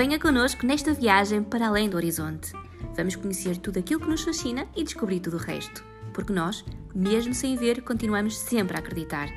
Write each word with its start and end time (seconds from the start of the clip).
Venha 0.00 0.18
connosco 0.18 0.64
nesta 0.64 0.94
viagem 0.94 1.42
para 1.42 1.68
além 1.68 1.86
do 1.86 1.98
horizonte. 1.98 2.54
Vamos 2.96 3.16
conhecer 3.16 3.58
tudo 3.58 3.80
aquilo 3.80 4.00
que 4.00 4.08
nos 4.08 4.22
fascina 4.22 4.66
e 4.74 4.82
descobrir 4.82 5.20
tudo 5.20 5.36
o 5.36 5.38
resto. 5.38 5.84
Porque 6.14 6.32
nós, 6.32 6.64
mesmo 6.94 7.34
sem 7.34 7.54
ver, 7.54 7.82
continuamos 7.82 8.38
sempre 8.38 8.78
a 8.78 8.80
acreditar. 8.80 9.28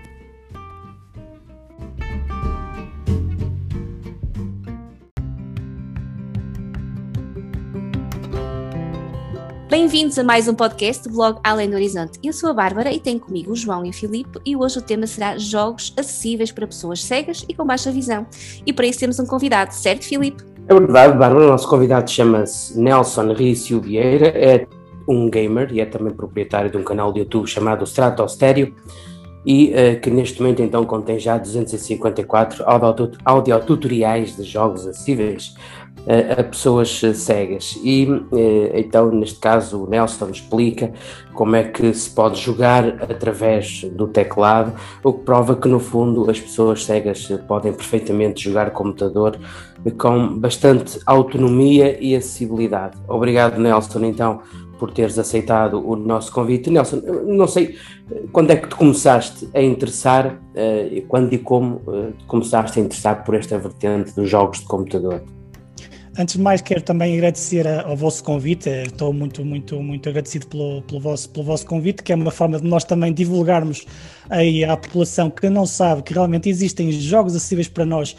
Bem-vindos 9.69 10.17
a 10.17 10.23
mais 10.23 10.47
um 10.47 10.55
podcast 10.55 11.03
do 11.03 11.13
blog 11.13 11.41
Além 11.43 11.69
do 11.69 11.75
Horizonte. 11.75 12.19
Eu 12.23 12.31
sou 12.31 12.49
a 12.49 12.53
Bárbara 12.53 12.93
e 12.93 13.01
tenho 13.01 13.19
comigo 13.19 13.51
o 13.51 13.55
João 13.55 13.85
e 13.85 13.89
o 13.89 13.93
Filipe 13.93 14.39
e 14.45 14.55
hoje 14.55 14.77
o 14.77 14.81
tema 14.81 15.07
será 15.07 15.37
jogos 15.37 15.93
acessíveis 15.97 16.53
para 16.53 16.66
pessoas 16.66 17.03
cegas 17.03 17.43
e 17.49 17.53
com 17.53 17.66
baixa 17.66 17.91
visão. 17.91 18.25
E 18.66 18.71
para 18.71 18.88
isso 18.88 18.99
temos 18.99 19.20
um 19.20 19.25
convidado, 19.25 19.73
certo 19.73 20.05
Filipe? 20.05 20.52
É 20.66 20.73
verdade, 20.73 21.17
Bárbara. 21.17 21.45
O 21.45 21.49
nosso 21.49 21.67
convidado 21.67 22.09
chama-se 22.09 22.80
Nelson 22.80 23.34
Rício 23.34 23.81
Vieira, 23.81 24.27
é 24.27 24.66
um 25.08 25.30
gamer 25.30 25.73
e 25.73 25.81
é 25.81 25.85
também 25.85 26.13
proprietário 26.13 26.71
de 26.71 26.77
um 26.77 26.84
canal 26.84 27.12
de 27.12 27.20
YouTube 27.20 27.48
chamado 27.48 27.84
Stratostério 27.84 28.73
e 29.45 29.73
uh, 29.73 29.99
que 29.99 30.09
neste 30.09 30.41
momento 30.41 30.62
então 30.62 30.85
contém 30.85 31.20
já 31.20 31.38
254 31.38 32.63
audiotutoriais 33.26 34.38
de 34.38 34.44
jogos 34.44 34.88
acessíveis 34.88 35.54
uh, 36.07 36.40
a 36.40 36.44
pessoas 36.45 37.02
cegas. 37.13 37.77
E 37.84 38.05
uh, 38.05 38.30
então, 38.73 39.12
neste 39.12 39.40
caso, 39.40 39.84
o 39.84 39.90
Nelson 39.90 40.30
explica 40.30 40.93
como 41.34 41.57
é 41.57 41.63
que 41.66 41.93
se 41.93 42.09
pode 42.09 42.40
jogar 42.40 42.88
através 43.04 43.84
do 43.91 44.07
teclado, 44.07 44.73
o 45.04 45.12
que 45.12 45.26
prova 45.26 45.57
que, 45.57 45.68
no 45.68 45.80
fundo, 45.80 46.30
as 46.32 46.40
pessoas 46.40 46.85
cegas 46.85 47.27
podem 47.48 47.73
perfeitamente 47.73 48.45
jogar 48.45 48.71
computador 48.71 49.38
com 49.92 50.40
bastante 50.40 51.00
autonomia 51.05 51.98
e 52.02 52.16
acessibilidade. 52.16 52.98
Obrigado, 53.07 53.60
Nelson, 53.60 54.05
então, 54.05 54.41
por 54.80 54.91
teres 54.91 55.18
aceitado 55.18 55.85
o 55.85 55.96
nosso 55.96 56.32
convite. 56.32 56.70
Nelson, 56.70 57.02
não 57.26 57.48
sei 57.48 57.77
quando 58.32 58.52
é 58.52 58.55
que 58.55 58.68
te 58.68 58.76
começaste 58.76 59.48
a 59.54 59.62
interessar, 59.62 60.35
uh, 60.35 61.02
quando 61.07 61.34
e 61.34 61.38
como 61.38 61.76
uh, 61.88 62.13
começaste 62.27 62.80
a 62.80 62.84
interessar 62.84 63.24
por 63.24 63.35
esta 63.35 63.57
vertente 63.57 64.16
dos 64.16 64.30
jogos 64.30 64.59
de 64.59 64.66
computador? 64.66 65.23
Antes 66.17 66.35
de 66.35 66.41
mais, 66.41 66.61
quero 66.61 66.81
também 66.81 67.16
agradecer 67.16 67.67
ao 67.67 67.97
vosso 67.97 68.23
convite. 68.23 68.69
Estou 68.69 69.11
muito, 69.11 69.44
muito, 69.44 69.81
muito 69.81 70.07
agradecido 70.07 70.45
pelo, 70.45 70.83
pelo, 70.83 71.00
vosso, 71.00 71.27
pelo 71.31 71.44
vosso 71.44 71.66
convite, 71.66 72.03
que 72.03 72.13
é 72.13 72.16
uma 72.16 72.29
forma 72.29 72.59
de 72.59 72.67
nós 72.67 72.83
também 72.83 73.11
divulgarmos 73.11 73.83
aí 74.29 74.63
à 74.63 74.77
população 74.77 75.31
que 75.31 75.50
não 75.50 75.66
sabe 75.66 76.03
que 76.03 76.13
realmente 76.13 76.47
existem 76.47 76.91
jogos 76.91 77.35
acessíveis 77.35 77.67
para 77.67 77.83
nós 77.83 78.16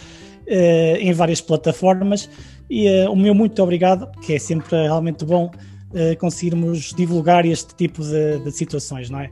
uh, 0.49 0.97
em 0.99 1.13
várias 1.13 1.41
plataformas. 1.41 2.29
E 2.71 2.89
o 3.09 3.17
meu 3.17 3.35
muito 3.35 3.63
obrigado, 3.63 4.11
que 4.21 4.35
é 4.35 4.39
sempre 4.39 4.75
realmente 4.75 5.25
bom 5.25 5.47
uh, 5.47 6.19
conseguirmos 6.19 6.95
divulgar 6.95 7.45
este 7.45 7.75
tipo 7.75 8.03
de, 8.03 8.39
de 8.39 8.51
situações, 8.51 9.11
não 9.11 9.21
é? 9.21 9.31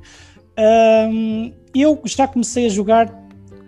Eu 1.75 1.99
já 2.05 2.29
comecei 2.29 2.67
a 2.67 2.69
jogar 2.69 3.23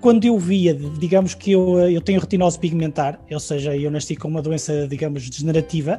quando 0.04 0.26
eu 0.26 0.38
via, 0.38 0.74
digamos 0.74 1.32
que 1.32 1.52
eu, 1.52 1.80
eu 1.88 1.98
tenho 2.02 2.20
retinose 2.20 2.58
pigmentar, 2.58 3.18
ou 3.30 3.40
seja, 3.40 3.74
eu 3.74 3.90
nasci 3.90 4.14
com 4.14 4.28
uma 4.28 4.42
doença, 4.42 4.86
digamos, 4.86 5.30
degenerativa, 5.30 5.98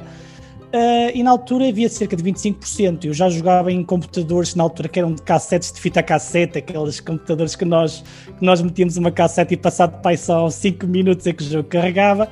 uh, 0.72 1.10
e 1.14 1.22
na 1.22 1.30
altura 1.30 1.68
havia 1.68 1.88
cerca 1.88 2.16
de 2.16 2.22
25%. 2.22 3.04
Eu 3.06 3.14
já 3.14 3.28
jogava 3.28 3.70
em 3.72 3.82
computadores 3.84 4.54
na 4.54 4.62
altura 4.62 4.88
que 4.88 4.98
eram 4.98 5.14
de 5.14 5.22
cassetes 5.22 5.72
de 5.72 5.80
fita 5.80 6.02
cassete, 6.02 6.58
aqueles 6.58 7.00
computadores 7.00 7.56
que 7.56 7.64
nós, 7.64 8.04
que 8.38 8.44
nós 8.44 8.60
metíamos 8.62 8.96
uma 8.96 9.10
cassete 9.10 9.54
e 9.54 9.56
passado 9.56 10.00
pai 10.02 10.16
só 10.16 10.48
5 10.48 10.86
minutos 10.86 11.26
é 11.26 11.32
que 11.32 11.42
o 11.42 11.46
jogo 11.46 11.68
carregava. 11.68 12.28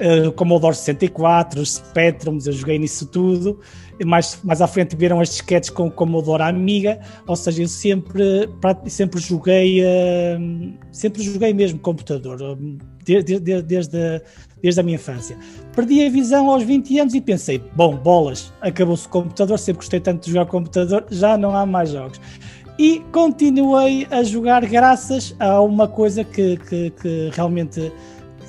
Uh, 0.00 0.32
Commodore 0.32 0.74
64, 0.74 1.60
os 1.60 1.74
Spectrums, 1.74 2.46
eu 2.46 2.52
joguei 2.52 2.78
nisso 2.78 3.06
tudo 3.06 3.60
mais, 4.04 4.38
mais 4.42 4.60
à 4.60 4.66
frente 4.66 4.96
viram 4.96 5.20
as 5.20 5.28
disquetes 5.28 5.70
com 5.70 5.86
o 5.86 5.90
Commodore 5.90 6.42
Amiga, 6.42 6.98
ou 7.26 7.36
seja, 7.36 7.62
eu 7.62 7.68
sempre, 7.68 8.48
sempre 8.86 9.20
joguei, 9.20 9.82
hum, 10.38 10.74
sempre 10.90 11.22
joguei 11.22 11.52
mesmo 11.52 11.78
computador, 11.78 12.38
desde, 13.04 13.36
hum, 13.36 13.40
desde, 13.62 14.22
desde 14.62 14.80
a 14.80 14.82
minha 14.82 14.96
infância. 14.96 15.36
Perdi 15.74 16.06
a 16.06 16.10
visão 16.10 16.50
aos 16.50 16.62
20 16.62 16.98
anos 16.98 17.14
e 17.14 17.20
pensei, 17.20 17.62
bom, 17.74 17.96
bolas, 17.96 18.52
acabou-se 18.60 19.06
o 19.06 19.10
computador, 19.10 19.58
sempre 19.58 19.78
gostei 19.78 20.00
tanto 20.00 20.24
de 20.24 20.32
jogar 20.32 20.46
computador, 20.46 21.06
já 21.10 21.36
não 21.36 21.54
há 21.54 21.66
mais 21.66 21.90
jogos. 21.90 22.20
E 22.78 23.00
continuei 23.12 24.06
a 24.10 24.22
jogar 24.22 24.64
graças 24.66 25.36
a 25.38 25.60
uma 25.60 25.86
coisa 25.86 26.24
que, 26.24 26.56
que, 26.56 26.90
que 26.90 27.30
realmente 27.32 27.92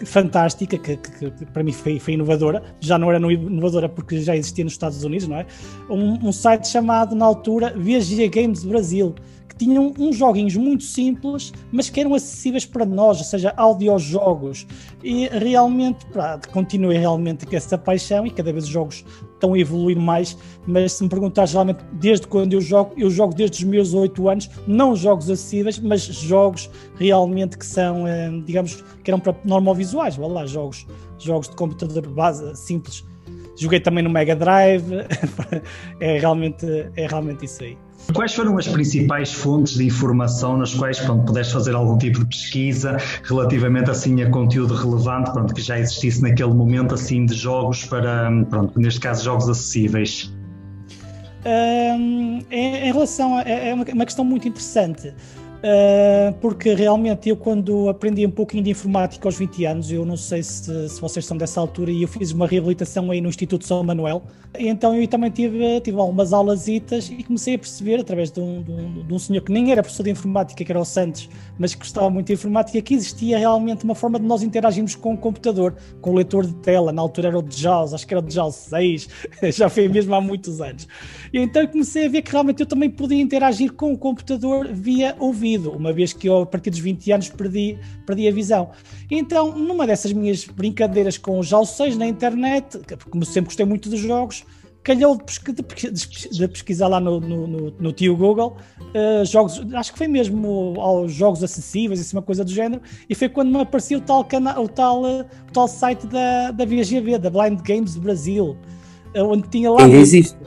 fantástica, 0.06 0.78
que, 0.78 0.98
que, 0.98 1.32
que, 1.32 1.46
para 1.46 1.64
mim 1.64 1.72
foi, 1.72 2.00
foi 2.00 2.14
inovadora, 2.14 2.64
já 2.80 2.98
não 2.98 3.12
era 3.12 3.20
inovadora 3.32 3.88
porque 3.88 4.22
já 4.22 4.36
existia 4.36 4.64
nos 4.64 4.74
Estados 4.74 5.04
Unidos, 5.04 5.28
não 5.28 5.38
é? 5.38 5.46
Um, 5.90 6.28
um 6.28 6.32
site 6.32 6.68
chamado, 6.68 7.16
na 7.16 7.26
altura, 7.26 7.74
VG 7.76 8.30
Games 8.30 8.64
Brasil, 8.64 9.16
que 9.48 9.66
tinham 9.66 9.94
uns 9.98 10.16
joguinhos 10.16 10.56
muito 10.56 10.84
simples, 10.84 11.54
mas 11.72 11.90
que 11.90 12.00
eram 12.00 12.14
acessíveis 12.16 12.66
para 12.66 12.86
nós, 12.86 13.20
ou 13.20 13.24
seja, 13.24 13.54
audiojogos. 13.56 14.66
E 15.04 15.28
realmente, 15.28 16.06
pá, 16.08 16.40
continuei 16.52 16.98
realmente 16.98 17.46
com 17.46 17.56
essa 17.56 17.78
paixão 17.78 18.26
e 18.26 18.32
cada 18.32 18.52
vez 18.52 18.66
os 18.66 18.70
jogos 18.70 19.06
estão 19.44 19.54
a 19.54 19.60
evoluir 19.60 20.00
mais, 20.00 20.38
mas 20.66 20.94
se 20.94 21.04
me 21.04 21.10
perguntar 21.10 21.46
geralmente 21.46 21.84
desde 21.94 22.26
quando 22.26 22.54
eu 22.54 22.62
jogo, 22.62 22.94
eu 22.98 23.10
jogo 23.10 23.36
desde 23.36 23.58
os 23.58 23.70
meus 23.70 23.94
8 23.94 24.30
anos, 24.30 24.50
não 24.66 24.96
jogos 24.96 25.30
acessíveis, 25.30 25.78
mas 25.80 26.02
jogos 26.02 26.70
realmente 26.96 27.58
que 27.58 27.66
são, 27.66 28.08
eh, 28.08 28.32
digamos, 28.46 28.84
que 29.04 29.12
eram 29.12 29.20
para 29.20 29.36
normal 29.44 29.76
visuais, 29.76 30.18
lá, 30.18 30.46
jogos, 30.46 30.88
jogos 31.20 31.50
de 31.50 31.56
computador 31.56 32.08
base 32.08 32.56
simples. 32.56 33.06
Joguei 33.56 33.80
também 33.80 34.04
no 34.04 34.10
Mega 34.10 34.36
Drive, 34.36 34.92
é 36.00 36.18
realmente, 36.18 36.66
é 36.96 37.06
realmente 37.06 37.46
isso 37.46 37.64
aí. 37.64 37.78
Quais 38.12 38.34
foram 38.34 38.58
as 38.58 38.68
principais 38.68 39.32
fontes 39.32 39.76
de 39.76 39.86
informação 39.86 40.58
nas 40.58 40.74
quais 40.74 41.00
pronto, 41.00 41.26
pudeste 41.26 41.54
fazer 41.54 41.74
algum 41.74 41.98
tipo 41.98 42.20
de 42.20 42.26
pesquisa 42.26 42.98
relativamente 43.24 43.90
assim 43.90 44.22
a 44.22 44.30
conteúdo 44.30 44.76
relevante 44.76 45.32
pronto, 45.32 45.54
que 45.54 45.62
já 45.62 45.80
existisse 45.80 46.22
naquele 46.22 46.54
momento 46.54 46.94
assim 46.94 47.26
de 47.26 47.34
jogos 47.34 47.86
para, 47.86 48.30
pronto, 48.50 48.80
neste 48.80 49.00
caso 49.00 49.24
jogos 49.24 49.50
acessíveis? 49.50 50.32
Um, 51.46 52.40
em, 52.52 52.88
em, 52.88 52.92
relação 52.92 53.38
a, 53.38 53.42
é, 53.42 53.70
é 53.70 53.74
uma 53.74 54.06
questão 54.06 54.24
muito 54.24 54.48
interessante. 54.48 55.14
Uh, 55.64 56.34
porque 56.42 56.74
realmente 56.74 57.30
eu 57.30 57.38
quando 57.38 57.88
aprendi 57.88 58.26
um 58.26 58.32
pouquinho 58.32 58.62
de 58.62 58.72
informática 58.72 59.26
aos 59.30 59.38
20 59.38 59.64
anos, 59.64 59.90
eu 59.90 60.06
não 60.06 60.18
sei 60.18 60.44
se, 60.44 60.90
se 60.90 61.00
vocês 61.00 61.26
são 61.26 61.38
dessa 61.38 61.58
altura, 61.62 61.90
e 61.90 62.02
eu 62.02 62.08
fiz 62.10 62.34
uma 62.34 62.46
reabilitação 62.46 63.10
aí 63.10 63.22
no 63.22 63.30
Instituto 63.30 63.66
São 63.66 63.82
Manuel, 63.82 64.24
então 64.60 64.94
eu 64.94 65.08
também 65.08 65.32
tive, 65.32 65.80
tive 65.80 65.98
algumas 65.98 66.34
aulas 66.34 66.68
e 66.68 66.82
comecei 67.26 67.56
a 67.56 67.58
perceber, 67.58 68.02
através 68.02 68.30
de 68.30 68.42
um, 68.42 68.62
de, 68.62 68.72
um, 68.74 69.08
de 69.08 69.14
um, 69.14 69.18
senhor 69.18 69.42
que 69.42 69.54
nem 69.54 69.72
era 69.72 69.82
professor 69.82 70.04
de 70.04 70.10
informática, 70.10 70.66
que 70.66 70.70
era 70.70 70.82
o 70.82 70.84
Santos, 70.84 71.30
mas 71.58 71.74
que 71.74 71.80
gostava 71.80 72.10
muito 72.10 72.28
de 72.28 72.34
informática, 72.34 72.82
que 72.82 72.94
existia 72.94 73.38
realmente 73.38 73.86
uma 73.86 73.96
forma 73.96 74.20
de 74.20 74.26
nós 74.26 74.44
interagirmos 74.44 74.96
com 74.96 75.14
o 75.14 75.18
computador, 75.18 75.78
com 76.02 76.12
o 76.12 76.16
leitor 76.16 76.46
de 76.46 76.56
tela, 76.56 76.92
na 76.92 77.02
altura 77.02 77.30
era 77.30 77.40
o 77.40 77.46
JAWS, 77.50 77.94
acho 77.94 78.06
que 78.06 78.14
era 78.14 78.22
o 78.22 78.30
JAWS 78.30 78.56
6, 78.56 79.10
já 79.56 79.70
foi 79.70 79.88
mesmo 79.88 80.14
há 80.14 80.20
muitos 80.20 80.60
anos. 80.60 80.90
E 81.32 81.40
então 81.40 81.66
comecei 81.68 82.06
a 82.06 82.10
ver 82.10 82.22
que 82.22 82.32
realmente 82.32 82.60
eu 82.60 82.66
também 82.66 82.90
podia 82.90 83.22
interagir 83.22 83.72
com 83.72 83.94
o 83.94 83.98
computador 83.98 84.68
via 84.70 85.16
ouvir 85.20 85.53
uma 85.58 85.94
vez 85.94 86.14
que 86.14 86.28
eu, 86.28 86.42
a 86.42 86.46
partir 86.46 86.70
dos 86.70 86.80
20 86.80 87.12
anos, 87.12 87.30
perdi, 87.30 87.78
perdi 88.06 88.28
a 88.28 88.32
visão. 88.32 88.72
Então, 89.10 89.58
numa 89.58 89.88
dessas 89.88 90.14
minhas 90.14 90.46
brincadeiras 90.46 91.18
com 91.18 91.40
os 91.40 91.50
6 91.50 91.98
na 91.98 92.08
internet, 92.08 92.80
como 93.10 93.26
sempre 93.26 93.50
gostei 93.50 93.66
muito 93.66 93.90
dos 93.90 94.00
jogos, 94.00 94.46
calhou 94.84 95.18
de, 95.18 96.48
pesquisar 96.50 96.88
lá 96.88 97.00
no, 97.00 97.20
no, 97.20 97.48
no, 97.48 97.74
no 97.80 97.92
tio 97.94 98.16
Google 98.18 98.58
uh, 98.80 99.26
jogos, 99.26 99.62
acho 99.74 99.94
que 99.94 99.98
foi 99.98 100.08
mesmo 100.08 100.76
aos 100.78 101.14
jogos 101.14 101.42
acessíveis, 101.42 102.02
assim, 102.02 102.16
uma 102.16 102.22
coisa 102.22 102.44
do 102.44 102.52
género, 102.52 102.82
e 103.10 103.16
foi 103.16 103.30
quando 103.30 103.50
me 103.50 103.62
apareceu 103.62 104.00
o 104.00 104.02
tal, 104.02 104.26
cana, 104.26 104.60
o 104.60 104.68
tal, 104.68 105.04
uh, 105.04 105.22
o 105.22 105.52
tal 105.54 105.68
site 105.68 106.06
da, 106.08 106.52
da 106.52 106.66
VGV, 106.66 107.18
da 107.18 107.30
Blind 107.30 107.62
Games 107.62 107.96
Brasil, 107.96 108.58
uh, 109.16 109.24
onde 109.24 109.48
tinha 109.48 109.72
lá. 109.72 109.84
Ainda 109.84 109.98
existe. 109.98 110.38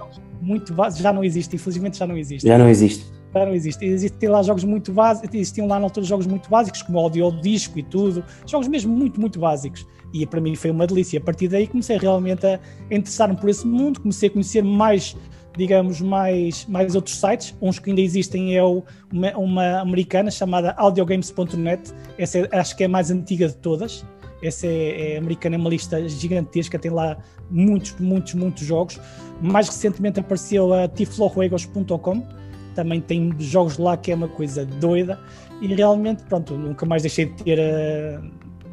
Muito, 0.41 0.75
já 0.97 1.13
não 1.13 1.25
existe, 1.25 1.57
infelizmente 1.57 1.99
já 1.99 2.07
não 2.07 2.17
existe. 2.17 2.47
Já 2.47 2.59
não 2.59 2.69
existe 2.69 3.16
não 3.45 3.55
existe. 3.55 3.85
Existem 3.85 4.29
lá 4.29 4.43
jogos 4.43 4.65
muito 4.65 4.93
básicos, 4.93 5.35
existiam 5.35 5.67
lá 5.67 5.79
na 5.79 5.87
altura 5.87 6.07
jogos 6.07 6.27
muito 6.27 6.49
básicos, 6.49 6.83
como 6.83 6.99
audio 6.99 7.31
disco 7.41 7.79
e 7.79 7.83
tudo, 7.83 8.25
jogos 8.47 8.69
mesmo 8.69 8.95
muito, 8.95 9.21
muito 9.21 9.39
básicos. 9.39 9.87
E 10.13 10.25
para 10.25 10.41
mim 10.41 10.55
foi 10.55 10.71
uma 10.71 10.87
delícia. 10.87 11.19
A 11.19 11.23
partir 11.23 11.49
daí 11.49 11.67
comecei 11.67 11.99
realmente 11.99 12.47
a 12.47 12.61
interessar-me 12.91 13.37
por 13.37 13.51
esse 13.51 13.67
mundo, 13.67 14.01
comecei 14.01 14.29
a 14.29 14.33
conhecer 14.33 14.63
mais, 14.63 15.17
digamos, 15.57 16.01
mais, 16.01 16.65
mais 16.67 16.95
outros 16.95 17.19
sites. 17.19 17.55
Uns 17.61 17.79
que 17.79 17.91
ainda 17.91 18.01
existem 18.01 18.57
é 18.57 18.63
uma, 18.63 19.37
uma 19.37 19.81
americana 19.81 20.31
chamada 20.31 20.73
audiogames.net, 20.79 21.93
essa 22.17 22.39
é, 22.39 22.49
acho 22.53 22.77
que 22.77 22.85
é 22.85 22.87
a 22.87 22.89
mais 22.89 23.11
antiga 23.11 23.49
de 23.49 23.57
todas. 23.57 24.05
Essa 24.43 24.67
é, 24.67 25.15
é 25.15 25.19
americana, 25.19 25.57
é 25.57 25.59
uma 25.59 25.71
lista 25.71 26.07
gigantesca, 26.09 26.79
tem 26.79 26.91
lá 26.91 27.17
muitos, 27.51 27.95
muitos, 27.99 28.35
muitos 28.35 28.65
jogos. 28.65 29.01
Mais 29.41 29.69
recentemente 29.69 30.21
apareceu 30.21 30.73
a 30.73 30.89
tiflojuegos.com, 30.89 32.27
também 32.77 33.01
tem 33.01 33.35
jogos 33.39 33.79
lá 33.79 33.97
que 33.97 34.13
é 34.13 34.15
uma 34.15 34.29
coisa 34.29 34.65
doida 34.65 35.19
e 35.61 35.67
realmente, 35.75 36.23
pronto, 36.25 36.55
nunca 36.55 36.85
mais 36.85 37.03
deixei 37.03 37.25
de 37.27 37.43
ter, 37.43 37.59
uh, 37.59 38.31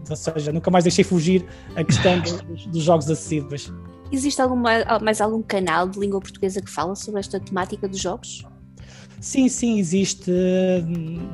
ou 0.09 0.15
seja, 0.15 0.51
nunca 0.51 0.69
mais 0.69 0.83
deixei 0.83 1.03
fugir 1.03 1.45
a 1.75 1.83
questão 1.83 2.19
dos, 2.21 2.67
dos 2.67 2.83
jogos 2.83 3.09
acessíveis. 3.09 3.73
Existe 4.11 4.41
alguma, 4.41 4.99
mais 5.01 5.21
algum 5.21 5.41
canal 5.41 5.87
de 5.87 5.97
língua 5.97 6.19
portuguesa 6.19 6.61
que 6.61 6.69
fala 6.69 6.93
sobre 6.95 7.21
esta 7.21 7.39
temática 7.39 7.87
dos 7.87 7.99
jogos? 7.99 8.45
Sim, 9.23 9.47
sim, 9.47 9.79
existe. 9.79 10.29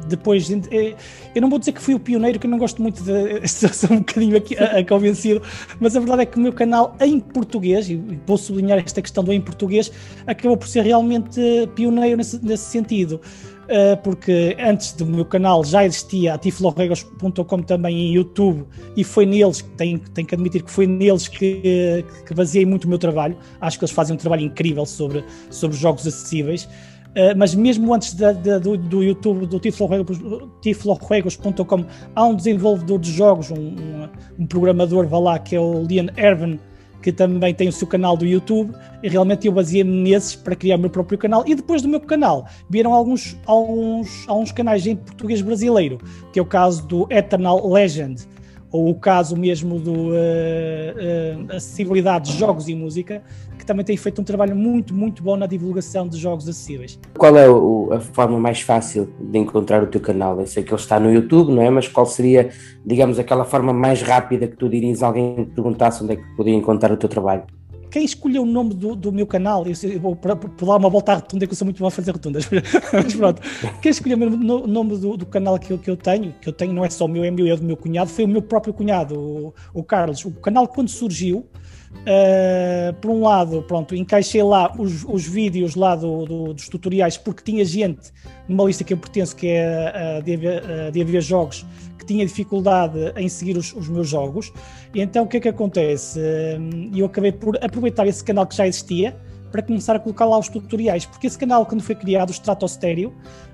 Depois, 0.07 0.47
eh, 0.51 0.95
eu 1.33 1.41
não 1.41 1.49
vou 1.49 1.57
dizer 1.57 1.71
que 1.71 1.81
fui 1.81 1.95
o 1.95 1.99
pioneiro, 1.99 2.37
que 2.37 2.45
eu 2.45 2.51
não 2.51 2.59
gosto 2.59 2.79
muito 2.83 3.01
de. 3.01 3.41
Sou 3.49 3.91
um 3.91 3.97
bocadinho 3.97 4.37
aqui 4.37 4.55
a, 4.55 4.77
a 4.77 4.85
convencido, 4.85 5.41
mas 5.79 5.95
a 5.95 5.99
verdade 5.99 6.21
é 6.21 6.25
que 6.27 6.37
o 6.37 6.39
meu 6.39 6.53
canal 6.53 6.95
em 7.01 7.19
português, 7.19 7.89
e 7.89 7.95
vou 8.27 8.37
sublinhar 8.37 8.77
esta 8.77 9.01
questão 9.01 9.23
do 9.23 9.33
em 9.33 9.41
português, 9.41 9.91
acabou 10.27 10.55
por 10.55 10.67
ser 10.67 10.83
realmente 10.83 11.41
pioneiro 11.73 12.17
nesse, 12.17 12.45
nesse 12.45 12.65
sentido. 12.65 13.19
Eh, 13.67 13.95
porque 13.97 14.55
antes 14.59 14.93
do 14.93 15.05
meu 15.07 15.25
canal 15.25 15.63
já 15.63 15.83
existia 15.83 16.35
a 16.35 16.37
tifloregos.com 16.37 17.61
também 17.63 18.07
em 18.07 18.13
YouTube 18.13 18.65
e 18.95 19.03
foi 19.03 19.25
neles, 19.25 19.63
tenho, 19.77 19.97
tenho 19.99 20.27
que 20.27 20.35
admitir 20.35 20.63
que 20.63 20.71
foi 20.71 20.85
neles 20.87 21.27
que, 21.27 22.03
que 22.25 22.33
baseei 22.35 22.67
muito 22.67 22.85
o 22.85 22.87
meu 22.87 22.99
trabalho. 22.99 23.35
Acho 23.59 23.79
que 23.79 23.85
eles 23.85 23.93
fazem 23.93 24.15
um 24.15 24.17
trabalho 24.17 24.43
incrível 24.43 24.85
sobre, 24.85 25.23
sobre 25.49 25.75
jogos 25.75 26.05
acessíveis. 26.05 26.67
Uh, 27.09 27.35
mas 27.35 27.55
mesmo 27.55 27.91
antes 27.93 28.13
de, 28.13 28.33
de, 28.33 28.59
do, 28.59 28.77
do, 28.77 29.03
YouTube, 29.03 29.47
do 29.47 29.59
tiflojuegos.com, 29.59 31.85
há 32.15 32.25
um 32.25 32.35
desenvolvedor 32.35 32.99
de 32.99 33.11
jogos, 33.11 33.49
um, 33.49 33.55
um, 33.55 34.07
um, 34.37 34.45
programador, 34.45 35.07
vá 35.07 35.17
lá, 35.17 35.39
que 35.39 35.55
é 35.55 35.59
o 35.59 35.83
Liam 35.83 36.05
Ervin, 36.15 36.59
que 37.01 37.11
também 37.11 37.53
tem 37.53 37.67
o 37.67 37.71
seu 37.71 37.87
canal 37.87 38.15
do 38.15 38.25
YouTube, 38.25 38.73
e 39.01 39.09
realmente 39.09 39.47
eu 39.47 39.53
baseei-me 39.53 40.09
nesses 40.09 40.35
para 40.35 40.55
criar 40.55 40.75
o 40.75 40.79
meu 40.79 40.89
próprio 40.89 41.17
canal. 41.17 41.43
E 41.47 41.55
depois 41.55 41.81
do 41.81 41.87
meu 41.87 41.99
canal, 41.99 42.45
vieram 42.69 42.93
alguns, 42.93 43.37
alguns, 43.45 44.27
alguns 44.27 44.51
canais 44.51 44.85
em 44.85 44.95
português 44.95 45.41
brasileiro, 45.41 45.97
que 46.31 46.39
é 46.39 46.41
o 46.41 46.45
caso 46.45 46.85
do 46.85 47.07
Eternal 47.09 47.67
Legend, 47.67 48.27
ou 48.71 48.89
o 48.89 48.95
caso 48.95 49.35
mesmo 49.35 49.79
do 49.79 50.09
uh, 50.09 50.11
uh, 50.11 51.55
Acessibilidade 51.55 52.31
de 52.31 52.37
Jogos 52.37 52.67
e 52.67 52.75
Música, 52.75 53.23
também 53.69 53.85
tem 53.85 53.95
feito 53.95 54.19
um 54.19 54.23
trabalho 54.23 54.55
muito, 54.55 54.95
muito 54.95 55.21
bom 55.21 55.37
na 55.37 55.45
divulgação 55.45 56.07
de 56.07 56.17
jogos 56.17 56.49
acessíveis. 56.49 56.99
Qual 57.15 57.37
é 57.37 57.47
o, 57.47 57.89
a 57.93 57.99
forma 57.99 58.39
mais 58.39 58.61
fácil 58.61 59.13
de 59.19 59.37
encontrar 59.37 59.83
o 59.83 59.87
teu 59.87 60.01
canal? 60.01 60.39
Eu 60.39 60.47
sei 60.47 60.63
que 60.63 60.73
ele 60.73 60.81
está 60.81 60.99
no 60.99 61.13
YouTube, 61.13 61.51
não 61.51 61.61
é? 61.61 61.69
Mas 61.69 61.87
qual 61.87 62.07
seria, 62.07 62.49
digamos, 62.83 63.19
aquela 63.19 63.45
forma 63.45 63.71
mais 63.71 64.01
rápida 64.01 64.47
que 64.47 64.57
tu 64.57 64.67
dirias 64.67 65.03
a 65.03 65.07
alguém 65.07 65.35
que 65.35 65.51
perguntasse 65.51 66.03
onde 66.03 66.13
é 66.13 66.15
que 66.15 66.23
podia 66.35 66.55
encontrar 66.55 66.91
o 66.91 66.97
teu 66.97 67.07
trabalho? 67.07 67.43
quem 67.91 68.05
escolheu 68.05 68.43
o 68.43 68.45
nome 68.45 68.75
do, 68.75 68.95
do 68.95 69.11
meu 69.11 69.25
canal, 69.25 69.65
eu, 69.65 69.73
eu 69.89 69.99
vou 69.99 70.15
para, 70.15 70.35
para 70.35 70.47
dar 70.47 70.75
uma 70.75 70.89
volta 70.89 71.13
à 71.13 71.15
rotunda, 71.15 71.47
que 71.47 71.53
eu 71.53 71.57
sou 71.57 71.65
muito 71.65 71.79
bom 71.79 71.87
a 71.87 71.91
fazer 71.91 72.11
rotundas, 72.11 72.47
mas 72.93 73.15
pronto, 73.15 73.41
quem 73.81 73.89
escolheu 73.89 74.15
o 74.15 74.67
nome 74.67 74.95
do, 74.95 75.17
do, 75.17 75.25
canal 75.25 75.57
que 75.57 75.73
eu, 75.73 75.77
que 75.79 75.89
eu 75.89 75.97
tenho, 75.97 76.31
que 76.39 76.47
eu 76.47 76.53
tenho 76.53 76.71
não 76.71 76.85
é 76.85 76.89
só 76.91 77.05
o 77.05 77.07
meu, 77.07 77.23
é 77.23 77.31
meu, 77.31 77.47
é 77.47 77.55
do 77.55 77.63
meu 77.63 77.75
cunhado, 77.75 78.11
foi 78.11 78.25
o 78.25 78.27
meu 78.27 78.43
próprio 78.43 78.75
cunhado, 78.75 79.19
o, 79.19 79.53
o 79.73 79.83
Carlos. 79.83 80.23
O 80.23 80.31
canal, 80.31 80.67
quando 80.67 80.87
surgiu, 80.87 81.47
Uh, 81.91 82.93
por 83.01 83.11
um 83.11 83.21
lado, 83.23 83.63
pronto, 83.63 83.95
encaixei 83.95 84.41
lá 84.41 84.73
os, 84.77 85.03
os 85.03 85.25
vídeos 85.25 85.75
lá 85.75 85.95
do, 85.95 86.25
do, 86.25 86.53
dos 86.53 86.69
tutoriais 86.69 87.17
porque 87.17 87.43
tinha 87.43 87.65
gente 87.65 88.11
numa 88.47 88.63
lista 88.65 88.83
que 88.83 88.93
eu 88.93 88.97
pertenço 88.97 89.35
que 89.35 89.47
é 89.47 90.21
DAV, 90.21 90.93
DAV 90.93 91.21
Jogos 91.21 91.65
que 91.97 92.05
tinha 92.05 92.25
dificuldade 92.25 93.11
em 93.17 93.27
seguir 93.27 93.57
os, 93.57 93.73
os, 93.73 93.89
meus 93.89 94.07
jogos. 94.07 94.53
E 94.93 95.01
então 95.01 95.25
o 95.25 95.27
que 95.27 95.37
é 95.37 95.39
que 95.39 95.49
acontece? 95.49 96.19
Uh, 96.19 96.95
eu 96.95 97.05
acabei 97.05 97.31
por 97.31 97.57
aproveitar 97.63 98.07
esse 98.07 98.23
canal 98.23 98.47
que 98.47 98.55
já 98.55 98.65
existia 98.65 99.15
para 99.51 99.61
começar 99.61 99.95
a 99.95 99.99
colocar 99.99 100.25
lá 100.25 100.37
os 100.37 100.47
tutoriais, 100.47 101.05
porque 101.05 101.27
esse 101.27 101.37
canal 101.37 101.65
quando 101.65 101.81
foi 101.81 101.95
criado, 101.95 102.29
o 102.29 102.31
Stratostério, 102.31 103.13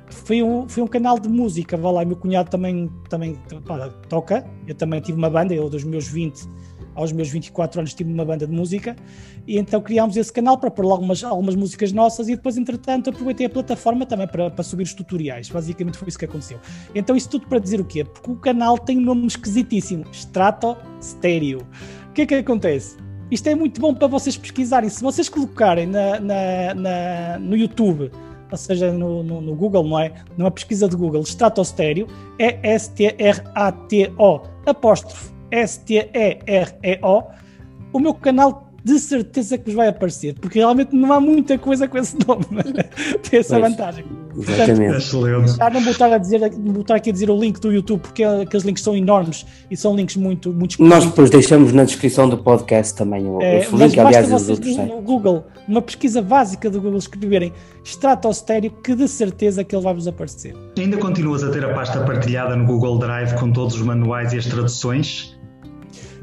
foi 0.09 0.43
um, 0.43 0.67
foi 0.67 0.83
um 0.83 0.88
canal 0.88 1.17
de 1.17 1.27
música, 1.27 1.77
vá 1.77 1.89
lá, 1.89 2.05
meu 2.05 2.15
cunhado 2.15 2.49
também, 2.49 2.91
também 3.09 3.35
pá, 3.65 3.89
toca, 4.09 4.45
eu 4.67 4.75
também 4.75 4.99
tive 4.99 5.17
uma 5.17 5.29
banda, 5.29 5.53
eu 5.53 5.69
dos 5.69 5.83
meus 5.83 6.07
20 6.07 6.47
aos 6.95 7.12
meus 7.12 7.30
24 7.30 7.81
anos 7.81 7.94
tive 7.94 8.12
uma 8.12 8.25
banda 8.25 8.47
de 8.47 8.53
música 8.53 8.95
e 9.45 9.59
então 9.59 9.81
criámos 9.81 10.18
esse 10.18 10.31
canal 10.31 10.57
para 10.57 10.71
pôr 10.71 10.86
algumas, 10.86 11.24
algumas 11.24 11.56
músicas 11.56 11.92
nossas 11.92 12.27
e 12.30 12.36
depois 12.36 12.57
entretanto 12.57 13.09
aproveitei 13.09 13.45
a 13.45 13.50
plataforma 13.50 14.06
também 14.06 14.27
para, 14.27 14.50
para 14.50 14.63
subir 14.63 14.83
os 14.83 14.94
tutoriais, 14.94 15.50
basicamente 15.50 15.97
foi 15.97 16.07
isso 16.07 16.18
que 16.18 16.25
aconteceu. 16.25 16.59
Então 16.95 17.15
isso 17.15 17.30
tudo 17.30 17.47
para 17.47 17.59
dizer 17.59 17.80
o 17.80 17.86
quê? 17.86 18.03
Porque 18.03 18.31
o 18.31 18.36
canal 18.36 18.77
tem 18.77 18.97
um 18.97 19.01
nome 19.01 19.27
esquisitíssimo, 19.27 20.06
Strato 20.12 20.75
Stereo. 21.01 21.68
O 22.09 22.13
que 22.13 22.21
é 22.21 22.25
que 22.25 22.36
acontece? 22.36 22.98
Isto 23.30 23.50
é 23.50 23.56
muito 23.56 23.81
bom 23.81 23.94
para 23.94 24.07
vocês 24.07 24.38
pesquisarem, 24.38 24.89
se 24.89 25.03
vocês 25.03 25.27
colocarem 25.27 25.88
na, 25.88 26.19
na, 26.19 26.74
na 26.75 27.39
no 27.39 27.56
YouTube 27.57 28.12
ou 28.51 28.57
seja, 28.57 28.91
no, 28.91 29.24
no, 29.24 29.41
no, 29.41 29.56
Google, 29.56 29.83
não 29.83 30.00
é? 30.00 30.13
Numa 30.38 30.51
pesquisa 30.51 30.88
de 30.88 30.95
Google, 30.95 31.24
Stratostério, 31.24 32.07
é 32.39 32.59
S-T-R-A-T-O, 32.75 34.41
apóstrofe 34.65 35.34
S-T-E-R-E-O, 35.55 37.23
o 37.93 37.99
meu 37.99 38.13
canal 38.13 38.65
de 38.85 38.99
certeza 38.99 39.57
que 39.57 39.65
vos 39.65 39.73
vai 39.73 39.87
aparecer, 39.87 40.35
porque 40.39 40.59
realmente 40.59 40.95
não 40.95 41.11
há 41.11 41.19
muita 41.19 41.57
coisa 41.57 41.87
com 41.87 41.97
esse 41.97 42.15
nome. 42.27 42.45
Tem 43.27 43.39
essa 43.39 43.59
pois, 43.59 43.71
vantagem. 43.71 44.05
Exatamente. 44.37 45.09
Portanto, 45.09 45.57
já 45.57 45.69
não 45.71 45.81
vou 45.81 45.91
estar, 45.91 46.13
a 46.13 46.17
dizer, 46.19 46.51
vou 46.51 46.81
estar 46.81 46.95
aqui 46.95 47.09
a 47.09 47.13
dizer 47.13 47.31
o 47.31 47.35
link 47.35 47.59
do 47.59 47.73
YouTube, 47.73 48.01
porque 48.01 48.23
aqueles 48.23 48.63
links 48.63 48.83
são 48.83 48.95
enormes 48.95 49.43
e 49.71 49.75
são 49.75 49.95
links 49.95 50.15
muito, 50.17 50.53
muito 50.53 50.83
Nós 50.83 51.03
depois 51.03 51.31
deixamos 51.31 51.73
na 51.73 51.83
descrição 51.83 52.29
do 52.29 52.37
podcast 52.37 52.93
também 52.93 53.25
o, 53.25 53.41
é, 53.41 53.67
o 53.71 53.75
link, 53.75 53.99
aliás, 53.99 54.31
os 54.31 54.49
outros 54.49 54.77
no, 54.77 54.85
no 54.85 55.01
Google, 55.01 55.45
uma 55.67 55.81
pesquisa 55.81 56.21
básica 56.21 56.69
do 56.69 56.79
Google, 56.79 56.99
escreverem 56.99 57.51
estratosférico, 57.83 58.83
que 58.83 58.93
de 58.93 59.07
certeza 59.07 59.63
que 59.63 59.75
ele 59.75 59.83
vai 59.83 59.95
vos 59.95 60.07
aparecer. 60.07 60.55
Ainda 60.77 60.97
continuas 60.97 61.43
a 61.43 61.49
ter 61.49 61.65
a 61.65 61.73
pasta 61.73 62.01
partilhada 62.01 62.55
no 62.55 62.67
Google 62.67 62.99
Drive 62.99 63.33
com 63.33 63.51
todos 63.51 63.73
os 63.73 63.81
manuais 63.81 64.31
e 64.31 64.37
as 64.37 64.45
traduções? 64.45 65.34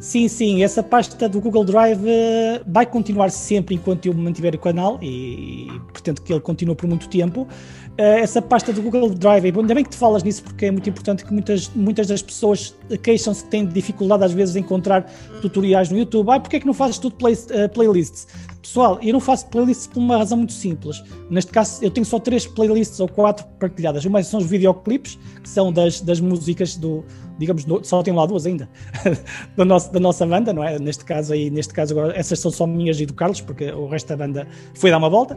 Sim, 0.02 0.26
sim, 0.26 0.64
essa 0.64 0.82
pasta 0.82 1.28
do 1.28 1.40
Google 1.40 1.62
Drive 1.62 2.00
uh, 2.00 2.60
vai 2.66 2.84
continuar 2.84 3.30
sempre 3.30 3.76
enquanto 3.76 4.04
eu 4.04 4.12
mantiver 4.12 4.52
o 4.52 4.58
canal 4.58 4.98
e, 5.00 5.68
e 5.68 5.80
pretendo 5.92 6.20
que 6.20 6.32
ele 6.32 6.40
continue 6.40 6.74
por 6.74 6.88
muito 6.88 7.08
tempo. 7.08 7.42
Uh, 7.42 8.18
essa 8.18 8.42
pasta 8.42 8.72
do 8.72 8.82
Google 8.82 9.10
Drive, 9.10 9.56
ainda 9.56 9.72
bem 9.72 9.84
que 9.84 9.90
te 9.90 9.96
falas 9.96 10.24
nisso 10.24 10.42
porque 10.42 10.66
é 10.66 10.72
muito 10.72 10.90
importante 10.90 11.24
que 11.24 11.32
muitas, 11.32 11.70
muitas 11.72 12.08
das 12.08 12.20
pessoas 12.20 12.74
queixam-se 13.00 13.44
que 13.44 13.50
têm 13.50 13.64
dificuldade 13.64 14.24
às 14.24 14.32
vezes 14.32 14.56
em 14.56 14.58
encontrar 14.58 15.08
tutoriais 15.40 15.88
no 15.88 15.96
YouTube. 15.96 16.30
Ah, 16.30 16.40
porque 16.40 16.56
é 16.56 16.60
que 16.60 16.66
não 16.66 16.74
fazes 16.74 16.98
tudo 16.98 17.14
play, 17.14 17.34
uh, 17.34 17.68
playlists? 17.72 18.26
Pessoal, 18.60 18.98
eu 19.02 19.12
não 19.12 19.20
faço 19.20 19.46
playlists 19.48 19.86
por 19.86 20.00
uma 20.00 20.16
razão 20.16 20.38
muito 20.38 20.52
simples. 20.52 21.00
Neste 21.30 21.52
caso, 21.52 21.84
eu 21.84 21.90
tenho 21.92 22.04
só 22.04 22.18
três 22.18 22.44
playlists 22.44 22.98
ou 22.98 23.08
quatro 23.08 23.46
partilhadas. 23.60 24.04
Uma 24.04 24.20
são 24.24 24.40
os 24.40 24.46
videoclipes, 24.46 25.16
que 25.40 25.48
são 25.48 25.72
das, 25.72 26.00
das 26.00 26.18
músicas 26.18 26.76
do, 26.76 27.04
digamos, 27.38 27.64
só 27.82 28.02
tem 28.02 28.14
lá 28.14 28.26
duas 28.26 28.46
ainda, 28.46 28.68
da, 29.56 29.64
nossa, 29.64 29.92
da 29.92 30.00
nossa 30.00 30.26
banda, 30.26 30.52
não 30.52 30.62
é? 30.62 30.78
Neste 30.78 31.04
caso 31.04 31.32
aí, 31.32 31.50
neste 31.50 31.72
caso 31.72 31.92
agora, 31.98 32.16
essas 32.16 32.38
são 32.38 32.50
só 32.50 32.66
minhas 32.66 33.00
e 33.00 33.06
do 33.06 33.14
Carlos, 33.14 33.40
porque 33.40 33.70
o 33.70 33.86
resto 33.86 34.08
da 34.08 34.16
banda 34.16 34.46
foi 34.74 34.90
dar 34.90 34.98
uma 34.98 35.10
volta. 35.10 35.36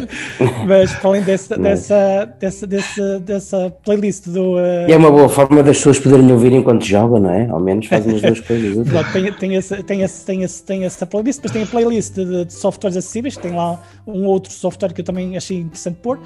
Mas 0.66 0.92
para 0.94 1.08
além 1.08 1.22
dessa, 1.22 1.56
dessa, 1.56 2.34
dessa, 2.38 2.66
dessa, 2.66 3.20
dessa 3.20 3.70
playlist 3.84 4.28
do. 4.28 4.54
Uh... 4.54 4.88
E 4.88 4.92
é 4.92 4.96
uma 4.96 5.10
boa 5.10 5.28
forma 5.28 5.62
das 5.62 5.76
pessoas 5.78 5.98
poderem 5.98 6.30
ouvir 6.32 6.52
enquanto 6.52 6.84
jogam, 6.84 7.20
não 7.20 7.30
é? 7.30 7.48
Ao 7.48 7.60
menos 7.60 7.86
fazem 7.86 8.14
as 8.16 8.22
duas 8.22 8.40
coisas. 8.46 8.86
tem, 9.12 9.32
tem, 9.32 9.56
essa, 9.56 9.82
tem, 9.82 10.02
essa, 10.02 10.26
tem, 10.26 10.44
essa, 10.44 10.64
tem 10.64 10.84
essa 10.84 11.06
playlist, 11.06 11.38
depois 11.38 11.52
tem 11.52 11.62
a 11.62 11.66
playlist 11.66 12.14
de, 12.14 12.44
de 12.44 12.52
softwares 12.52 12.96
acessíveis, 12.96 13.36
tem 13.36 13.52
lá 13.52 13.82
um 14.06 14.24
outro 14.26 14.52
software 14.52 14.92
que 14.92 15.00
eu 15.00 15.04
também 15.04 15.36
achei 15.36 15.58
interessante 15.58 15.98
pôr. 16.02 16.18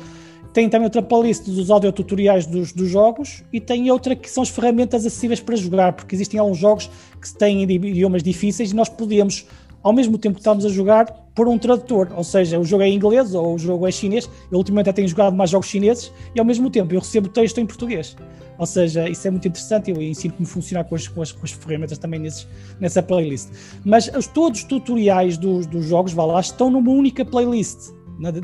Tem 0.56 0.70
também 0.70 0.86
outra 0.86 1.02
playlist 1.02 1.44
dos 1.44 1.70
audiotutoriais 1.70 2.46
dos, 2.46 2.72
dos 2.72 2.88
jogos 2.88 3.44
e 3.52 3.60
tem 3.60 3.90
outra 3.90 4.16
que 4.16 4.30
são 4.30 4.42
as 4.42 4.48
ferramentas 4.48 5.04
acessíveis 5.04 5.38
para 5.38 5.54
jogar, 5.54 5.92
porque 5.92 6.14
existem 6.14 6.40
alguns 6.40 6.56
jogos 6.56 6.90
que 7.20 7.30
têm 7.34 7.62
idiomas 7.64 8.22
difíceis 8.22 8.72
e 8.72 8.75
nós 8.75 8.88
podemos, 8.88 9.46
ao 9.82 9.92
mesmo 9.92 10.16
tempo 10.16 10.36
que 10.36 10.40
estamos 10.40 10.64
a 10.64 10.70
jogar, 10.70 11.12
pôr 11.34 11.46
um 11.46 11.58
tradutor, 11.58 12.08
ou 12.16 12.25
seja, 12.25 12.58
o 12.58 12.64
jogo 12.64 12.84
é 12.84 12.88
em 12.88 12.94
inglês 12.94 13.34
ou 13.34 13.54
o 13.54 13.58
jogo 13.58 13.86
é 13.86 13.90
chinês. 13.90 14.30
Eu 14.50 14.56
ultimamente 14.56 14.88
até 14.88 14.96
tenho 14.96 15.08
jogado 15.08 15.36
mais 15.36 15.50
jogos 15.50 15.66
chineses 15.66 16.10
e 16.34 16.40
ao 16.40 16.46
mesmo 16.46 16.70
tempo 16.70 16.94
eu 16.94 17.00
recebo 17.00 17.28
texto 17.28 17.60
em 17.60 17.66
português. 17.66 18.16
Ou 18.56 18.64
seja, 18.64 19.06
isso 19.10 19.28
é 19.28 19.30
muito 19.30 19.46
interessante. 19.46 19.90
Eu 19.90 20.00
ensino 20.00 20.32
como 20.32 20.48
funcionar 20.48 20.84
com 20.84 20.94
as, 20.94 21.06
com 21.06 21.20
as, 21.20 21.32
com 21.32 21.44
as 21.44 21.50
ferramentas 21.50 21.98
também 21.98 22.18
nesses, 22.18 22.48
nessa 22.80 23.02
playlist. 23.02 23.50
Mas 23.84 24.08
os, 24.08 24.26
todos 24.26 24.60
os 24.60 24.64
tutoriais 24.64 25.36
dos, 25.36 25.66
dos 25.66 25.84
jogos, 25.84 26.14
vá 26.14 26.25
lá, 26.25 26.40
estão 26.40 26.70
numa 26.70 26.90
única 26.90 27.26
playlist 27.26 27.94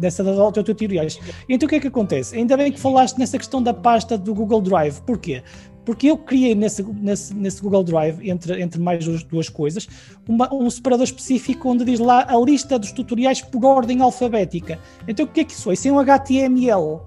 dessa 0.00 0.22
das 0.22 0.38
autotutoriais. 0.38 1.18
Então 1.48 1.66
o 1.66 1.68
que 1.68 1.76
é 1.76 1.80
que 1.80 1.88
acontece? 1.88 2.36
Ainda 2.36 2.56
bem 2.56 2.72
que 2.72 2.78
falaste 2.78 3.18
nessa 3.18 3.38
questão 3.38 3.62
da 3.62 3.72
pasta 3.72 4.18
do 4.18 4.34
Google 4.34 4.60
Drive. 4.60 5.00
Porquê? 5.02 5.42
Porque 5.84 6.08
eu 6.08 6.16
criei 6.16 6.54
nesse, 6.54 6.82
nesse, 6.82 7.34
nesse 7.34 7.60
Google 7.60 7.82
Drive, 7.82 8.28
entre, 8.28 8.62
entre 8.62 8.80
mais 8.80 9.04
duas 9.24 9.48
coisas, 9.48 9.88
uma, 10.28 10.52
um 10.54 10.70
separador 10.70 11.04
específico 11.04 11.68
onde 11.68 11.84
diz 11.84 11.98
lá 11.98 12.24
a 12.28 12.38
lista 12.38 12.78
dos 12.78 12.92
tutoriais 12.92 13.40
por 13.40 13.64
ordem 13.64 14.00
alfabética. 14.00 14.78
Então 15.08 15.26
o 15.26 15.28
que 15.28 15.40
é 15.40 15.44
que 15.44 15.52
isso 15.52 15.70
é? 15.70 15.74
Isso 15.74 15.88
é 15.88 15.92
um 15.92 15.98
HTML. 15.98 17.00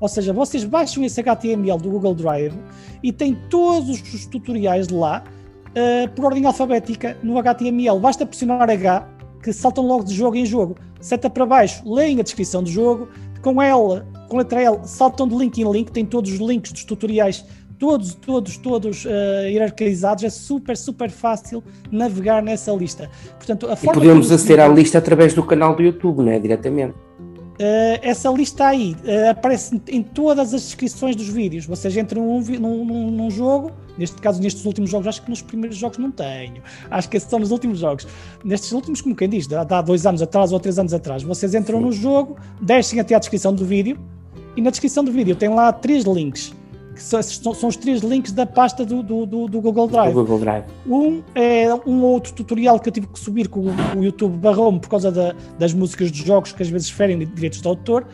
Ou 0.00 0.08
seja, 0.08 0.32
vocês 0.32 0.64
baixam 0.64 1.04
esse 1.04 1.20
HTML 1.20 1.78
do 1.78 1.90
Google 1.90 2.14
Drive 2.14 2.54
e 3.02 3.12
tem 3.12 3.36
todos 3.48 4.00
os 4.00 4.26
tutoriais 4.26 4.88
lá 4.88 5.24
uh, 5.68 6.08
por 6.14 6.26
ordem 6.26 6.44
alfabética 6.46 7.16
no 7.22 7.38
HTML. 7.38 7.98
Basta 7.98 8.24
pressionar 8.24 8.68
H 8.68 9.17
que 9.48 9.52
saltam 9.60 9.86
logo 9.86 10.04
de 10.04 10.14
jogo 10.14 10.36
em 10.36 10.44
jogo. 10.44 10.76
Seta 11.00 11.30
para 11.30 11.46
baixo, 11.46 11.82
leem 11.86 12.20
a 12.20 12.22
descrição 12.22 12.62
do 12.62 12.68
jogo, 12.68 13.08
com 13.40 13.62
L, 13.62 14.02
com 14.28 14.36
letra 14.36 14.62
L, 14.62 14.78
saltam 14.84 15.26
de 15.26 15.34
link 15.34 15.58
em 15.58 15.70
link, 15.70 15.90
tem 15.90 16.04
todos 16.04 16.32
os 16.32 16.38
links 16.38 16.72
dos 16.72 16.84
tutoriais 16.84 17.44
todos, 17.78 18.14
todos, 18.14 18.56
todos 18.56 19.04
uh, 19.04 19.48
hierarquizados, 19.48 20.24
é 20.24 20.30
super, 20.30 20.76
super 20.76 21.10
fácil 21.10 21.62
navegar 21.90 22.42
nessa 22.42 22.72
lista. 22.72 23.08
Portanto, 23.36 23.68
a 23.68 23.74
e 23.74 23.86
podemos 23.86 24.32
aceder 24.32 24.60
à 24.60 24.68
lista 24.68 24.98
através 24.98 25.32
do 25.32 25.42
canal 25.44 25.76
do 25.76 25.82
YouTube, 25.82 26.18
não 26.18 26.32
é? 26.32 26.38
Diretamente. 26.38 26.94
Uh, 27.58 27.98
essa 28.02 28.30
lista 28.30 28.68
aí 28.68 28.94
uh, 29.04 29.30
aparece 29.30 29.82
em 29.88 30.00
todas 30.00 30.54
as 30.54 30.62
descrições 30.62 31.16
dos 31.16 31.28
vídeos. 31.28 31.66
Vocês 31.66 31.96
entram 31.96 32.24
num, 32.24 32.84
num, 32.84 33.10
num, 33.10 33.30
jogo, 33.30 33.72
neste 33.98 34.16
caso, 34.22 34.40
nestes 34.40 34.64
últimos 34.64 34.90
jogos, 34.90 35.08
acho 35.08 35.22
que 35.22 35.28
nos 35.28 35.42
primeiros 35.42 35.76
jogos 35.76 35.98
não 35.98 36.12
tenho. 36.12 36.62
Acho 36.88 37.08
que 37.08 37.16
esses 37.16 37.28
são 37.28 37.40
nos 37.40 37.50
últimos 37.50 37.80
jogos. 37.80 38.06
Nestes 38.44 38.70
últimos, 38.70 39.00
como 39.00 39.16
quem 39.16 39.28
diz, 39.28 39.48
há 39.52 39.82
dois 39.82 40.06
anos 40.06 40.22
atrás 40.22 40.52
ou 40.52 40.60
três 40.60 40.78
anos 40.78 40.94
atrás, 40.94 41.24
vocês 41.24 41.52
entram 41.52 41.78
Sim. 41.78 41.84
no 41.86 41.92
jogo, 41.92 42.36
descem 42.62 43.00
até 43.00 43.16
à 43.16 43.18
descrição 43.18 43.52
do 43.52 43.64
vídeo, 43.64 43.98
e 44.56 44.62
na 44.62 44.70
descrição 44.70 45.02
do 45.02 45.10
vídeo 45.10 45.34
tem 45.34 45.48
lá 45.48 45.72
três 45.72 46.04
links 46.04 46.54
que 46.98 47.04
são, 47.04 47.54
são, 47.54 47.68
os 47.68 47.76
três 47.76 48.02
links 48.02 48.32
da 48.32 48.44
pasta 48.44 48.84
do, 48.84 49.04
do, 49.04 49.24
do, 49.24 49.46
do 49.46 49.60
Google 49.60 49.86
Drive. 49.86 50.12
Google 50.12 50.40
Drive. 50.40 50.64
Um 50.84 51.22
é 51.32 51.72
um 51.86 52.02
outro 52.02 52.32
tutorial 52.32 52.80
que 52.80 52.88
eu 52.88 52.92
tive 52.92 53.06
que 53.06 53.18
subir 53.18 53.48
com 53.48 53.60
o, 53.60 53.72
o 53.96 54.04
YouTube 54.04 54.36
barrou 54.36 54.76
por 54.80 54.88
causa 54.88 55.12
da, 55.12 55.32
das 55.58 55.72
músicas 55.72 56.10
dos 56.10 56.20
jogos 56.20 56.52
que 56.52 56.60
às 56.60 56.68
vezes 56.68 56.90
ferem 56.90 57.18
direitos 57.18 57.62
de 57.62 57.68
autor. 57.68 58.04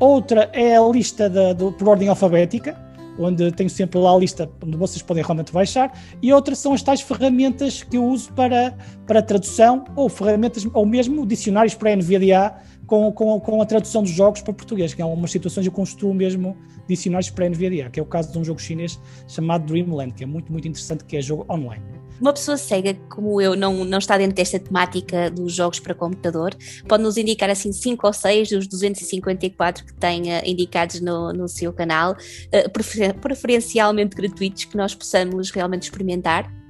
Outra 0.00 0.50
é 0.52 0.76
a 0.76 0.82
lista 0.88 1.30
da, 1.30 1.52
do, 1.52 1.70
por 1.70 1.88
ordem 1.88 2.08
alfabética, 2.08 2.76
onde 3.16 3.52
tenho 3.52 3.70
sempre 3.70 4.00
lá 4.00 4.12
a 4.12 4.18
lista 4.18 4.50
onde 4.60 4.76
vocês 4.76 5.02
podem 5.02 5.22
realmente 5.22 5.52
baixar, 5.52 5.96
e 6.20 6.32
outras 6.32 6.58
são 6.58 6.72
as 6.72 6.82
tais 6.82 7.00
ferramentas 7.00 7.84
que 7.84 7.96
eu 7.96 8.04
uso 8.04 8.32
para, 8.32 8.74
para 9.06 9.22
tradução, 9.22 9.84
ou 9.94 10.08
ferramentas, 10.08 10.66
ou 10.74 10.84
mesmo 10.84 11.24
dicionários 11.24 11.74
para 11.74 11.94
NVDA, 11.94 12.54
com, 12.92 13.10
com, 13.10 13.40
com 13.40 13.62
a 13.62 13.64
tradução 13.64 14.02
dos 14.02 14.12
jogos 14.12 14.42
para 14.42 14.52
português, 14.52 14.92
que 14.92 15.00
em 15.00 15.04
algumas 15.04 15.30
situações 15.30 15.64
eu 15.64 15.72
construo 15.72 16.12
mesmo 16.12 16.54
dicionários 16.86 17.30
para 17.30 17.48
NVDA, 17.48 17.88
que 17.88 17.98
é 17.98 18.02
o 18.02 18.06
caso 18.06 18.30
de 18.30 18.38
um 18.38 18.44
jogo 18.44 18.60
chinês 18.60 19.00
chamado 19.26 19.64
Dreamland, 19.64 20.12
que 20.12 20.24
é 20.24 20.26
muito, 20.26 20.52
muito 20.52 20.68
interessante, 20.68 21.02
que 21.02 21.16
é 21.16 21.22
jogo 21.22 21.46
online. 21.50 21.82
Uma 22.20 22.34
pessoa 22.34 22.58
cega 22.58 22.92
como 23.08 23.40
eu 23.40 23.56
não, 23.56 23.82
não 23.86 23.96
está 23.96 24.18
dentro 24.18 24.36
desta 24.36 24.60
temática 24.60 25.30
dos 25.30 25.54
jogos 25.54 25.80
para 25.80 25.94
computador, 25.94 26.54
pode 26.86 27.02
nos 27.02 27.16
indicar 27.16 27.48
assim 27.48 27.72
5 27.72 28.06
ou 28.06 28.12
6 28.12 28.50
dos 28.50 28.66
254 28.66 29.86
que 29.86 29.94
tenha 29.94 30.46
indicados 30.46 31.00
no, 31.00 31.32
no 31.32 31.48
seu 31.48 31.72
canal, 31.72 32.12
uh, 32.12 32.70
prefer, 32.70 33.14
preferencialmente 33.14 34.14
gratuitos, 34.14 34.66
que 34.66 34.76
nós 34.76 34.94
possamos 34.94 35.50
realmente 35.50 35.84
experimentar? 35.84 36.61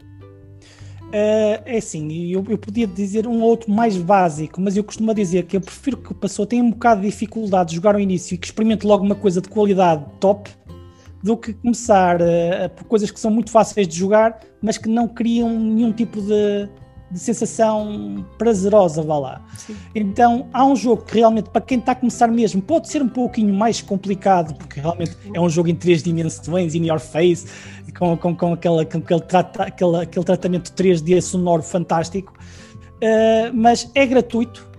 Uh, 1.12 1.60
é 1.66 1.76
assim, 1.76 2.10
eu, 2.30 2.42
eu 2.48 2.56
podia 2.56 2.86
dizer 2.86 3.26
um 3.26 3.42
outro 3.42 3.70
mais 3.70 3.98
básico, 3.98 4.58
mas 4.62 4.78
eu 4.78 4.82
costumo 4.82 5.12
dizer 5.12 5.44
que 5.44 5.54
eu 5.54 5.60
prefiro 5.60 5.98
que 5.98 6.10
a 6.10 6.16
pessoa 6.16 6.46
tenha 6.46 6.64
um 6.64 6.70
bocado 6.70 7.02
de 7.02 7.08
dificuldade 7.08 7.68
de 7.68 7.76
jogar 7.76 7.94
ao 7.94 8.00
início 8.00 8.34
e 8.34 8.38
que 8.38 8.46
experimente 8.46 8.86
logo 8.86 9.04
uma 9.04 9.14
coisa 9.14 9.38
de 9.42 9.48
qualidade 9.50 10.06
top 10.18 10.50
do 11.22 11.36
que 11.36 11.52
começar 11.52 12.18
uh, 12.22 12.70
por 12.74 12.84
coisas 12.84 13.10
que 13.10 13.20
são 13.20 13.30
muito 13.30 13.50
fáceis 13.50 13.86
de 13.86 13.94
jogar, 13.94 14.40
mas 14.62 14.78
que 14.78 14.88
não 14.88 15.06
criam 15.06 15.50
nenhum 15.50 15.92
tipo 15.92 16.18
de, 16.22 16.66
de 17.12 17.18
sensação 17.18 18.24
prazerosa, 18.38 19.02
vá 19.02 19.18
lá. 19.18 19.42
Sim. 19.56 19.76
Então, 19.94 20.48
há 20.52 20.64
um 20.64 20.74
jogo 20.74 21.04
que 21.04 21.18
realmente, 21.18 21.50
para 21.50 21.60
quem 21.60 21.78
está 21.78 21.92
a 21.92 21.94
começar 21.94 22.28
mesmo, 22.28 22.62
pode 22.62 22.88
ser 22.88 23.02
um 23.02 23.08
pouquinho 23.08 23.52
mais 23.52 23.82
complicado, 23.82 24.54
porque 24.54 24.80
realmente 24.80 25.16
é 25.34 25.40
um 25.40 25.48
jogo 25.48 25.68
em 25.68 25.74
três 25.74 26.02
dimensões, 26.02 26.74
in 26.74 26.86
your 26.86 26.98
face, 26.98 27.46
com, 27.98 28.16
com, 28.16 28.34
com, 28.34 28.52
aquela, 28.54 28.84
com 28.84 28.98
aquele, 28.98 29.20
trata, 29.20 29.64
aquele, 29.64 29.96
aquele 29.98 30.24
tratamento 30.24 30.72
3D 30.72 31.20
sonoro 31.20 31.62
fantástico, 31.62 32.32
uh, 32.32 33.54
mas 33.54 33.90
é 33.94 34.06
gratuito, 34.06 34.70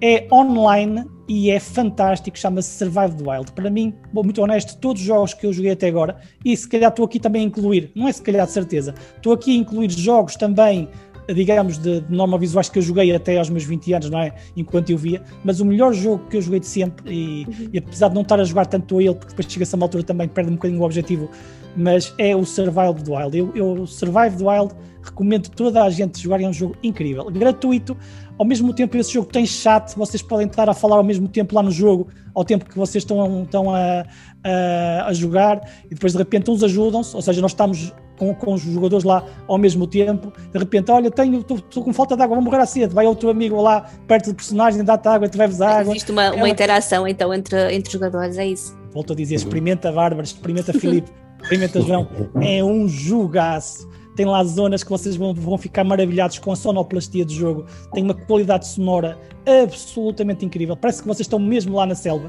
é 0.00 0.26
online 0.32 1.04
e 1.28 1.50
é 1.50 1.60
fantástico, 1.60 2.38
chama-se 2.38 2.78
Survive 2.78 3.22
the 3.22 3.30
Wild. 3.30 3.52
Para 3.52 3.68
mim, 3.68 3.92
vou 4.14 4.24
muito 4.24 4.40
honesto, 4.40 4.78
todos 4.80 5.02
os 5.02 5.06
jogos 5.06 5.34
que 5.34 5.44
eu 5.46 5.52
joguei 5.52 5.72
até 5.72 5.88
agora, 5.88 6.16
e 6.42 6.56
se 6.56 6.66
calhar 6.66 6.88
estou 6.88 7.04
aqui 7.04 7.20
também 7.20 7.42
a 7.42 7.44
incluir, 7.44 7.92
não 7.94 8.08
é 8.08 8.12
se 8.12 8.22
calhar 8.22 8.46
de 8.46 8.52
certeza, 8.52 8.94
estou 9.16 9.34
aqui 9.34 9.54
a 9.54 9.58
incluir 9.58 9.90
jogos 9.90 10.36
também 10.36 10.88
digamos, 11.34 11.78
de, 11.78 12.00
de 12.00 12.14
norma 12.14 12.38
visuais 12.38 12.68
que 12.68 12.78
eu 12.78 12.82
joguei 12.82 13.14
até 13.14 13.38
aos 13.38 13.50
meus 13.50 13.64
20 13.64 13.92
anos, 13.92 14.10
não 14.10 14.20
é? 14.20 14.34
Enquanto 14.56 14.90
eu 14.90 14.98
via, 14.98 15.22
mas 15.44 15.60
o 15.60 15.64
melhor 15.64 15.92
jogo 15.92 16.24
que 16.28 16.36
eu 16.36 16.42
joguei 16.42 16.60
de 16.60 16.66
sempre, 16.66 17.12
e, 17.12 17.44
uhum. 17.44 17.70
e 17.72 17.78
apesar 17.78 18.08
de 18.08 18.14
não 18.14 18.22
estar 18.22 18.40
a 18.40 18.44
jogar 18.44 18.66
tanto 18.66 18.98
a 18.98 19.02
ele, 19.02 19.14
porque 19.14 19.28
depois 19.28 19.52
chega-se 19.52 19.74
a 19.74 19.76
uma 19.76 19.84
altura 19.84 20.02
também 20.02 20.26
perde 20.28 20.50
um 20.50 20.54
bocadinho 20.54 20.80
o 20.80 20.84
objetivo, 20.84 21.28
mas 21.76 22.14
é 22.18 22.34
o 22.34 22.44
Survive 22.44 23.02
the 23.04 23.14
Wild. 23.14 23.38
Eu, 23.38 23.52
eu 23.54 23.86
Survive 23.86 24.36
the 24.36 24.44
Wild 24.44 24.74
recomendo 25.02 25.48
toda 25.50 25.82
a 25.84 25.90
gente 25.90 26.20
jogar, 26.20 26.40
é 26.40 26.48
um 26.48 26.52
jogo 26.52 26.76
incrível, 26.82 27.24
gratuito. 27.30 27.96
Ao 28.38 28.44
mesmo 28.46 28.72
tempo, 28.72 28.96
esse 28.96 29.12
jogo 29.12 29.28
tem 29.30 29.44
chat, 29.44 29.96
vocês 29.96 30.22
podem 30.22 30.46
estar 30.46 30.68
a 30.68 30.74
falar 30.74 30.96
ao 30.96 31.04
mesmo 31.04 31.28
tempo 31.28 31.54
lá 31.54 31.62
no 31.62 31.70
jogo, 31.70 32.08
ao 32.34 32.44
tempo 32.44 32.64
que 32.64 32.76
vocês 32.76 33.02
estão, 33.02 33.42
estão 33.42 33.74
a, 33.74 34.04
a, 34.44 35.06
a 35.06 35.12
jogar, 35.12 35.60
e 35.86 35.90
depois 35.90 36.12
de 36.12 36.18
repente 36.18 36.50
uns 36.50 36.62
ajudam-se, 36.62 37.14
ou 37.14 37.22
seja, 37.22 37.40
nós 37.40 37.50
estamos 37.50 37.92
com, 38.18 38.34
com 38.34 38.54
os 38.54 38.60
jogadores 38.60 39.04
lá 39.04 39.24
ao 39.46 39.56
mesmo 39.56 39.86
tempo, 39.86 40.32
de 40.52 40.58
repente, 40.58 40.90
olha, 40.90 41.10
tenho, 41.10 41.40
estou 41.40 41.84
com 41.84 41.92
falta 41.92 42.16
de 42.16 42.22
água, 42.22 42.36
vou 42.36 42.44
morrer 42.44 42.58
a 42.58 42.66
cedo, 42.66 42.94
vai 42.94 43.06
outro 43.06 43.30
amigo 43.30 43.60
lá 43.60 43.88
perto 44.06 44.30
do 44.30 44.34
personagem, 44.34 44.84
dá-te 44.84 45.08
água, 45.08 45.28
tu 45.28 45.38
bebes 45.38 45.60
água. 45.60 45.92
Existe 45.92 46.10
uma, 46.10 46.32
uma 46.34 46.48
interação 46.48 47.06
então 47.06 47.32
entre, 47.32 47.74
entre 47.74 47.92
jogadores, 47.92 48.36
é 48.36 48.46
isso? 48.46 48.76
Volto 48.92 49.12
a 49.12 49.16
dizer, 49.16 49.36
experimenta 49.36 49.92
Bárbara, 49.92 50.24
experimenta 50.24 50.72
Filipe, 50.72 51.10
experimenta 51.40 51.80
João, 51.80 52.08
é 52.42 52.62
um 52.62 52.88
jogaço. 52.88 53.88
Tem 54.16 54.26
lá 54.26 54.42
zonas 54.42 54.82
que 54.82 54.90
vocês 54.90 55.14
vão, 55.14 55.32
vão 55.32 55.56
ficar 55.56 55.84
maravilhados 55.84 56.40
com 56.40 56.50
a 56.50 56.56
sonoplastia 56.56 57.24
do 57.24 57.32
jogo, 57.32 57.66
tem 57.92 58.02
uma 58.02 58.14
qualidade 58.14 58.66
sonora 58.66 59.16
absolutamente 59.62 60.44
incrível, 60.44 60.76
parece 60.76 61.02
que 61.02 61.06
vocês 61.06 61.20
estão 61.20 61.38
mesmo 61.38 61.76
lá 61.76 61.86
na 61.86 61.94
selva 61.94 62.28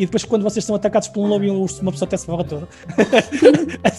e 0.00 0.06
depois 0.06 0.24
quando 0.24 0.42
vocês 0.42 0.64
são 0.64 0.74
atacados 0.74 1.08
por 1.08 1.20
um 1.20 1.26
lobo 1.26 1.44
e 1.44 1.50
um 1.50 1.60
urso, 1.60 1.82
uma 1.82 1.92
pessoa 1.92 2.06
até 2.06 2.16
se 2.16 2.26
borra 2.26 2.44
toda. 2.44 2.66
é 3.84 3.90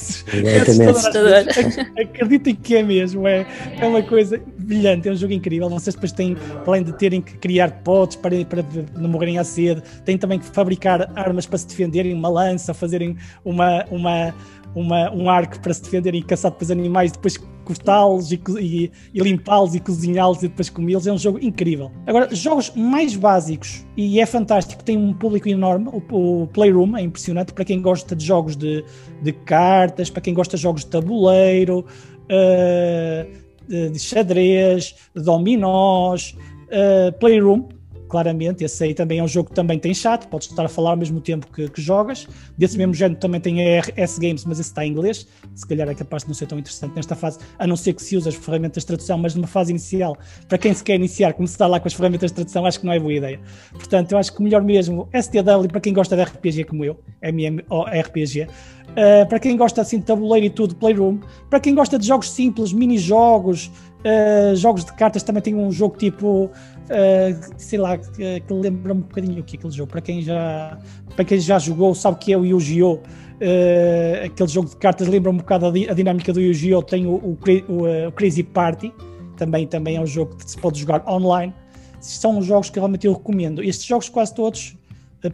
Acreditem 2.01 2.55
que 2.55 2.75
é 2.75 2.81
mesmo, 2.81 3.27
é, 3.27 3.46
é 3.79 3.86
uma 3.86 4.01
coisa 4.01 4.41
brilhante, 4.58 5.08
é 5.08 5.12
um 5.12 5.15
jogo 5.15 5.31
incrível. 5.31 5.70
Vocês 5.70 5.93
depois 5.93 6.12
têm, 6.12 6.36
além 6.65 6.81
de 6.81 6.91
terem 6.93 7.22
que 7.22 7.38
criar 7.38 7.70
potes 7.84 8.17
para, 8.17 8.43
para 8.46 8.65
não 8.98 9.10
morrerem 9.10 9.38
à 9.38 9.43
sede, 9.43 9.84
têm 10.03 10.17
também 10.17 10.39
que 10.39 10.46
fabricar 10.48 11.12
armas 11.15 11.46
para 11.46 11.60
se 11.60 11.67
defenderem, 11.67 12.15
uma 12.15 12.29
lança, 12.29 12.74
fazerem 12.74 13.15
uma, 13.46 13.86
uma, 13.91 14.34
uma, 14.74 15.12
um 15.12 15.29
arco 15.29 15.60
para 15.60 15.72
se 15.72 15.84
defenderem 15.84 16.22
e 16.22 16.24
caçar 16.24 16.50
depois 16.50 16.72
animais, 16.72 17.12
depois 17.12 17.38
cortá-los 17.63 18.32
e, 18.32 18.41
e, 18.60 18.91
e 19.13 19.20
limpá-los 19.20 19.75
e 19.75 19.80
cozinhá-los 19.80 20.39
e 20.39 20.48
depois 20.48 20.70
comê-los. 20.70 21.08
É 21.08 21.13
um 21.13 21.18
jogo 21.18 21.39
incrível. 21.41 21.91
Agora, 22.06 22.34
jogos 22.34 22.72
mais 22.75 23.15
básicos, 23.15 23.86
e 23.96 24.20
é 24.20 24.25
fantástico, 24.25 24.84
tem 24.84 24.98
um 24.98 25.13
público 25.13 25.48
enorme. 25.50 25.89
O, 25.89 26.44
o 26.44 26.48
Playroom 26.48 26.98
é 26.98 27.01
impressionante 27.01 27.53
para 27.53 27.65
quem 27.65 27.82
gosta 27.82 28.15
de 28.15 28.25
jogos 28.25 28.56
de, 28.56 28.84
de 29.22 29.32
cartas, 29.32 30.10
para 30.10 30.22
quem 30.22 30.34
gosta 30.34 30.58
de 30.58 30.63
jogos 30.63 30.84
de 30.84 30.91
tabuleiro, 30.91 31.86
uh, 32.25 33.41
de, 33.68 34.00
xadrez, 34.00 34.96
de 35.15 35.24
dominós. 35.24 36.36
Uh, 36.68 37.12
Playroom 37.20 37.68
claramente. 38.12 38.63
Esse 38.65 38.84
aí 38.84 38.94
também 38.94 39.20
é 39.20 39.24
um 39.24 39.27
jogo 39.27 39.50
que 39.50 39.56
também 39.56 39.80
tem 39.80 39.94
chat, 39.94 40.27
podes 40.27 40.50
estar 40.50 40.65
a 40.65 40.68
falar 40.68 40.91
ao 40.91 40.98
mesmo 40.98 41.22
tempo 41.22 41.48
que, 41.48 41.70
que 41.70 41.82
jogas. 41.82 42.27
Desse 42.58 42.77
mesmo 42.77 42.94
género 42.94 43.20
também 43.20 43.39
tem 43.39 43.80
RS 43.80 44.20
Games, 44.20 44.44
mas 44.44 44.60
esse 44.60 44.70
está 44.70 44.86
em 44.86 44.91
inglês. 44.91 45.25
Se 45.56 45.65
calhar 45.65 45.88
é 45.88 45.96
capaz 45.96 46.24
de 46.24 46.30
não 46.30 46.36
ser 46.36 46.46
tão 46.46 46.60
interessante 46.60 46.94
nesta 46.94 47.15
fase, 47.15 47.39
a 47.58 47.65
não 47.65 47.77
ser 47.77 47.94
que 47.94 48.03
se 48.03 48.18
use 48.18 48.27
as 48.27 48.36
ferramentas 48.36 48.84
de 48.84 48.88
tradução, 48.88 49.18
mas 49.18 49.34
numa 49.34 49.48
fase 49.48 49.72
inicial, 49.72 50.18
para 50.50 50.58
quem 50.58 50.74
se 50.74 50.84
quer 50.84 50.96
iniciar, 50.96 51.34
começar 51.34 51.68
lá 51.68 51.80
com 51.80 51.88
as 51.88 51.94
ferramentas 51.94 52.32
de 52.32 52.36
tradução, 52.36 52.65
acho 52.65 52.82
que 52.82 52.86
não 52.86 52.94
é 52.94 53.00
boa 53.00 53.13
ideia. 53.13 53.39
Portanto, 53.72 54.12
eu 54.12 54.18
acho 54.18 54.36
que 54.36 54.44
melhor 54.44 54.62
mesmo, 54.62 55.08
STW, 55.13 55.70
para 55.70 55.80
quem 55.80 55.94
gosta 55.94 56.15
de 56.18 56.24
RPG 56.24 56.65
como 56.65 56.84
eu, 56.84 57.00
MMORPG, 57.22 58.48
Uh, 58.91 59.25
para 59.25 59.39
quem 59.39 59.56
gosta 59.56 59.82
assim 59.82 60.00
de 60.00 60.06
tabuleiro 60.06 60.48
e 60.48 60.50
tudo, 60.50 60.75
Playroom. 60.75 61.20
Para 61.50 61.62
quem 61.62 61.74
gosta 61.74 61.98
de 61.98 62.06
jogos 62.06 62.30
simples, 62.30 62.74
mini-jogos, 62.74 63.72
uh, 64.01 64.56
jogos 64.56 64.84
de 64.84 64.91
cartas, 64.94 65.24
também 65.24 65.41
tem 65.41 65.56
um 65.56 65.72
jogo 65.72 65.96
tipo 65.96 66.51
uh, 66.91 67.53
sei 67.57 67.79
lá, 67.79 67.98
que, 67.98 68.41
que 68.41 68.53
lembra 68.53 68.93
um 68.93 69.00
bocadinho 69.00 69.39
o 69.39 69.43
que 69.43 69.57
aquele 69.57 69.74
jogo. 69.74 69.91
Para 69.91 70.01
quem 70.01 70.21
já, 70.21 70.77
para 71.15 71.25
quem 71.25 71.39
já 71.39 71.57
jogou, 71.57 71.95
sabe 71.95 72.17
que 72.19 72.33
é 72.33 72.38
o 72.38 72.45
Yu-Gi-Oh! 72.45 72.95
Uh, 72.95 74.25
aquele 74.25 74.50
jogo 74.50 74.69
de 74.69 74.75
cartas 74.75 75.07
lembra 75.07 75.31
um 75.31 75.38
bocado 75.38 75.65
a, 75.65 75.69
a 75.69 75.93
dinâmica 75.93 76.31
do 76.31 76.41
Yu-Gi-Oh! 76.41 76.83
Tem 76.83 77.05
o, 77.07 77.13
o, 77.13 77.38
o, 77.67 77.88
eh, 77.88 78.07
o, 78.07 78.12
Crazy 78.12 78.43
Party, 78.43 78.93
também, 79.38 79.65
também 79.65 79.95
é 79.95 80.01
um 80.01 80.05
jogo 80.05 80.36
que 80.36 80.51
se 80.51 80.57
pode 80.57 80.79
jogar 80.79 81.03
online. 81.10 81.53
São 82.00 82.41
jogos 82.41 82.69
que 82.69 82.79
realmente 82.79 83.07
eu 83.07 83.13
recomendo. 83.13 83.63
Estes 83.63 83.86
jogos 83.86 84.10
quase 84.10 84.33
todos, 84.33 84.75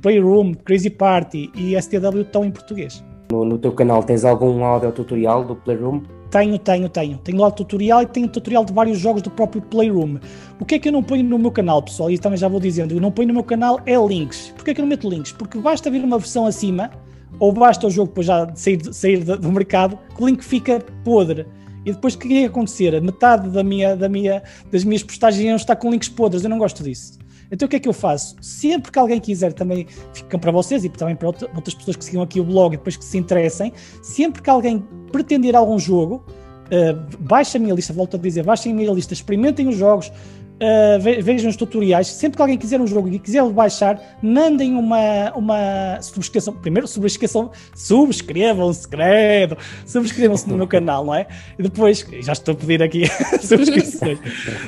Playroom, 0.01 0.53
Crazy 0.53 0.89
Party 0.89 1.49
e 1.55 1.81
STW, 1.81 2.21
estão 2.21 2.45
em 2.45 2.51
português. 2.51 3.03
No, 3.31 3.43
no 3.43 3.57
teu 3.57 3.71
canal 3.73 4.03
tens 4.03 4.23
algum 4.23 4.63
áudio 4.63 4.91
tutorial 4.91 5.43
do 5.43 5.55
Playroom? 5.55 6.01
Tenho, 6.29 6.60
tenho, 6.60 6.89
tenho. 6.89 7.17
Tenho 7.17 7.39
lá 7.39 7.48
o 7.48 7.51
tutorial 7.51 8.01
e 8.01 8.05
tenho 8.05 8.27
tutorial 8.27 8.65
de 8.65 8.74
vários 8.74 9.00
jogos 9.00 9.22
do 9.22 9.31
próprio 9.31 9.62
Playroom. 9.62 10.17
O 10.60 10.65
que 10.65 10.75
é 10.75 10.79
que 10.79 10.89
eu 10.89 10.91
não 10.91 11.01
ponho 11.01 11.24
no 11.24 11.39
meu 11.39 11.51
canal, 11.51 11.81
pessoal? 11.81 12.12
E 12.12 12.17
também 12.17 12.38
já 12.38 12.48
vou 12.48 12.60
dizendo, 12.60 12.93
eu 12.93 13.00
não 13.00 13.12
ponho 13.12 13.29
no 13.29 13.34
meu 13.34 13.43
canal 13.43 13.79
é 13.86 13.96
links. 13.96 14.53
Porquê 14.55 14.72
é 14.72 14.74
que 14.74 14.81
eu 14.81 14.84
não 14.84 14.89
meto 14.89 15.10
links? 15.10 15.31
Porque 15.31 15.57
basta 15.57 15.89
vir 15.89 16.03
uma 16.03 16.19
versão 16.19 16.46
acima, 16.46 16.91
ou 17.39 17.51
basta 17.51 17.88
o 17.88 17.89
jogo 17.89 18.10
depois 18.10 18.27
já 18.27 18.48
sair, 18.55 18.81
sair 18.93 19.24
do 19.24 19.51
mercado, 19.51 19.98
que 20.15 20.24
o 20.24 20.27
link 20.27 20.43
fica 20.43 20.84
podre. 21.03 21.46
E 21.86 21.93
depois 21.93 22.15
o 22.15 22.19
que 22.19 22.27
é 22.27 22.29
que 22.41 22.46
acontecer? 22.46 23.01
Metade 23.01 23.50
da 23.50 23.63
minha, 23.63 23.96
da 23.96 24.10
minha, 24.10 24.43
das 24.69 24.84
minhas 24.84 25.03
postagens 25.03 25.41
iam 25.46 25.55
estar 25.55 25.75
com 25.77 25.89
links 25.89 26.10
podres. 26.10 26.43
Eu 26.43 26.50
não 26.50 26.57
gosto 26.57 26.84
disso. 26.84 27.17
Então 27.51 27.66
o 27.66 27.70
que 27.70 27.75
é 27.75 27.80
que 27.80 27.88
eu 27.88 27.94
faço? 27.94 28.36
Sempre 28.42 28.92
que 28.92 29.00
alguém 29.00 29.20
quiser, 29.20 29.54
também 29.54 29.88
ficam 30.13 30.39
para 30.39 30.51
vocês 30.51 30.84
e 30.84 30.89
também 30.89 31.16
para 31.16 31.27
outras 31.27 31.74
pessoas 31.74 31.96
que 31.96 32.06
sigam 32.06 32.22
aqui 32.22 32.39
o 32.39 32.44
blog 32.44 32.74
e 32.74 32.77
depois 32.77 32.98
que 32.98 33.06
se 33.06 33.18
interessem, 33.18 33.74
sempre 34.01 34.42
que 34.42 34.50
alguém 34.50 34.86
pretender 35.12 35.56
algum 35.56 35.80
jogo, 35.80 36.24
uh, 36.68 37.18
baixa 37.20 37.58
a 37.58 37.62
minha 37.62 37.74
lista, 37.74 37.94
volto 37.94 38.18
a 38.18 38.20
dizer, 38.20 38.44
baixem 38.44 38.72
a 38.72 38.75
minha 38.75 38.92
lista, 38.92 39.13
experimentem 39.13 39.68
os 39.68 39.75
jogos, 39.75 40.12
Uh, 40.57 41.21
vejam 41.21 41.49
os 41.51 41.55
tutoriais. 41.55 42.07
Sempre 42.07 42.37
que 42.37 42.41
alguém 42.41 42.57
quiser 42.57 42.81
um 42.81 42.87
jogo 42.87 43.07
e 43.09 43.19
quiser 43.19 43.43
baixar, 43.49 44.01
mandem 44.23 44.73
uma, 44.73 45.31
uma 45.35 46.01
subscrição. 46.01 46.51
Primeiro, 46.51 46.87
subscrição, 46.87 47.51
subscrevam-se, 47.75 48.87
credo, 48.87 49.55
subscrevam-se 49.85 50.49
no 50.49 50.57
meu 50.57 50.67
canal, 50.67 51.05
não 51.05 51.13
é? 51.13 51.27
E 51.59 51.63
depois, 51.63 52.07
já 52.21 52.33
estou 52.33 52.53
a 52.53 52.55
pedir 52.55 52.81
aqui 52.81 53.03
subscrições, 53.39 54.19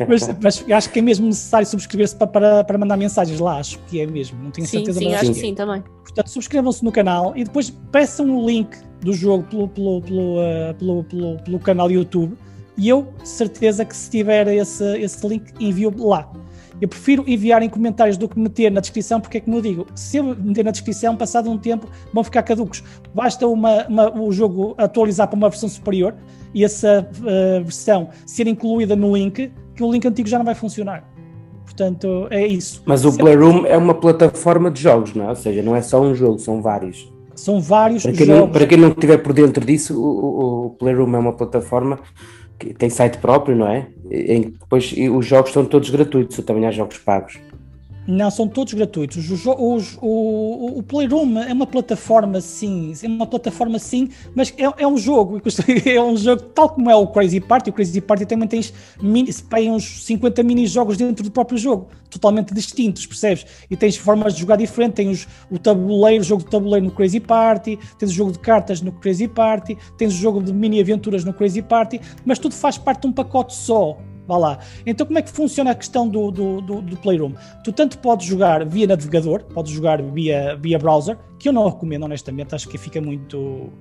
mas, 0.08 0.29
mas, 0.39 0.65
acho 0.72 0.89
que 0.91 1.00
é 1.00 1.01
mesmo 1.01 1.25
necessário 1.25 1.65
subscrever-se 1.65 2.15
para, 2.15 2.27
para, 2.27 2.63
para, 2.63 2.77
mandar 2.77 2.96
mensagens 2.96 3.39
lá. 3.39 3.58
Acho 3.58 3.79
que 3.88 4.00
é 4.00 4.05
mesmo, 4.05 4.38
não 4.43 4.51
tenho 4.51 4.67
sim, 4.67 4.77
certeza. 4.77 5.00
Sim, 5.00 5.15
acho 5.15 5.31
que 5.31 5.39
sim 5.39 5.55
também. 5.55 5.84
Portanto, 6.03 6.29
subscrevam-se 6.29 6.84
no 6.84 6.91
canal 6.91 7.34
e 7.36 7.43
depois 7.43 7.72
peçam 7.91 8.29
o 8.38 8.48
link 8.48 8.77
do 9.01 9.12
jogo 9.12 9.43
pelo, 9.43 9.67
pelo, 9.67 10.01
pelo, 10.01 10.38
uh, 10.38 10.74
pelo, 10.77 11.03
pelo, 11.05 11.38
pelo 11.39 11.60
canal 11.60 11.89
YouTube 11.89 12.38
e 12.80 12.88
eu, 12.88 13.10
certeza 13.26 13.84
que 13.84 13.96
se 13.96 14.10
tiver 14.10 14.48
esse, 14.48 14.98
esse 15.00 15.28
link, 15.28 15.52
envio 15.60 15.94
lá. 15.98 16.32
Eu 16.80 16.88
prefiro 16.88 17.26
enviar 17.28 17.62
em 17.62 17.68
comentários 17.68 18.16
do 18.16 18.30
que 18.30 18.40
meter 18.40 18.72
na 18.72 18.80
descrição, 18.80 19.20
porque 19.20 19.38
é 19.38 19.42
como 19.42 19.58
eu 19.58 19.62
digo, 19.62 19.86
se 19.94 20.16
eu 20.16 20.24
meter 20.24 20.64
na 20.64 20.72
descrição, 20.72 21.14
passado 21.18 21.52
um 21.52 21.58
tempo, 21.58 21.88
vão 22.14 22.24
ficar 22.24 22.42
caducos. 22.42 22.82
Basta 23.14 23.46
uma, 23.46 23.86
uma, 23.88 24.18
o 24.18 24.32
jogo 24.32 24.76
atualizar 24.78 25.28
para 25.28 25.36
uma 25.36 25.50
versão 25.50 25.68
superior 25.68 26.16
e 26.54 26.64
essa 26.64 27.06
uh, 27.20 27.64
versão 27.64 28.10
ser 28.26 28.48
incluída 28.48 28.96
no 28.96 29.14
link, 29.14 29.52
que 29.76 29.84
o 29.84 29.92
link 29.92 30.08
antigo 30.08 30.30
já 30.30 30.38
não 30.38 30.46
vai 30.46 30.56
funcionar. 30.56 31.04
Portanto, 31.66 32.28
é 32.32 32.48
isso. 32.48 32.82
Mas 32.86 33.04
o 33.04 33.16
Playroom 33.16 33.66
é 33.66 33.78
uma 33.78 33.94
plataforma 33.94 34.72
de 34.72 34.82
jogos, 34.82 35.14
não 35.14 35.26
é? 35.26 35.30
Ou 35.30 35.36
seja, 35.36 35.62
não 35.62 35.76
é 35.76 35.82
só 35.82 36.02
um 36.02 36.16
jogo, 36.16 36.40
são 36.40 36.62
vários. 36.62 37.12
São 37.36 37.60
vários 37.60 38.04
para 38.04 38.14
jogos. 38.14 38.28
Não, 38.28 38.50
para 38.50 38.66
quem 38.66 38.78
não 38.78 38.90
estiver 38.90 39.18
por 39.18 39.34
dentro 39.34 39.66
disso, 39.66 40.02
o, 40.02 40.66
o 40.66 40.70
Playroom 40.72 41.14
é 41.16 41.20
uma 41.20 41.34
plataforma 41.34 42.00
que 42.60 42.74
tem 42.74 42.89
site 42.89 43.18
próprio, 43.18 43.56
não 43.56 43.68
é? 43.68 43.88
Depois 44.04 44.94
os 45.12 45.25
jogos 45.25 45.54
são 45.54 45.66
todos 45.66 45.89
gratuitos, 45.89 46.38
também 46.46 46.68
há 46.68 46.72
jogos 46.72 46.98
pagos. 46.98 47.39
Não, 48.12 48.32
são 48.32 48.48
todos 48.48 48.74
gratuitos. 48.74 49.30
Os, 49.30 49.46
os, 49.46 49.98
o, 50.01 50.80
o 50.80 50.82
Playroom 50.82 51.38
é 51.38 51.54
uma 51.54 51.68
plataforma 51.68 52.42
sim, 52.42 52.92
é 53.04 53.08
uma 53.08 53.28
plataforma 53.28 53.78
sim, 53.78 54.10
mas 54.34 54.51
é, 54.58 54.84
é 54.84 54.88
um 54.88 54.98
jogo, 54.98 55.39
é 55.86 56.01
um 56.01 56.18
jogo 56.18 56.42
tal 56.42 56.70
como 56.70 56.89
é 56.89 56.96
o 56.96 57.06
Crazy 57.06 57.39
Party. 57.39 57.70
O 57.70 57.74
Crazy 57.74 58.01
Party 58.01 58.25
também 58.25 58.48
tens 58.48 58.74
mini, 59.00 59.30
uns 59.70 60.06
50 60.06 60.42
mini-jogos 60.42 60.98
dentro 60.98 61.24
do 61.24 61.30
próprio 61.30 61.56
jogo, 61.56 61.88
totalmente 62.10 62.51
distintos, 62.51 63.06
percebes? 63.06 63.46
E 63.70 63.78
tens 63.78 63.96
formas 63.96 64.34
de 64.34 64.39
jogar 64.39 64.56
diferente, 64.56 64.94
tens 64.94 65.28
o 65.51 65.60
tabuleiro, 65.60 66.24
o 66.24 66.25
jogo 66.25 66.44
de 66.44 66.50
tabuleiro 66.50 66.88
no 66.88 66.92
Crazy 66.92 67.20
Party, 67.20 67.78
tens 68.00 68.10
o 68.10 68.13
jogo 68.16 68.32
de 68.32 68.39
cartas 68.39 68.82
no 68.82 68.92
Crazy 68.92 69.28
Party, 69.28 69.78
tens 70.00 70.16
o 70.16 70.18
jogo 70.18 70.42
de 70.42 70.51
mini-aventuras 70.51 71.24
no 71.24 71.32
Crazy 71.32 71.62
Party, 71.62 72.01
mas 72.25 72.39
tudo 72.39 72.56
faz 72.56 72.75
parte 72.75 73.01
de 73.01 73.08
um 73.08 73.13
pacote 73.13 73.54
só 73.54 74.00
vá 74.30 74.38
lá. 74.38 74.60
Então, 74.86 75.08
como 75.08 75.18
é 75.18 75.22
que 75.24 75.32
funciona 75.32 75.72
a 75.72 75.76
questão 75.76 76.08
do, 76.08 76.30
do, 76.30 76.62
do, 76.62 76.82
do, 76.82 76.98
Playroom? 76.98 77.34
Tu 77.64 77.74
tanto 77.74 77.98
podes 77.98 78.28
jogar 78.28 78.64
via 78.64 78.86
navegador, 78.86 79.44
podes 79.46 79.72
jogar 79.72 80.02
via, 80.04 80.56
via 80.56 80.78
browser, 80.78 81.18
que 81.40 81.50
eu 81.50 81.54
não 81.54 81.68
recomendo, 81.68 82.04
honestamente, 82.04 82.54
acho 82.54 82.70
que 82.70 82.78
fica 82.78 83.02
muito 83.02 83.74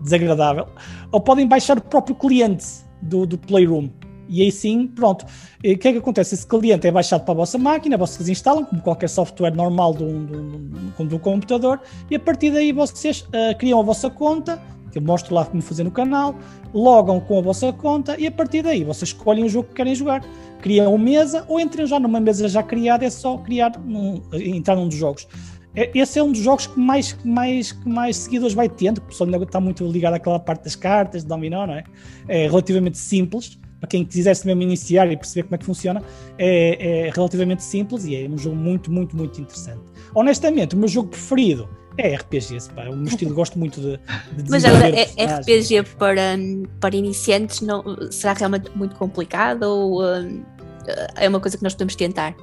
desagradável, 0.00 0.68
ou 1.10 1.20
podem 1.20 1.46
baixar 1.48 1.76
o 1.76 1.80
próprio 1.82 2.14
cliente 2.14 2.64
do, 3.02 3.26
do 3.26 3.36
Playroom. 3.36 3.90
E 4.28 4.42
aí 4.42 4.52
sim, 4.52 4.86
pronto. 4.86 5.24
O 5.24 5.60
que 5.60 5.88
é 5.88 5.92
que 5.92 5.98
acontece? 5.98 6.34
Esse 6.34 6.46
cliente 6.46 6.86
é 6.86 6.90
baixado 6.90 7.24
para 7.24 7.32
a 7.32 7.36
vossa 7.36 7.58
máquina, 7.58 7.96
vocês 7.96 8.28
instalam, 8.28 8.64
como 8.64 8.80
qualquer 8.80 9.08
software 9.08 9.54
normal 9.54 9.92
do, 9.92 10.20
do, 10.20 11.04
do 11.04 11.18
computador, 11.18 11.80
e 12.10 12.14
a 12.14 12.20
partir 12.20 12.50
daí 12.52 12.72
vocês 12.72 13.22
uh, 13.22 13.58
criam 13.58 13.80
a 13.80 13.82
vossa 13.82 14.08
conta, 14.08 14.62
eu 14.98 15.02
mostro 15.02 15.34
lá 15.34 15.44
como 15.44 15.62
fazer 15.62 15.84
no 15.84 15.90
canal, 15.90 16.34
logam 16.72 17.20
com 17.20 17.38
a 17.38 17.42
vossa 17.42 17.72
conta 17.72 18.18
e 18.18 18.26
a 18.26 18.32
partir 18.32 18.62
daí 18.62 18.84
vocês 18.84 19.10
escolhem 19.10 19.44
o 19.44 19.48
jogo 19.48 19.68
que 19.68 19.74
querem 19.74 19.94
jogar. 19.94 20.24
Criam 20.60 20.94
uma 20.94 21.04
mesa 21.04 21.44
ou 21.48 21.60
entrem 21.60 21.86
já 21.86 22.00
numa 22.00 22.20
mesa 22.20 22.48
já 22.48 22.62
criada, 22.62 23.04
é 23.04 23.10
só 23.10 23.38
criar, 23.38 23.72
entrar 24.32 24.76
num 24.76 24.88
dos 24.88 24.96
jogos. 24.96 25.26
É, 25.76 25.90
esse 25.94 26.18
é 26.18 26.22
um 26.22 26.30
dos 26.30 26.40
jogos 26.40 26.68
que 26.68 26.78
mais, 26.78 27.16
mais, 27.24 27.72
que 27.72 27.88
mais 27.88 28.16
seguidores 28.16 28.54
vai 28.54 28.68
tendo, 28.68 28.98
o 28.98 29.02
pessoal 29.02 29.28
está 29.42 29.60
muito 29.60 29.84
ligado 29.86 30.14
àquela 30.14 30.38
parte 30.38 30.64
das 30.64 30.76
cartas, 30.76 31.22
de 31.22 31.28
dominó, 31.28 31.66
não 31.66 31.74
é? 31.74 31.84
É 32.28 32.46
relativamente 32.46 32.96
simples, 32.96 33.58
para 33.80 33.88
quem 33.88 34.04
quisesse 34.04 34.46
mesmo 34.46 34.62
iniciar 34.62 35.10
e 35.10 35.16
perceber 35.16 35.42
como 35.42 35.56
é 35.56 35.58
que 35.58 35.64
funciona, 35.64 36.02
é, 36.38 37.06
é 37.06 37.10
relativamente 37.10 37.62
simples 37.62 38.04
e 38.04 38.14
é 38.14 38.28
um 38.28 38.38
jogo 38.38 38.56
muito, 38.56 38.90
muito, 38.90 39.16
muito 39.16 39.40
interessante. 39.40 39.82
Honestamente, 40.14 40.76
o 40.76 40.78
meu 40.78 40.88
jogo 40.88 41.08
preferido 41.08 41.68
é 41.96 42.16
RPGs, 42.16 42.70
pá, 42.70 42.84
é 42.84 42.90
um 42.90 43.04
estilo 43.04 43.34
gosto 43.34 43.58
muito 43.58 43.80
de, 43.80 43.96
de 44.42 44.50
Mas 44.50 44.64
agora, 44.64 44.88
é 44.88 45.04
RPG 45.04 45.84
para, 45.98 46.36
para 46.80 46.96
iniciantes 46.96 47.60
não, 47.60 47.84
será 48.10 48.32
realmente 48.32 48.70
muito 48.76 48.96
complicado 48.96 49.62
ou 49.62 50.02
uh, 50.02 50.44
é 51.16 51.28
uma 51.28 51.40
coisa 51.40 51.56
que 51.56 51.62
nós 51.62 51.74
podemos 51.74 51.94
tentar? 51.94 52.34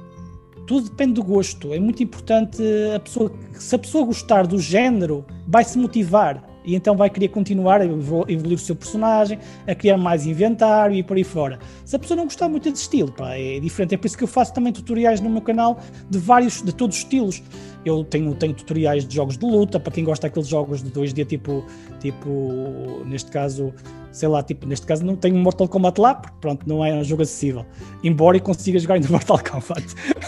Tudo 0.66 0.88
depende 0.88 1.14
do 1.14 1.24
gosto. 1.24 1.72
É 1.74 1.78
muito 1.78 2.02
importante 2.02 2.62
a 2.94 3.00
pessoa, 3.00 3.32
se 3.52 3.74
a 3.74 3.78
pessoa 3.78 4.06
gostar 4.06 4.46
do 4.46 4.58
género, 4.58 5.24
vai 5.46 5.64
se 5.64 5.76
motivar 5.76 6.42
e 6.64 6.74
então 6.74 6.96
vai 6.96 7.10
querer 7.10 7.28
continuar 7.28 7.80
a 7.80 7.84
evoluir 7.84 8.54
o 8.54 8.58
seu 8.58 8.76
personagem, 8.76 9.38
a 9.66 9.74
criar 9.74 9.96
mais 9.96 10.26
inventário 10.26 10.96
e 10.96 11.02
por 11.02 11.16
aí 11.16 11.24
fora. 11.24 11.58
Se 11.84 11.96
a 11.96 11.98
pessoa 11.98 12.16
não 12.16 12.24
gostar 12.24 12.48
muito 12.48 12.70
desse 12.70 12.82
estilo, 12.82 13.10
pá, 13.12 13.34
é 13.34 13.58
diferente. 13.60 13.94
É 13.94 13.98
por 13.98 14.06
isso 14.06 14.16
que 14.16 14.24
eu 14.24 14.28
faço 14.28 14.52
também 14.54 14.72
tutoriais 14.72 15.20
no 15.20 15.28
meu 15.28 15.42
canal 15.42 15.80
de 16.08 16.18
vários, 16.18 16.62
de 16.62 16.72
todos 16.72 16.96
os 16.96 17.02
estilos. 17.02 17.42
Eu 17.84 18.04
tenho, 18.04 18.34
tenho 18.34 18.54
tutoriais 18.54 19.06
de 19.06 19.14
jogos 19.14 19.36
de 19.36 19.44
luta, 19.44 19.80
para 19.80 19.92
quem 19.92 20.04
gosta 20.04 20.28
daqueles 20.28 20.48
jogos 20.48 20.82
de 20.82 20.90
2D, 20.90 21.26
tipo, 21.26 21.64
tipo, 22.00 23.02
neste 23.04 23.30
caso, 23.30 23.74
sei 24.12 24.28
lá, 24.28 24.42
tipo, 24.42 24.66
neste 24.66 24.86
caso 24.86 25.04
não 25.04 25.16
tenho 25.16 25.36
Mortal 25.36 25.66
Kombat 25.66 26.00
lá, 26.00 26.14
porque 26.14 26.36
pronto, 26.40 26.68
não 26.68 26.84
é 26.84 26.94
um 26.94 27.02
jogo 27.02 27.22
acessível. 27.22 27.64
Embora 28.04 28.36
eu 28.36 28.42
consiga 28.42 28.78
jogar 28.78 28.94
ainda 28.94 29.08
Mortal 29.10 29.38
Kombat. 29.38 29.84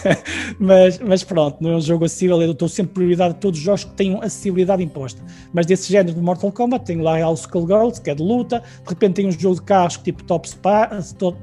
mas, 0.58 0.98
mas 0.98 1.22
pronto, 1.22 1.58
não 1.60 1.72
é 1.72 1.76
um 1.76 1.80
jogo 1.80 2.04
acessível, 2.04 2.40
eu 2.42 2.54
dou 2.54 2.68
sempre 2.68 2.94
prioridade 2.94 3.34
a 3.34 3.34
todos 3.34 3.58
os 3.58 3.64
jogos 3.64 3.84
que 3.84 3.92
tenham 3.92 4.20
acessibilidade 4.20 4.82
imposta. 4.82 5.22
Mas 5.52 5.66
desse 5.66 5.92
género 5.92 6.14
de 6.16 6.20
Mortal 6.20 6.50
Kombat, 6.50 6.84
tenho 6.84 7.02
lá 7.02 7.28
o 7.28 7.34
Skullgirls, 7.34 8.00
que 8.00 8.10
é 8.10 8.14
de 8.14 8.22
luta, 8.22 8.60
de 8.60 8.88
repente 8.88 9.14
tem 9.14 9.26
um 9.26 9.32
jogo 9.32 9.56
de 9.56 9.62
carros 9.62 9.96
tipo 9.98 10.24
Top, 10.24 10.48
Spa, 10.48 10.90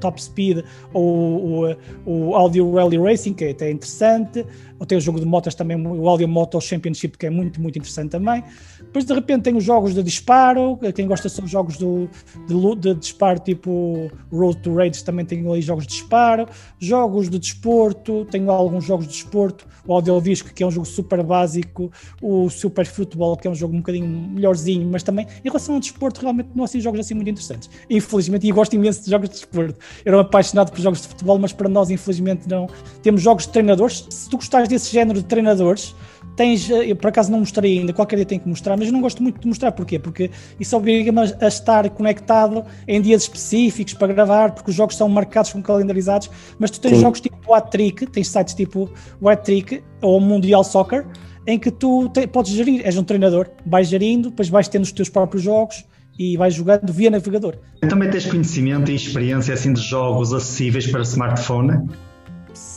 Top 0.00 0.22
Speed 0.22 0.64
ou 0.92 1.76
o 2.04 2.34
Audio 2.34 2.74
Rally 2.74 2.98
Racing, 2.98 3.34
que 3.34 3.44
é 3.44 3.50
até 3.50 3.70
interessante, 3.70 4.44
ou 4.82 4.86
tem 4.86 4.98
o 4.98 5.00
jogo 5.00 5.20
de 5.20 5.26
motas 5.26 5.54
também, 5.54 5.76
o 5.86 6.08
Audio 6.08 6.26
Moto 6.26 6.60
Championship, 6.60 7.16
que 7.16 7.26
é 7.26 7.30
muito, 7.30 7.62
muito 7.62 7.78
interessante 7.78 8.10
também. 8.10 8.42
Depois 8.80 9.04
de 9.04 9.14
repente 9.14 9.42
tem 9.42 9.56
os 9.56 9.62
jogos 9.62 9.94
de 9.94 10.02
disparo, 10.02 10.76
quem 10.92 11.06
gosta 11.06 11.28
são 11.28 11.46
jogos 11.46 11.76
do, 11.76 12.10
de, 12.48 12.74
de 12.80 12.94
disparo 12.96 13.38
tipo 13.38 14.10
Road 14.32 14.58
to 14.58 14.74
Raids, 14.74 15.02
também 15.02 15.24
tenho 15.24 15.52
ali 15.52 15.62
jogos 15.62 15.86
de 15.86 15.92
disparo, 15.92 16.48
jogos 16.80 17.30
de 17.30 17.38
desporto, 17.38 18.24
tenho 18.24 18.50
alguns 18.50 18.84
jogos 18.84 19.06
de 19.06 19.12
desporto, 19.12 19.68
o 19.86 19.92
Audiodisco, 19.92 20.52
que 20.52 20.64
é 20.64 20.66
um 20.66 20.70
jogo 20.72 20.86
super 20.86 21.22
básico, 21.22 21.92
o 22.20 22.50
Super 22.50 22.84
Football, 22.84 23.36
que 23.36 23.46
é 23.46 23.50
um 23.52 23.54
jogo 23.54 23.74
um 23.74 23.78
bocadinho 23.78 24.08
melhorzinho, 24.08 24.88
mas 24.90 25.04
também 25.04 25.28
em 25.44 25.48
relação 25.48 25.76
ao 25.76 25.80
desporto, 25.80 26.20
realmente 26.20 26.48
não 26.56 26.64
há 26.64 26.66
assim 26.66 26.80
jogos 26.80 26.98
assim 26.98 27.14
muito 27.14 27.30
interessantes. 27.30 27.70
Infelizmente, 27.88 28.48
e 28.48 28.50
gosto 28.50 28.74
imenso 28.74 29.04
de 29.04 29.10
jogos 29.10 29.28
de 29.28 29.36
desporto. 29.36 29.78
Eu 30.04 30.10
era 30.10 30.16
um 30.16 30.20
apaixonado 30.20 30.72
por 30.72 30.80
jogos 30.80 31.02
de 31.02 31.06
futebol, 31.06 31.38
mas 31.38 31.52
para 31.52 31.68
nós, 31.68 31.88
infelizmente, 31.88 32.48
não. 32.48 32.68
Temos 33.00 33.22
jogos 33.22 33.46
de 33.46 33.52
treinadores. 33.52 34.06
Se 34.10 34.28
tu 34.28 34.36
gostares 34.36 34.71
desse 34.72 34.92
género 34.92 35.20
de 35.20 35.24
treinadores, 35.24 35.94
tens, 36.36 36.70
eh, 36.70 36.90
eu 36.90 36.96
por 36.96 37.08
acaso 37.08 37.30
não 37.30 37.40
mostrei 37.40 37.78
ainda, 37.78 37.92
qualquer 37.92 38.16
dia 38.16 38.24
tenho 38.24 38.40
que 38.40 38.48
mostrar, 38.48 38.76
mas 38.76 38.86
eu 38.86 38.92
não 38.92 39.00
gosto 39.00 39.22
muito 39.22 39.40
de 39.40 39.46
mostrar, 39.46 39.72
porquê? 39.72 39.98
Porque 39.98 40.30
isso 40.58 40.76
obriga-me 40.76 41.20
a 41.20 41.46
estar 41.46 41.88
conectado 41.90 42.64
em 42.88 43.00
dias 43.00 43.22
específicos 43.22 43.94
para 43.94 44.12
gravar, 44.12 44.52
porque 44.52 44.70
os 44.70 44.76
jogos 44.76 44.96
são 44.96 45.08
marcados 45.08 45.52
com 45.52 45.62
calendarizados, 45.62 46.30
mas 46.58 46.70
tu 46.70 46.80
tens 46.80 46.96
Sim. 46.96 47.02
jogos 47.02 47.20
tipo 47.20 47.36
o 47.46 47.54
Hat-Trick, 47.54 48.06
tens 48.06 48.28
sites 48.28 48.54
tipo 48.54 48.90
o 49.20 49.28
Hat-Trick 49.28 49.82
ou 50.00 50.20
Mundial 50.20 50.64
Soccer, 50.64 51.06
em 51.46 51.58
que 51.58 51.70
tu 51.70 52.08
te, 52.08 52.26
podes 52.26 52.52
gerir, 52.52 52.82
és 52.84 52.96
um 52.96 53.04
treinador, 53.04 53.48
vais 53.66 53.88
gerindo, 53.88 54.30
depois 54.30 54.48
vais 54.48 54.68
tendo 54.68 54.84
os 54.84 54.92
teus 54.92 55.08
próprios 55.08 55.42
jogos, 55.42 55.84
e 56.18 56.36
vais 56.36 56.54
jogando 56.54 56.92
via 56.92 57.10
navegador. 57.10 57.56
Também 57.88 58.10
tens 58.10 58.26
conhecimento 58.26 58.90
e 58.90 58.94
experiência 58.94 59.54
assim 59.54 59.72
de 59.72 59.80
jogos 59.80 60.32
acessíveis 60.32 60.86
para 60.86 61.02
smartphone? 61.02 61.88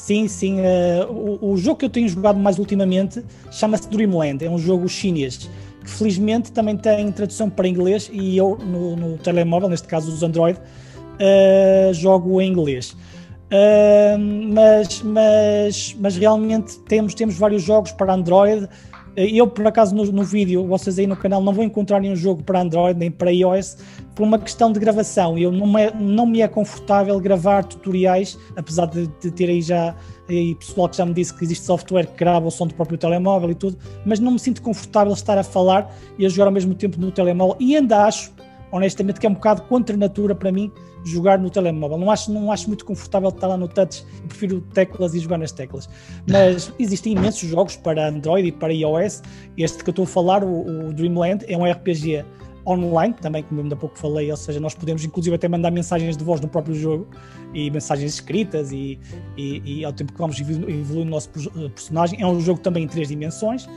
Sim, 0.05 0.27
sim. 0.27 0.59
Uh, 0.59 1.39
o, 1.41 1.53
o, 1.53 1.57
jogo 1.57 1.79
que 1.79 1.85
eu 1.85 1.89
tenho 1.89 2.07
jogado 2.07 2.37
mais 2.37 2.59
ultimamente 2.59 3.25
chama-se 3.49 3.89
Dreamland. 3.89 4.45
É 4.45 4.47
um 4.47 4.59
jogo 4.59 4.87
chinês 4.87 5.49
que 5.83 5.89
felizmente 5.89 6.51
também 6.51 6.77
tem 6.77 7.11
tradução 7.11 7.49
para 7.49 7.67
inglês 7.67 8.07
e 8.13 8.37
eu 8.37 8.55
no, 8.55 8.95
no 8.95 9.17
telemóvel, 9.17 9.67
neste 9.67 9.87
caso 9.87 10.11
os 10.11 10.21
Android, 10.21 10.59
uh, 10.59 11.91
jogo 11.91 12.39
em 12.39 12.51
inglês. 12.51 12.91
Uh, 12.91 14.19
mas, 14.53 15.01
mas, 15.01 15.95
mas 15.99 16.17
realmente 16.17 16.77
temos, 16.81 17.15
temos 17.15 17.35
vários 17.35 17.63
jogos 17.63 17.91
para 17.91 18.13
Android 18.13 18.69
Eu, 19.15 19.47
por 19.47 19.65
acaso, 19.65 19.95
no, 19.95 20.03
no, 20.11 20.23
vídeo, 20.23 20.65
vocês 20.67 20.99
aí 20.99 21.07
no 21.07 21.15
canal 21.15 21.41
não 21.41 21.53
vão 21.53 21.63
encontrar 21.63 22.01
nenhum 22.01 22.15
jogo 22.15 22.43
para 22.43 22.61
Android 22.61 22.99
nem 22.99 23.09
para 23.09 23.31
iOS 23.31 23.77
por 24.13 24.23
uma 24.23 24.37
questão 24.37 24.71
de 24.71 24.79
gravação. 24.79 25.37
Eu 25.37 25.51
não 25.51 25.65
me, 25.65 25.91
não 25.91 26.25
me 26.25 26.41
é 26.41 26.47
confortável 26.47 27.17
gravar 27.19 27.63
tutoriais, 27.63 28.37
apesar 28.57 28.87
de, 28.87 29.07
de 29.21 29.31
ter 29.31 29.49
aí 29.49 29.61
já 29.61 29.95
aí 30.27 30.55
pessoal 30.55 30.89
que 30.89 30.97
já 30.97 31.05
me 31.05 31.13
disse 31.13 31.33
que 31.33 31.43
existe 31.43 31.63
software 31.63 32.07
que 32.07 32.17
grava 32.17 32.47
o 32.47 32.51
som 32.51 32.67
do 32.67 32.73
próprio 32.73 32.97
telemóvel 32.97 33.51
e 33.51 33.55
tudo, 33.55 33.77
mas 34.05 34.19
não 34.19 34.31
me 34.31 34.39
sinto 34.39 34.61
confortável 34.61 35.13
estar 35.13 35.37
a 35.37 35.43
falar 35.43 35.93
e 36.17 36.25
a 36.25 36.29
jogar 36.29 36.47
ao 36.47 36.51
mesmo 36.51 36.73
tempo 36.73 36.99
no 36.99 37.11
telemóvel 37.11 37.55
e 37.59 37.75
ainda 37.75 38.05
acho, 38.05 38.31
honestamente, 38.71 39.19
que 39.19 39.25
é 39.25 39.29
um 39.29 39.33
bocado 39.33 39.63
contra 39.63 39.95
natura 39.95 40.35
para 40.35 40.51
mim 40.51 40.71
jogar 41.05 41.37
no 41.37 41.49
telemóvel. 41.49 41.97
Não 41.97 42.09
acho, 42.09 42.31
não 42.31 42.51
acho 42.51 42.67
muito 42.67 42.83
confortável 42.83 43.29
estar 43.29 43.47
lá 43.47 43.57
no 43.57 43.67
touch, 43.67 44.05
prefiro 44.27 44.61
teclas 44.73 45.13
e 45.13 45.19
jogar 45.19 45.37
nas 45.37 45.51
teclas. 45.51 45.87
Mas 46.27 46.73
existem 46.79 47.13
imensos 47.13 47.47
jogos 47.47 47.75
para 47.75 48.07
Android 48.07 48.47
e 48.47 48.51
para 48.51 48.73
iOS. 48.73 49.21
Este 49.57 49.83
que 49.83 49.89
eu 49.89 49.91
estou 49.91 50.03
a 50.03 50.07
falar, 50.07 50.43
o, 50.43 50.87
o 50.89 50.93
Dreamland, 50.93 51.45
é 51.47 51.57
um 51.57 51.69
RPG 51.69 52.25
online, 52.67 53.13
também, 53.21 53.43
como 53.43 53.61
ainda 53.61 53.75
há 53.75 53.77
pouco 53.77 53.97
falei, 53.97 54.31
ou 54.31 54.37
seja, 54.37 54.59
nós 54.59 54.73
podemos 54.73 55.05
inclusive 55.05 55.35
até 55.35 55.47
mandar 55.47 55.69
mensagens 55.69 56.17
de 56.17 56.23
voz 56.23 56.41
no 56.41 56.47
próprio 56.47 56.73
jogo 56.73 57.07
e 57.53 57.69
mensagens 57.69 58.15
escritas 58.15 58.71
e, 58.71 58.99
e, 59.37 59.61
e 59.63 59.85
ao 59.85 59.93
tempo 59.93 60.11
que 60.11 60.17
vamos 60.17 60.39
evoluir 60.39 61.05
o 61.05 61.05
nosso 61.05 61.29
personagem. 61.29 62.21
É 62.21 62.25
um 62.25 62.39
jogo 62.41 62.59
também 62.59 62.83
em 62.83 62.87
três 62.87 63.07
dimensões. 63.07 63.69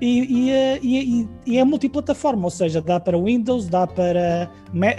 E, 0.00 0.50
e, 0.50 0.80
e, 0.82 1.28
e, 1.46 1.58
é 1.58 1.64
multiplataforma, 1.64 2.44
ou 2.44 2.50
seja, 2.50 2.82
dá 2.82 2.98
para 2.98 3.16
Windows, 3.16 3.68
dá 3.68 3.86
para, 3.86 4.50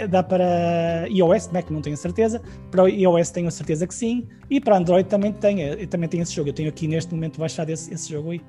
dá 0.08 0.22
para 0.22 1.06
iOS, 1.08 1.48
Mac 1.52 1.70
não 1.70 1.82
tenho 1.82 1.96
certeza, 1.96 2.40
para 2.70 2.88
iOS 2.88 3.30
tenho 3.30 3.46
a 3.46 3.50
certeza 3.50 3.86
que 3.86 3.94
sim, 3.94 4.26
e 4.48 4.58
para 4.58 4.78
Android 4.78 5.08
também 5.08 5.32
tem, 5.32 5.86
também 5.86 6.08
tem 6.08 6.20
esse 6.20 6.34
jogo. 6.34 6.48
Eu 6.48 6.54
tenho 6.54 6.68
aqui 6.68 6.88
neste 6.88 7.14
momento 7.14 7.38
baixado 7.38 7.70
esse, 7.70 7.92
esse 7.92 8.10
jogo 8.10 8.30
aí 8.30 8.40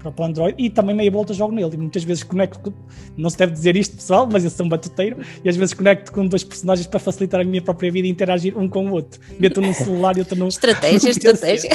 para 0.00 0.22
o 0.22 0.24
Android 0.24 0.54
e 0.58 0.70
também 0.70 0.94
meia 0.94 1.10
volta 1.10 1.34
jogo 1.34 1.54
nele. 1.54 1.70
E 1.74 1.76
muitas 1.76 2.02
vezes 2.02 2.22
conecto, 2.22 2.72
não 3.16 3.28
se 3.28 3.36
deve 3.36 3.52
dizer 3.52 3.76
isto 3.76 3.96
pessoal, 3.96 4.28
mas 4.30 4.44
eu 4.44 4.50
sou 4.50 4.66
um 4.66 4.68
batuteiro 4.68 5.18
e 5.44 5.48
às 5.48 5.56
vezes 5.56 5.74
conecto 5.74 6.12
com 6.12 6.26
dois 6.26 6.42
personagens 6.42 6.86
para 6.86 6.98
facilitar 6.98 7.40
a 7.40 7.44
minha 7.44 7.62
própria 7.62 7.90
vida 7.90 8.06
e 8.06 8.10
interagir 8.10 8.56
um 8.58 8.68
com 8.68 8.86
o 8.86 8.92
outro. 8.92 9.20
Meto 9.38 9.60
num 9.60 9.74
celular 9.74 10.16
e 10.16 10.20
outro 10.20 10.36
no. 10.36 10.48
Estratégia, 10.48 11.10
estratégia. 11.10 11.70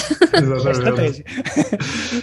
estratégia. 0.71 1.25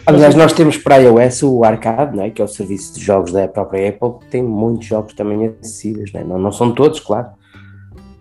Aliás, 0.06 0.34
nós 0.34 0.52
temos 0.52 0.76
para 0.76 0.96
iOS 0.96 1.42
o 1.42 1.64
Arcade, 1.64 2.16
né, 2.16 2.30
que 2.30 2.42
é 2.42 2.44
o 2.44 2.48
serviço 2.48 2.94
de 2.94 3.04
jogos 3.04 3.32
da 3.32 3.48
própria 3.48 3.88
Apple, 3.88 4.20
que 4.20 4.26
tem 4.26 4.42
muitos 4.42 4.86
jogos 4.86 5.14
também 5.14 5.46
acessíveis. 5.46 6.12
Né? 6.12 6.24
Não, 6.24 6.38
não 6.38 6.52
são 6.52 6.72
todos, 6.72 7.00
claro 7.00 7.41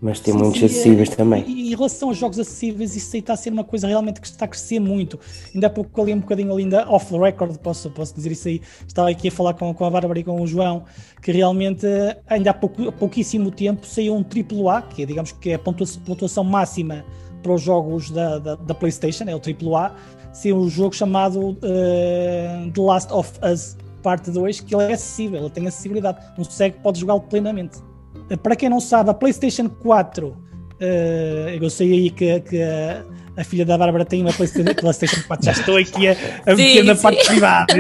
mas 0.02 0.20
tem 0.20 0.34
sim, 0.34 0.40
muitos 0.40 0.60
sim, 0.60 0.66
acessíveis 0.66 1.12
é, 1.12 1.16
também. 1.16 1.44
E, 1.48 1.72
em 1.72 1.76
relação 1.76 2.10
aos 2.10 2.18
jogos 2.18 2.40
acessíveis, 2.40 2.96
isso 2.96 3.16
aí 3.16 3.20
está 3.20 3.34
a 3.34 3.38
ser 3.38 3.54
uma 3.54 3.64
coisa 3.64 3.88
realmente 3.88 4.20
que 4.20 4.26
está 4.26 4.46
a 4.46 4.48
crescer 4.48 4.80
muito. 4.80 5.20
Ainda 5.54 5.68
há 5.68 5.70
pouco 5.70 6.02
ali 6.02 6.12
um 6.12 6.20
bocadinho 6.20 6.52
ali, 6.52 6.64
ainda 6.64 6.90
off 6.90 7.06
the 7.12 7.20
record, 7.20 7.56
posso, 7.60 7.90
posso 7.92 8.16
dizer 8.16 8.32
isso 8.32 8.48
aí. 8.48 8.62
Estava 8.88 9.12
aqui 9.12 9.28
a 9.28 9.32
falar 9.32 9.54
com, 9.54 9.72
com 9.74 9.86
a 9.86 9.90
Bárbara 9.92 10.20
e 10.20 10.24
com 10.24 10.42
o 10.42 10.48
João, 10.48 10.86
que 11.22 11.32
realmente 11.32 11.86
ainda 12.28 12.50
há, 12.50 12.54
pouco, 12.54 12.90
há 12.90 12.92
pouquíssimo 12.92 13.52
tempo 13.52 13.86
saiu 13.86 14.16
um 14.16 14.26
AAA, 14.26 14.82
que 14.82 15.04
é, 15.04 15.06
digamos 15.06 15.32
que 15.34 15.52
é 15.52 15.54
a 15.54 15.60
pontuação, 15.60 16.02
pontuação 16.02 16.44
máxima 16.44 17.06
para 17.44 17.54
os 17.54 17.62
jogos 17.62 18.10
da, 18.10 18.40
da, 18.40 18.56
da, 18.56 18.74
PlayStation, 18.74 19.26
é 19.26 19.36
o 19.36 19.40
AAA, 19.40 19.96
saiu 20.34 20.58
um 20.58 20.70
jogo 20.70 20.96
chamado 20.96 21.52
uh, 21.52 22.72
The 22.74 22.82
Last 22.82 23.14
of 23.14 23.32
Us 23.44 23.78
Parte 24.02 24.32
2, 24.32 24.62
que 24.62 24.74
ele 24.76 24.86
é 24.86 24.94
acessível, 24.94 25.42
ele 25.42 25.50
tem 25.52 25.68
acessibilidade. 25.68 26.18
Um 26.38 26.44
cego 26.44 26.80
pode 26.82 27.00
jogá-lo 27.00 27.22
plenamente. 27.22 27.91
Para 28.38 28.56
quem 28.56 28.70
não 28.70 28.80
sabe, 28.80 29.10
a 29.10 29.14
PlayStation 29.14 29.70
4, 29.70 30.28
uh, 30.28 30.36
eh, 30.80 31.58
eu 31.60 31.70
sei 31.70 31.92
aí 31.92 32.10
que, 32.10 32.40
que 32.42 32.62
a, 32.62 33.04
a, 33.38 33.44
filha 33.44 33.66
da 33.66 33.78
Bárbara 33.78 34.06
tem 34.06 34.22
uma 34.22 34.32
PlayStation, 34.32 34.74
PlayStation 34.80 35.22
4, 35.28 35.46
já 35.46 35.52
estou 35.52 35.78
aqui 35.78 36.08
a, 36.08 36.16
a 36.46 36.56
meter 36.56 36.84
na 36.84 36.96
parte 36.96 37.26
privada. 37.28 37.74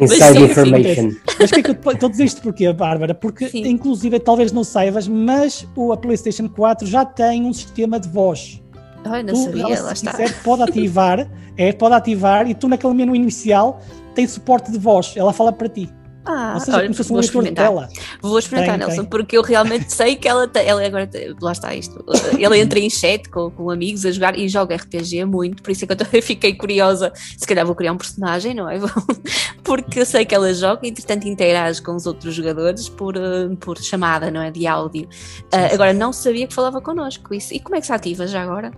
Inside 0.00 0.42
information. 0.42 1.10
Mas 1.38 1.50
que 1.50 1.60
é 1.60 1.62
que 1.62 1.70
eu 1.70 1.92
estou 1.92 2.06
a 2.08 2.10
dizer 2.10 2.24
isto 2.24 2.42
porquê, 2.42 2.72
Bárbara? 2.72 3.14
Porque, 3.14 3.48
sim. 3.48 3.66
inclusive, 3.66 4.18
talvez 4.20 4.52
não 4.52 4.62
saibas, 4.64 5.08
mas 5.08 5.66
o, 5.74 5.92
a 5.92 5.96
PlayStation 5.96 6.48
4 6.48 6.86
já 6.86 7.04
tem 7.04 7.44
um 7.44 7.52
sistema 7.52 7.98
de 7.98 8.08
voz. 8.08 8.62
Ai, 9.04 9.22
não 9.22 9.34
tu, 9.34 9.44
sabia, 9.44 9.82
lá 9.82 9.92
está. 9.92 10.10
Quiser, 10.12 10.42
pode 10.42 10.62
ativar, 10.62 11.28
é, 11.56 11.72
pode 11.72 11.94
ativar 11.94 12.48
e 12.48 12.54
tu 12.54 12.68
naquele 12.68 12.94
menu 12.94 13.14
inicial 13.14 13.80
tem 14.14 14.26
suporte 14.26 14.72
de 14.72 14.78
voz, 14.78 15.14
ela 15.16 15.32
fala 15.32 15.52
para 15.52 15.68
ti. 15.68 15.88
Ah, 16.24 16.58
seja, 16.60 16.76
olha, 16.76 16.90
vou 16.92 17.20
experimentar. 17.20 17.72
Vou 18.20 18.38
experimentar, 18.38 18.78
tem, 18.78 18.86
Nelson, 18.86 19.02
tem. 19.02 19.10
porque 19.10 19.36
eu 19.36 19.42
realmente 19.42 19.92
sei 19.92 20.14
que 20.14 20.28
ela, 20.28 20.50
ela 20.54 20.84
agora, 20.84 21.08
lá 21.40 21.52
está 21.52 21.74
isto, 21.74 22.04
ela 22.38 22.58
entra 22.58 22.78
em 22.78 22.90
chat 22.90 23.28
com, 23.30 23.50
com 23.50 23.70
amigos 23.70 24.04
a 24.04 24.10
jogar 24.10 24.38
e 24.38 24.48
joga 24.48 24.76
RPG 24.76 25.24
muito, 25.24 25.62
por 25.62 25.70
isso 25.70 25.84
é 25.84 25.86
que 25.86 25.92
eu 25.92 25.96
também 25.96 26.20
fiquei 26.22 26.54
curiosa. 26.54 27.12
Se 27.36 27.46
calhar 27.46 27.64
vou 27.64 27.74
criar 27.74 27.92
um 27.92 27.96
personagem, 27.96 28.54
não 28.54 28.68
é? 28.68 28.78
porque 29.64 30.00
eu 30.00 30.06
sei 30.06 30.24
que 30.24 30.34
ela 30.34 30.52
joga 30.52 30.86
e, 30.86 30.90
entretanto, 30.90 31.26
interage 31.26 31.80
com 31.80 31.94
os 31.94 32.06
outros 32.06 32.34
jogadores 32.34 32.88
por, 32.88 33.16
eh, 33.16 33.48
por 33.60 33.78
chamada, 33.78 34.30
não 34.30 34.42
é? 34.42 34.50
De 34.50 34.66
áudio. 34.66 35.08
Uh, 35.52 35.74
agora, 35.74 35.92
não 35.92 36.12
sabia 36.12 36.46
que 36.46 36.54
falava 36.54 36.80
connosco. 36.80 37.34
Isso. 37.34 37.54
E 37.54 37.60
como 37.60 37.76
é 37.76 37.80
que 37.80 37.86
se 37.86 37.92
ativa 37.92 38.26
já 38.26 38.42
agora? 38.42 38.72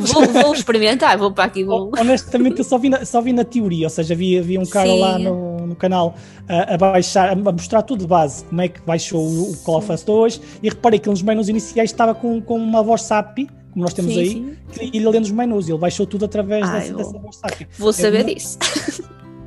Vou, 0.01 0.27
vou, 0.27 0.55
experimentar, 0.55 1.17
vou 1.19 1.33
para 1.33 1.45
aqui. 1.45 1.65
Vou... 1.65 1.91
Honestamente, 1.99 2.59
eu 2.59 2.65
só 2.65 2.79
vi, 2.79 2.89
na, 2.89 3.05
só 3.05 3.21
vi 3.21 3.33
na 3.33 3.45
teoria, 3.45 3.87
ou 3.87 3.91
seja, 3.91 4.15
vi, 4.15 4.41
vi 4.41 4.59
um 4.59 4.67
cara 4.67 4.89
Sim. 4.89 5.01
lá 5.01 5.19
no, 5.19 5.67
no 5.67 5.77
canal 5.77 6.15
a, 6.49 6.75
a, 6.75 6.77
baixar, 6.77 7.31
a 7.31 7.37
mostrar 7.37 7.83
tudo 7.83 8.01
de 8.01 8.07
base, 8.07 8.45
como 8.45 8.61
é 8.61 8.69
que 8.69 8.81
baixou 8.83 9.23
o, 9.23 9.53
o 9.53 9.57
Call 9.59 9.79
of 9.79 9.89
Duty 9.89 10.05
2, 10.05 10.41
e 10.63 10.69
reparei 10.69 10.99
que 10.99 11.09
nos 11.09 11.23
menus 11.23 11.49
iniciais 11.49 11.91
estava 11.91 12.15
com, 12.15 12.41
com 12.41 12.59
uma 12.59 12.83
voz 12.83 13.03
SAP, 13.03 13.39
como 13.73 13.85
nós 13.85 13.93
temos 13.93 14.15
sim, 14.15 14.21
aí, 14.21 14.31
sim. 14.31 14.57
que 14.73 14.97
ele 14.97 15.09
lê 15.09 15.21
nos 15.21 15.31
menus, 15.31 15.69
ele 15.69 15.79
baixou 15.79 16.07
tudo 16.07 16.25
através 16.25 16.67
ah, 16.69 16.73
dessa, 16.73 16.95
dessa 16.95 17.19
voz 17.19 17.37
SAP. 17.37 17.63
Vou 17.79 17.93
saber 17.93 18.21
é, 18.21 18.35
disso. 18.35 18.59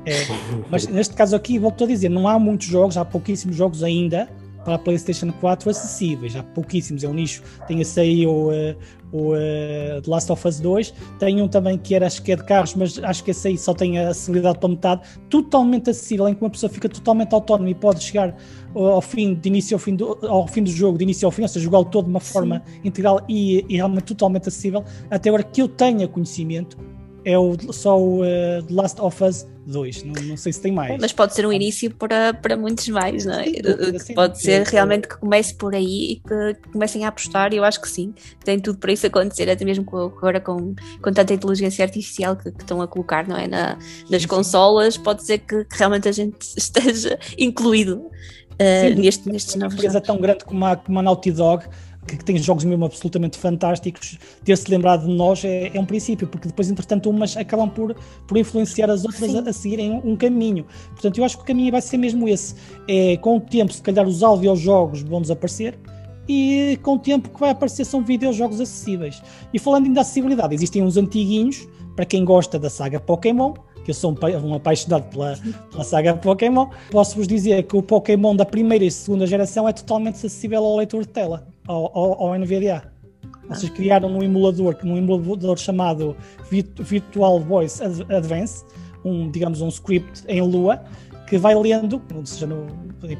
É, 0.05 0.25
mas 0.69 0.87
neste 0.87 1.13
caso 1.13 1.35
aqui, 1.35 1.59
volto 1.59 1.83
a 1.83 1.87
dizer, 1.87 2.09
não 2.09 2.27
há 2.27 2.39
muitos 2.39 2.67
jogos, 2.67 2.97
há 2.97 3.03
pouquíssimos 3.03 3.55
jogos 3.55 3.83
ainda 3.83 4.29
para 4.63 4.75
a 4.75 4.79
PlayStation 4.79 5.31
4 5.31 5.69
acessíveis, 5.69 6.35
há 6.35 6.43
pouquíssimos, 6.43 7.03
é 7.03 7.07
um 7.07 7.13
nicho. 7.13 7.41
Tem 7.67 7.81
esse 7.81 7.99
aí 7.99 8.27
o, 8.27 8.51
eh, 8.51 8.75
o 9.11 9.33
uh, 9.33 10.01
The 10.01 10.09
Last 10.09 10.31
of 10.31 10.47
Us 10.47 10.59
2. 10.59 10.93
Tem 11.17 11.41
um 11.41 11.47
também 11.47 11.77
que 11.77 11.95
era, 11.95 12.07
acho 12.07 12.21
que 12.21 12.31
é 12.31 12.35
de 12.35 12.43
carros, 12.43 12.75
mas 12.75 12.99
acho 12.99 13.23
que 13.23 13.31
esse 13.31 13.47
aí 13.47 13.57
só 13.57 13.73
tem 13.73 13.99
a 13.99 14.09
acessibilidade 14.09 14.59
para 14.59 14.69
metade. 14.69 15.01
Totalmente 15.29 15.89
acessível, 15.89 16.27
em 16.27 16.33
que 16.33 16.41
uma 16.41 16.49
pessoa 16.49 16.69
fica 16.69 16.89
totalmente 16.89 17.33
autónoma 17.33 17.69
e 17.69 17.75
pode 17.75 18.03
chegar 18.03 18.35
ao 18.75 19.01
fim, 19.01 19.33
de 19.33 19.49
início 19.49 19.75
ao 19.75 19.79
fim 19.79 19.95
do, 19.95 20.17
ao 20.27 20.47
fim 20.47 20.63
do 20.63 20.69
jogo, 20.69 20.97
de 20.97 21.03
início 21.03 21.25
ao 21.25 21.31
fim, 21.31 21.41
ou 21.41 21.47
seja, 21.47 21.63
jogá-lo 21.63 21.85
todo 21.85 22.05
de 22.05 22.11
uma 22.11 22.19
forma 22.19 22.61
Sim. 22.65 22.81
integral 22.83 23.21
e, 23.27 23.65
e 23.67 23.75
realmente 23.77 24.05
totalmente 24.05 24.47
acessível. 24.47 24.83
Até 25.09 25.29
agora 25.29 25.43
que 25.43 25.61
eu 25.61 25.67
tenha 25.67 26.07
conhecimento, 26.07 26.77
é 27.25 27.37
o, 27.37 27.55
só 27.71 27.99
o 27.99 28.21
uh, 28.21 28.63
The 28.67 28.73
Last 28.73 29.01
of 29.01 29.23
Us 29.23 29.45
2, 29.69 30.03
não, 30.03 30.13
não, 30.23 30.37
sei 30.37 30.51
se 30.51 30.61
tem 30.61 30.71
mais. 30.71 30.99
Mas 30.99 31.13
pode 31.13 31.33
ser 31.33 31.45
um 31.45 31.53
início 31.53 31.91
para, 31.91 32.33
para 32.33 32.57
muitos 32.57 32.87
mais, 32.89 33.25
não 33.25 33.35
é? 33.35 33.45
Sim, 33.99 34.13
pode 34.13 34.41
ser 34.41 34.63
realmente 34.63 35.07
que 35.07 35.17
comece 35.17 35.53
por 35.53 35.75
aí 35.75 36.13
e 36.13 36.15
que 36.17 36.69
comecem 36.71 37.05
a 37.05 37.09
apostar, 37.09 37.53
e 37.53 37.57
eu 37.57 37.63
acho 37.63 37.81
que 37.81 37.89
sim, 37.89 38.13
tem 38.43 38.59
tudo 38.59 38.79
para 38.79 38.91
isso 38.91 39.05
acontecer, 39.05 39.49
até 39.49 39.63
mesmo 39.63 39.85
agora 39.97 40.39
com, 40.41 40.73
com 41.01 41.11
tanta 41.11 41.33
inteligência 41.33 41.83
artificial 41.85 42.35
que, 42.35 42.51
que 42.51 42.61
estão 42.61 42.81
a 42.81 42.87
colocar 42.87 43.27
não 43.27 43.37
é? 43.37 43.47
Na, 43.47 43.77
nas 44.09 44.21
sim, 44.21 44.27
consolas, 44.27 44.95
sim. 44.95 45.03
pode 45.03 45.23
ser 45.23 45.39
que, 45.39 45.63
que, 45.65 45.77
realmente 45.77 46.07
a 46.07 46.11
gente 46.11 46.37
esteja 46.57 47.17
incluído 47.37 47.97
uh, 47.97 48.95
neste, 48.95 49.29
nestes 49.29 49.55
novos. 49.55 49.75
Uma 49.75 49.79
empresa 49.79 50.01
tão 50.01 50.19
grande 50.19 50.43
como 50.43 50.65
a, 50.65 50.75
como 50.75 50.99
a 50.99 51.03
Naughty 51.03 51.31
Dog 51.31 51.65
que, 52.09 52.17
que 52.17 52.25
tem 52.25 52.37
jogos 52.37 52.63
mesmo 52.63 52.85
absolutamente 52.85 53.37
fantásticos, 53.37 54.17
ter-se 54.43 54.69
lembrado 54.69 55.05
de 55.05 55.13
nós 55.13 55.43
é, 55.45 55.71
é, 55.73 55.79
um 55.79 55.85
princípio, 55.85 56.27
porque 56.27 56.47
depois, 56.47 56.69
entretanto, 56.69 57.09
umas 57.09 57.37
acabam 57.37 57.69
por, 57.69 57.95
por 58.27 58.37
influenciar 58.37 58.89
as 58.89 59.05
outras 59.05 59.35
a, 59.35 59.49
a, 59.49 59.53
seguirem 59.53 59.91
um, 59.91 60.11
um, 60.11 60.15
caminho. 60.15 60.65
Portanto, 60.91 61.17
eu 61.17 61.23
acho 61.23 61.37
que 61.37 61.43
o 61.43 61.45
caminho 61.45 61.71
vai 61.71 61.81
ser 61.81 61.97
mesmo 61.97 62.27
esse. 62.27 62.55
É, 62.87 63.17
com 63.17 63.37
o 63.37 63.39
tempo, 63.39 63.71
se 63.71 63.81
calhar, 63.81 64.07
os 64.07 64.23
audiojogos 64.23 65.01
vão 65.01 65.21
desaparecer 65.21 65.77
e 66.27 66.77
com 66.83 66.93
o 66.93 66.99
tempo 66.99 67.29
que 67.29 67.39
vai 67.39 67.49
aparecer 67.49 67.85
são 67.85 68.03
videojogos 68.03 68.61
acessíveis. 68.61 69.21
E 69.53 69.59
falando 69.59 69.85
ainda 69.85 69.95
de 69.95 69.99
acessibilidade, 70.01 70.53
existem 70.53 70.83
uns 70.83 70.95
antiguinhos, 70.97 71.67
para 71.95 72.05
quem 72.05 72.23
gosta 72.23 72.59
da 72.59 72.69
saga 72.69 72.99
Pokémon, 72.99 73.53
que 73.83 73.91
eu 73.91 73.95
sou 73.95 74.15
um, 74.45 74.53
apaixonado 74.53 75.09
pela, 75.09 75.37
pela 75.71 75.83
saga 75.83 76.13
Pokémon, 76.13 76.67
posso-vos 76.91 77.27
dizer 77.27 77.63
que 77.63 77.75
o 77.75 77.81
Pokémon 77.81 78.35
da 78.35 78.45
primeira 78.45 78.85
e 78.85 78.91
segunda 78.91 79.25
geração 79.25 79.67
é 79.67 79.73
totalmente 79.73 80.15
acessível 80.15 80.63
ao 80.63 80.77
leitor 80.77 81.01
de 81.01 81.09
tela 81.09 81.47
ao, 81.69 81.95
ao, 81.95 82.27
ao 82.27 82.39
NVDA. 82.39 82.91
Vocês 83.47 83.71
criaram 83.71 84.09
um 84.09 84.23
emulador, 84.23 84.75
um 84.83 84.97
emulador 84.97 85.57
chamado 85.57 86.15
Virtual 86.79 87.39
Voice 87.39 87.81
Advance, 87.83 88.65
um, 89.05 89.29
digamos, 89.29 89.61
um 89.61 89.69
script 89.69 90.23
em 90.27 90.41
Lua, 90.41 90.83
que 91.27 91.37
vai 91.37 91.55
lendo, 91.55 92.01
ou 92.13 92.25
seja, 92.25 92.47
no, 92.47 92.67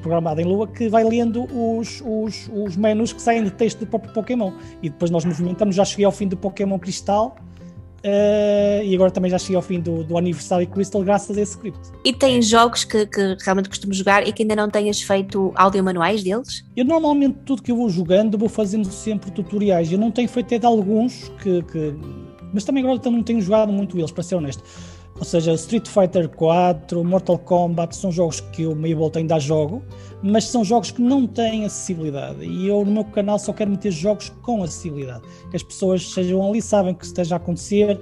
programado 0.02 0.42
em 0.42 0.44
Lua, 0.44 0.68
que 0.68 0.90
vai 0.90 1.04
lendo 1.04 1.44
os, 1.46 2.02
os, 2.06 2.50
os 2.54 2.76
menus 2.76 3.14
que 3.14 3.22
saem 3.22 3.44
de 3.44 3.52
texto 3.52 3.80
do 3.80 3.88
próprio 3.88 4.14
Pokémon. 4.14 4.52
E 4.82 4.90
depois 4.90 5.10
nós 5.12 5.24
movimentamos, 5.26 5.76
já 5.76 5.86
cheguei 5.86 6.06
ao 6.06 6.12
fim 6.12 6.28
do 6.28 6.36
Pokémon 6.36 6.78
Cristal, 6.80 7.36
Uh, 8.00 8.84
e 8.84 8.96
agora 8.96 9.12
também 9.12 9.30
já 9.30 9.38
cheguei 9.38 9.56
ao 9.58 9.62
fim 9.62 9.80
do, 9.80 10.04
do 10.04 10.18
aniversário 10.18 10.66
Crystal 10.68 11.04
graças 11.04 11.38
a 11.38 11.42
esse 11.42 11.52
script. 11.52 11.80
E 12.06 12.14
tem 12.14 12.42
jogos 12.42 12.84
que, 12.84 13.06
que, 13.06 13.36
realmente 13.44 13.68
costumo 13.68 13.94
jogar 13.94 14.26
e 14.28 14.32
que 14.32 14.44
ainda 14.44 14.56
não 14.56 14.70
tenhas 14.70 15.02
feito 15.02 15.52
áudio 15.56 15.84
manuais 15.84 16.24
deles? 16.24 16.64
Eu 16.76 16.86
normalmente 16.86 17.38
tudo 17.46 17.62
que 17.62 17.72
eu 17.72 17.76
vou 17.76 17.90
jogando 17.90 18.38
vou 18.38 18.50
fazendo 18.50 18.90
sempre 18.90 19.32
tutoriais. 19.32 19.92
Eu 19.92 19.98
não 19.98 20.12
tenho 20.12 20.30
feito 20.30 20.48
até 20.48 20.60
de 20.60 20.66
alguns 20.66 21.30
que, 21.42 21.62
que 21.64 21.96
mas 22.54 22.64
também 22.64 22.84
agora 22.84 23.00
não 23.12 23.24
tenho 23.24 23.42
jogado 23.42 23.72
muito 23.72 23.98
eles, 23.98 24.12
para 24.12 24.24
ser 24.24 24.36
honesto. 24.36 24.64
Ou 25.20 25.26
seja, 25.26 25.54
Street 25.54 25.86
Fighter 25.86 26.30
4, 26.30 27.04
Mortal 27.04 27.38
Kombat 27.38 27.94
são 27.94 28.10
jogos 28.10 28.40
que 28.40 28.64
eu 28.64 28.74
meio 28.74 28.98
volta 28.98 29.20
ainda 29.20 29.38
jogo, 29.38 29.84
mas 30.24 30.46
são 30.46 30.64
jogos 30.64 30.92
que 30.92 31.02
não 31.02 31.28
têm 31.28 31.66
acessibilidade. 31.66 32.46
E 32.46 32.68
eu 32.70 32.86
no 32.86 32.92
meu 32.92 33.04
canal 33.04 33.38
só 33.38 33.52
quero 33.52 33.70
meter 33.70 33.92
jogos 33.92 34.30
com 34.42 34.64
acessibilidade. 34.64 35.22
Que 35.52 35.58
as 35.58 35.64
pessoas 35.64 36.10
sejam 36.10 36.48
ali, 36.48 36.62
sabem 36.62 36.94
que 36.94 37.06
esteja 37.06 37.36
a 37.36 37.38
acontecer, 37.38 38.00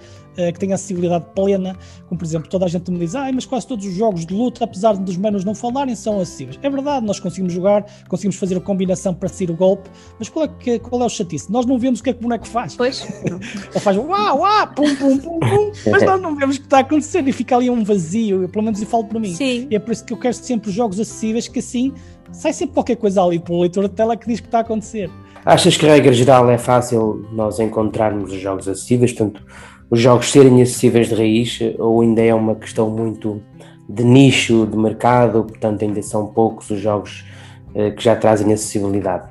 que 0.51 0.59
tenha 0.59 0.75
acessibilidade 0.75 1.25
plena, 1.35 1.75
como 2.07 2.17
por 2.17 2.25
exemplo, 2.25 2.49
toda 2.49 2.65
a 2.65 2.67
gente 2.67 2.89
me 2.91 2.99
diz, 2.99 3.15
ah, 3.15 3.29
mas 3.33 3.45
quase 3.45 3.67
todos 3.67 3.85
os 3.85 3.93
jogos 3.93 4.25
de 4.25 4.33
luta, 4.33 4.63
apesar 4.63 4.95
dos 4.95 5.17
menus 5.17 5.43
não 5.43 5.55
falarem, 5.55 5.95
são 5.95 6.19
acessíveis. 6.19 6.59
É 6.61 6.69
verdade, 6.69 7.05
nós 7.05 7.19
conseguimos 7.19 7.53
jogar, 7.53 7.85
conseguimos 8.07 8.35
fazer 8.37 8.57
a 8.57 8.61
combinação 8.61 9.13
para 9.13 9.27
sair 9.29 9.49
o 9.49 9.55
golpe, 9.55 9.89
mas 10.19 10.29
qual 10.29 10.45
é, 10.45 10.47
que, 10.47 10.79
qual 10.79 11.01
é 11.01 11.05
o 11.05 11.09
chatice? 11.09 11.51
Nós 11.51 11.65
não 11.65 11.77
vemos 11.77 11.99
o 11.99 12.03
que 12.03 12.11
é 12.11 12.13
que 12.13 12.19
o 12.19 12.23
boneco 12.23 12.47
faz. 12.47 12.75
Pois. 12.75 13.07
Ele 13.25 13.79
faz 13.79 13.97
uau, 13.97 14.39
uau, 14.39 14.67
pum, 14.75 14.95
pum, 14.95 15.17
pum, 15.17 15.39
pum, 15.39 15.71
mas 15.91 16.03
nós 16.03 16.21
não 16.21 16.35
vemos 16.35 16.57
o 16.57 16.59
que 16.59 16.65
está 16.65 16.77
a 16.77 16.81
acontecer 16.81 17.27
e 17.27 17.31
fica 17.31 17.55
ali 17.55 17.69
um 17.69 17.83
vazio, 17.83 18.47
pelo 18.49 18.63
menos 18.63 18.81
eu 18.81 18.87
falo 18.87 19.05
por 19.05 19.19
mim. 19.19 19.33
Sim. 19.33 19.67
E 19.69 19.75
é 19.75 19.79
por 19.79 19.91
isso 19.91 20.05
que 20.05 20.13
eu 20.13 20.17
quero 20.17 20.33
sempre 20.33 20.71
jogos 20.71 20.99
acessíveis, 20.99 21.47
que 21.47 21.59
assim 21.59 21.93
sai 22.31 22.53
sempre 22.53 22.73
qualquer 22.73 22.95
coisa 22.97 23.23
ali 23.23 23.39
pelo 23.39 23.61
leitor 23.61 23.87
de 23.87 23.95
tela 23.95 24.15
que 24.15 24.27
diz 24.27 24.39
que 24.39 24.47
está 24.47 24.59
a 24.59 24.61
acontecer. 24.61 25.09
Achas 25.45 25.77
que, 25.77 25.85
regra 25.85 26.11
geral, 26.11 26.49
é 26.49 26.57
fácil 26.57 27.25
nós 27.31 27.59
encontrarmos 27.59 28.33
os 28.33 28.41
jogos 28.41 28.67
acessíveis, 28.67 29.13
portanto, 29.13 29.41
os 29.89 29.99
jogos 29.99 30.31
serem 30.31 30.61
acessíveis 30.61 31.09
de 31.09 31.15
raiz, 31.15 31.59
ou 31.79 32.01
ainda 32.01 32.21
é 32.21 32.33
uma 32.33 32.55
questão 32.55 32.89
muito 32.89 33.41
de 33.87 34.03
nicho, 34.03 34.65
de 34.65 34.77
mercado, 34.77 35.43
portanto, 35.43 35.83
ainda 35.83 36.01
são 36.01 36.27
poucos 36.27 36.69
os 36.69 36.79
jogos 36.79 37.25
uh, 37.69 37.95
que 37.95 38.03
já 38.03 38.15
trazem 38.15 38.51
acessibilidade? 38.51 39.29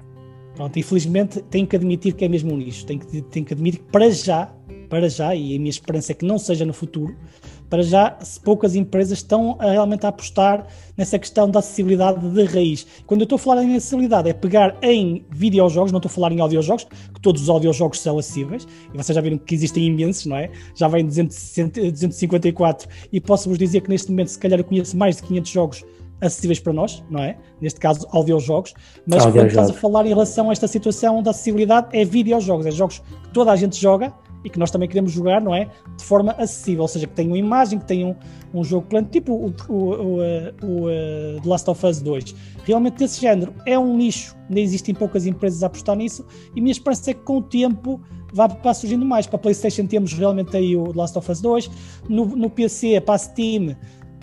Pronto, 0.54 0.78
infelizmente 0.78 1.42
tenho 1.42 1.66
que 1.66 1.76
admitir 1.76 2.14
que 2.14 2.24
é 2.24 2.28
mesmo 2.28 2.54
um 2.54 2.56
nicho, 2.56 2.86
tenho 2.86 3.00
que, 3.00 3.20
tenho 3.20 3.44
que 3.44 3.52
admitir 3.52 3.80
que 3.80 3.90
para 3.92 4.10
já, 4.10 4.50
para 4.88 5.08
já, 5.08 5.34
e 5.34 5.54
a 5.54 5.58
minha 5.58 5.70
esperança 5.70 6.12
é 6.12 6.14
que 6.14 6.24
não 6.24 6.38
seja 6.38 6.64
no 6.64 6.72
futuro, 6.72 7.14
para 7.68 7.82
já 7.82 8.16
poucas 8.44 8.74
empresas 8.74 9.18
estão 9.18 9.56
a, 9.58 9.70
realmente 9.70 10.06
a 10.06 10.08
apostar 10.08 10.66
nessa 10.96 11.18
questão 11.18 11.50
da 11.50 11.58
acessibilidade 11.58 12.28
de 12.28 12.44
raiz. 12.44 12.86
Quando 13.06 13.20
eu 13.20 13.24
estou 13.24 13.36
a 13.36 13.38
falar 13.38 13.62
em 13.62 13.76
acessibilidade, 13.76 14.28
é 14.28 14.32
pegar 14.32 14.76
em 14.82 15.24
videojogos, 15.30 15.92
não 15.92 15.98
estou 15.98 16.10
a 16.10 16.12
falar 16.12 16.32
em 16.32 16.40
audiojogos, 16.40 16.84
que 16.84 17.20
todos 17.20 17.42
os 17.42 17.48
audiojogos 17.48 18.00
são 18.00 18.18
acessíveis, 18.18 18.66
e 18.92 18.96
vocês 18.96 19.14
já 19.14 19.20
viram 19.20 19.38
que 19.38 19.54
existem 19.54 19.84
imensos, 19.86 20.26
não 20.26 20.36
é? 20.36 20.50
Já 20.74 20.88
vem 20.88 21.04
254, 21.04 22.88
e 23.12 23.20
posso-vos 23.20 23.58
dizer 23.58 23.80
que 23.80 23.90
neste 23.90 24.10
momento, 24.10 24.28
se 24.28 24.38
calhar, 24.38 24.58
eu 24.58 24.64
conheço 24.64 24.96
mais 24.96 25.16
de 25.16 25.22
500 25.22 25.50
jogos 25.50 25.84
acessíveis 26.20 26.58
para 26.58 26.72
nós, 26.72 27.04
não 27.10 27.22
é? 27.22 27.36
Neste 27.60 27.78
caso, 27.78 28.06
audiojogos. 28.10 28.74
Mas 29.06 29.24
quando 29.24 29.46
estás 29.46 29.70
a 29.70 29.74
falar 29.74 30.06
em 30.06 30.10
relação 30.10 30.48
a 30.48 30.52
esta 30.52 30.66
situação 30.66 31.22
da 31.22 31.30
acessibilidade, 31.30 31.88
é 31.92 32.04
videojogos, 32.04 32.66
é 32.66 32.70
jogos 32.70 32.98
que 32.98 33.28
toda 33.32 33.52
a 33.52 33.56
gente 33.56 33.78
joga 33.78 34.12
e 34.46 34.48
que 34.48 34.60
nós 34.60 34.70
também 34.70 34.88
queremos 34.88 35.10
jogar, 35.10 35.40
não 35.40 35.52
é? 35.52 35.68
De 35.96 36.04
forma 36.04 36.30
acessível, 36.38 36.82
ou 36.82 36.88
seja, 36.88 37.04
que 37.04 37.14
tenham 37.14 37.36
imagem, 37.36 37.80
que 37.80 37.84
tenham 37.84 38.16
um, 38.54 38.60
um 38.60 38.64
jogo 38.64 38.86
plano, 38.86 39.08
tipo 39.10 39.32
o, 39.32 39.52
o, 39.68 39.74
o, 39.74 40.18
o 40.62 40.84
uh, 40.84 41.40
The 41.42 41.48
Last 41.48 41.68
of 41.68 41.84
Us 41.84 42.00
2. 42.00 42.32
Realmente 42.64 42.98
desse 42.98 43.20
género 43.20 43.52
é 43.66 43.76
um 43.76 43.96
nicho, 43.96 44.36
ainda 44.48 44.60
existem 44.60 44.94
poucas 44.94 45.26
empresas 45.26 45.64
a 45.64 45.66
apostar 45.66 45.96
nisso, 45.96 46.24
e 46.54 46.60
minha 46.60 46.70
esperança 46.70 47.10
é 47.10 47.14
que 47.14 47.22
com 47.22 47.38
o 47.38 47.42
tempo 47.42 48.00
vá, 48.32 48.46
vá 48.46 48.72
surgindo 48.72 49.04
mais. 49.04 49.26
Para 49.26 49.34
a 49.36 49.40
PlayStation 49.40 49.84
temos 49.84 50.12
realmente 50.12 50.56
aí 50.56 50.76
o 50.76 50.92
The 50.92 50.98
Last 51.00 51.18
of 51.18 51.32
Us 51.32 51.40
2, 51.40 51.70
no, 52.08 52.24
no 52.26 52.48
PC, 52.48 53.00
para 53.00 53.16
a 53.16 53.18
Steam, 53.18 53.76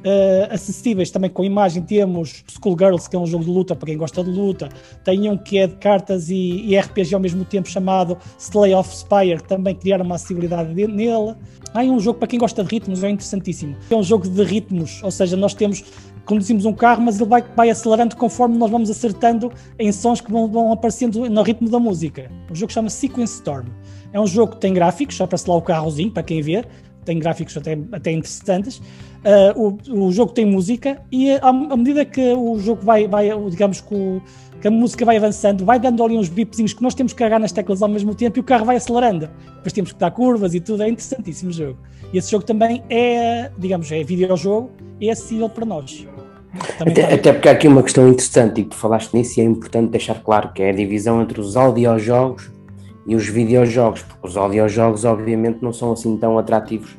uh, 0.04 0.54
acessíveis 0.54 1.10
também 1.10 1.30
com 1.30 1.44
imagem. 1.44 1.84
Temos 1.84 2.44
Schoolgirls, 2.48 3.10
que 3.10 3.16
é 3.16 3.20
um 3.20 3.26
jogo 3.26 3.44
de 3.44 3.50
luta 3.50 3.76
para 3.76 3.88
quem 3.88 3.98
gosta 3.98 4.24
de 4.24 4.30
luta. 4.30 4.70
Tem 5.04 5.30
um 5.30 5.38
que 5.38 5.58
é 5.58 5.68
de 5.68 5.76
cartas 5.76 6.30
e, 6.30 6.64
e 6.66 6.78
RPG 6.78 7.14
ao 7.14 7.20
mesmo 7.20 7.46
tempo 7.46 7.68
chamado 7.68 8.18
Slay 8.38 8.74
of 8.74 8.96
Spire, 8.96 9.38
que 9.42 9.48
também 9.48 9.76
criaram 9.76 10.06
uma 10.06 10.16
acessibilidade 10.16 10.74
de, 10.74 10.88
nele. 10.88 11.36
Há 11.74 11.82
um 11.82 12.00
jogo 12.00 12.20
para 12.20 12.28
quem 12.28 12.40
gosta 12.40 12.64
de 12.64 12.70
ritmos, 12.70 13.04
é 13.04 13.10
interessantíssimo. 13.10 13.76
É 13.90 13.96
um 13.96 14.04
jogo 14.04 14.28
de 14.28 14.44
ritmos, 14.44 15.02
ou 15.04 15.12
seja, 15.12 15.36
nós 15.36 15.54
temos 15.54 15.84
conduzimos 16.26 16.64
um 16.64 16.74
carro, 16.74 17.02
mas 17.02 17.20
ele 17.20 17.30
vai, 17.30 17.44
vai 17.56 17.70
acelerando 17.70 18.16
conforme 18.16 18.58
nós 18.58 18.72
vamos 18.72 18.90
acertando 18.90 19.52
em 19.78 19.92
sons 19.92 20.22
que 20.22 20.32
vão, 20.32 20.48
vão 20.48 20.72
aparecendo 20.72 21.30
no 21.30 21.44
ritmo 21.44 21.70
da 21.70 21.80
música. 21.80 22.32
O 22.50 22.56
jogo 22.56 22.72
chama 22.72 22.90
Sequence 22.90 23.34
Storm. 23.36 23.68
É 24.14 24.20
um 24.20 24.28
jogo 24.28 24.54
que 24.54 24.62
tem 24.62 24.74
gráficos, 24.74 25.16
só 25.16 25.28
para 25.28 25.38
lá 25.48 25.56
o 25.56 25.62
carrozinho, 25.62 26.12
para 26.12 26.24
quem 26.24 26.42
vê, 26.42 26.64
tem 27.04 27.20
gráficos 27.20 27.58
até, 27.58 27.78
até 27.92 28.12
interessantes. 28.12 28.82
Uh, 29.24 29.78
o, 29.90 30.08
o 30.08 30.12
jogo 30.12 30.34
tem 30.34 30.46
música 30.46 31.02
e 31.10 31.32
à, 31.32 31.48
à, 31.48 31.78
medida 31.78 32.04
que 32.04 32.34
o 32.34 32.60
jogo 32.60 32.82
vai, 32.84 33.08
vai 33.08 33.30
digamos 33.50 33.80
que, 33.80 33.96
o, 33.96 34.22
que, 34.60 34.68
a 34.68 34.72
música 34.72 35.06
vai 35.06 35.16
avançando, 35.16 35.64
vai 35.64 35.80
dando 35.80 36.04
ali 36.04 36.18
uns 36.18 36.28
bipzinhos 36.28 36.74
que 36.74 36.84
nós 36.84 36.94
temos 36.94 37.14
que 37.14 37.20
carregar 37.20 37.40
nas 37.40 37.54
teclas 37.54 37.82
ao 37.82 37.88
mesmo 37.88 38.14
tempo 38.14 38.38
e 38.38 38.42
o 38.42 38.44
carro 38.44 38.66
vai 38.66 38.76
acelerando. 38.76 39.30
Depois 39.56 39.72
temos 39.72 39.94
que 39.94 40.00
dar 40.00 40.12
curvas 40.12 40.54
e 40.54 40.60
tudo, 40.60 40.84
é 40.84 40.90
interessantíssimo 40.90 41.52
o 41.52 41.54
jogo. 41.54 41.78
E 42.12 42.18
esse 42.18 42.30
jogo 42.30 42.44
também 42.44 42.84
é, 42.90 43.50
digamos, 43.58 43.90
é 43.94 44.04
videojogo 44.04 44.72
e 45.00 45.08
é 45.08 45.14
acessível 45.14 45.48
para 45.48 45.66
nós. 45.66 46.06
Até, 46.80 47.14
até, 47.14 47.32
porque 47.32 47.48
há 47.48 47.54
aqui 47.54 47.68
uma 47.68 47.82
questão 47.82 48.08
interessante 48.10 48.60
e 48.60 48.66
tu 48.66 48.76
falaste 48.76 49.14
nisso 49.14 49.40
e 49.40 49.42
é 49.42 49.46
importante 49.46 49.90
deixar 49.90 50.22
claro 50.22 50.52
que 50.52 50.62
é 50.62 50.70
a 50.70 50.74
divisão 50.74 51.22
entre 51.22 51.40
os 51.40 51.56
audiojogos 51.56 52.52
e 53.08 53.16
os 53.16 53.26
videojogos, 53.26 54.02
porque 54.04 54.28
os 54.28 54.36
audiojogos 54.36 55.06
obviamente 55.06 55.60
não 55.62 55.72
são 55.72 55.94
assim 55.94 56.18
tão 56.18 56.38
atrativos 56.38 56.96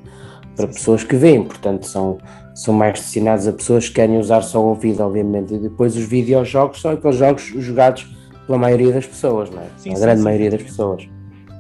para 0.56 0.68
pessoas 0.68 1.04
que 1.04 1.16
veem, 1.16 1.44
portanto 1.44 1.86
são, 1.86 2.18
são 2.54 2.74
mais 2.74 3.00
destinados 3.00 3.46
a 3.46 3.52
pessoas 3.52 3.88
que 3.88 3.94
querem 3.94 4.18
usar 4.18 4.42
só 4.42 4.60
o 4.60 4.68
ouvido, 4.68 5.02
obviamente, 5.02 5.54
e 5.54 5.58
depois 5.58 5.96
os 5.96 6.04
videojogos 6.04 6.80
são 6.80 6.92
aqueles 6.92 7.16
jogos 7.16 7.42
jogados 7.42 8.06
pela 8.46 8.58
maioria 8.58 8.92
das 8.92 9.06
pessoas, 9.06 9.50
não 9.50 9.62
é? 9.62 9.66
Sim, 9.76 9.92
a 9.92 9.96
sim, 9.96 10.02
grande 10.02 10.18
sim. 10.18 10.24
maioria 10.24 10.50
das 10.50 10.62
pessoas. 10.62 11.08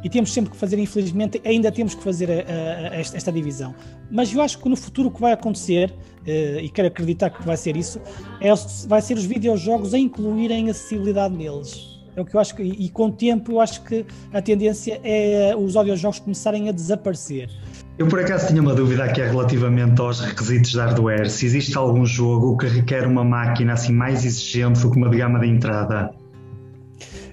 E 0.04 0.08
temos 0.10 0.34
sempre 0.34 0.50
que 0.50 0.56
fazer, 0.58 0.78
infelizmente, 0.78 1.40
ainda 1.46 1.72
temos 1.72 1.94
que 1.94 2.02
fazer 2.02 2.30
a, 2.30 2.34
a, 2.34 2.94
esta, 2.96 3.16
esta, 3.16 3.32
divisão. 3.32 3.74
Mas 4.10 4.32
eu 4.34 4.42
acho 4.42 4.58
que 4.58 4.68
no 4.68 4.76
futuro 4.76 5.08
o 5.08 5.10
que 5.10 5.18
vai 5.18 5.32
acontecer, 5.32 5.90
uh, 5.90 6.60
e 6.60 6.68
quero 6.68 6.88
acreditar 6.88 7.30
que 7.30 7.42
vai 7.42 7.56
ser 7.56 7.74
isso, 7.74 7.98
é, 8.38 8.50
vai 8.86 9.00
ser 9.00 9.16
os 9.16 9.24
videojogos 9.24 9.94
a 9.94 9.98
incluírem 9.98 10.68
acessibilidade 10.68 11.34
neles. 11.34 11.94
É 12.14 12.20
o 12.20 12.24
que 12.24 12.36
eu 12.36 12.40
acho 12.40 12.54
que, 12.54 12.62
e, 12.62 12.84
e 12.84 12.88
com 12.90 13.06
o 13.06 13.12
tempo 13.12 13.52
eu 13.52 13.60
acho 13.60 13.82
que 13.82 14.04
a 14.30 14.42
tendência 14.42 15.00
é 15.02 15.54
os 15.56 15.74
audiojogos 15.74 16.20
começarem 16.20 16.68
a 16.68 16.72
desaparecer. 16.72 17.48
Eu 17.96 18.08
por 18.08 18.18
acaso 18.18 18.48
tinha 18.48 18.60
uma 18.60 18.74
dúvida 18.74 19.04
aqui 19.04 19.20
relativamente 19.22 20.00
aos 20.00 20.18
requisitos 20.18 20.72
de 20.72 20.78
hardware. 20.78 21.30
Se 21.30 21.46
existe 21.46 21.78
algum 21.78 22.04
jogo 22.04 22.56
que 22.56 22.66
requer 22.66 23.06
uma 23.06 23.22
máquina 23.22 23.74
assim 23.74 23.92
mais 23.92 24.24
exigente 24.24 24.80
do 24.80 24.90
que 24.90 24.96
uma 24.96 25.08
de 25.08 25.18
gama 25.18 25.38
de 25.38 25.46
entrada? 25.46 26.12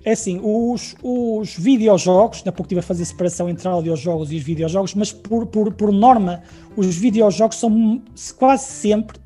É 0.06 0.12
assim, 0.12 0.40
os, 0.44 0.96
os 1.02 1.56
videojogos, 1.58 2.44
na 2.44 2.52
pouco 2.52 2.68
estive 2.68 2.80
a 2.80 2.84
fazer 2.84 3.06
separação 3.06 3.50
entre 3.50 3.68
audiojogos 3.68 4.32
e 4.32 4.38
os 4.38 4.44
videojogos, 4.44 4.94
mas 4.94 5.12
por, 5.12 5.48
por, 5.48 5.74
por 5.74 5.92
norma, 5.92 6.44
os 6.76 6.96
videojogos 6.96 7.58
são 7.58 8.02
quase 8.38 8.66
sempre, 8.66 9.20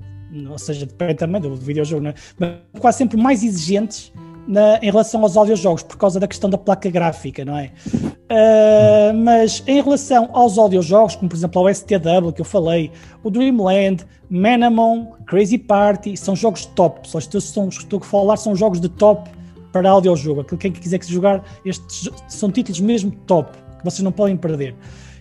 ou 0.49 0.57
seja, 0.57 0.85
depende 0.85 1.15
também 1.15 1.41
do 1.41 1.53
videojogo, 1.55 2.01
né? 2.01 2.13
mas 2.37 2.51
quase 2.79 2.97
sempre 2.97 3.17
mais 3.17 3.43
exigentes 3.43 4.11
na, 4.47 4.77
em 4.81 4.85
relação 4.85 5.21
aos 5.23 5.35
audiojogos, 5.35 5.83
por 5.83 5.97
causa 5.97 6.19
da 6.19 6.27
questão 6.27 6.49
da 6.49 6.57
placa 6.57 6.89
gráfica, 6.89 7.43
não 7.43 7.57
é? 7.57 7.71
Uh, 7.95 9.13
mas 9.23 9.63
em 9.67 9.81
relação 9.81 10.29
aos 10.33 10.57
audiojogos, 10.57 11.15
como 11.15 11.29
por 11.29 11.35
exemplo 11.35 11.61
o 11.61 11.73
STW 11.73 12.31
que 12.33 12.41
eu 12.41 12.45
falei, 12.45 12.91
o 13.23 13.29
Dreamland, 13.29 14.05
Manamon, 14.29 15.07
Crazy 15.25 15.57
Party, 15.57 16.17
são 16.17 16.35
jogos 16.35 16.65
top. 16.65 17.07
Só 17.07 17.19
estou, 17.19 17.39
estou, 17.39 17.67
estou 17.69 17.99
a 17.99 18.03
falar, 18.03 18.37
são 18.37 18.55
jogos 18.55 18.79
de 18.79 18.89
top 18.89 19.29
para 19.71 19.89
audiojogo. 19.89 20.41
Aquilo 20.41 20.57
quem 20.57 20.71
quiser 20.71 21.03
jogar, 21.03 21.43
estes 21.65 22.09
são 22.27 22.51
títulos 22.51 22.79
mesmo 22.79 23.11
top, 23.27 23.51
que 23.77 23.83
vocês 23.83 24.01
não 24.01 24.11
podem 24.11 24.37
perder. 24.37 24.75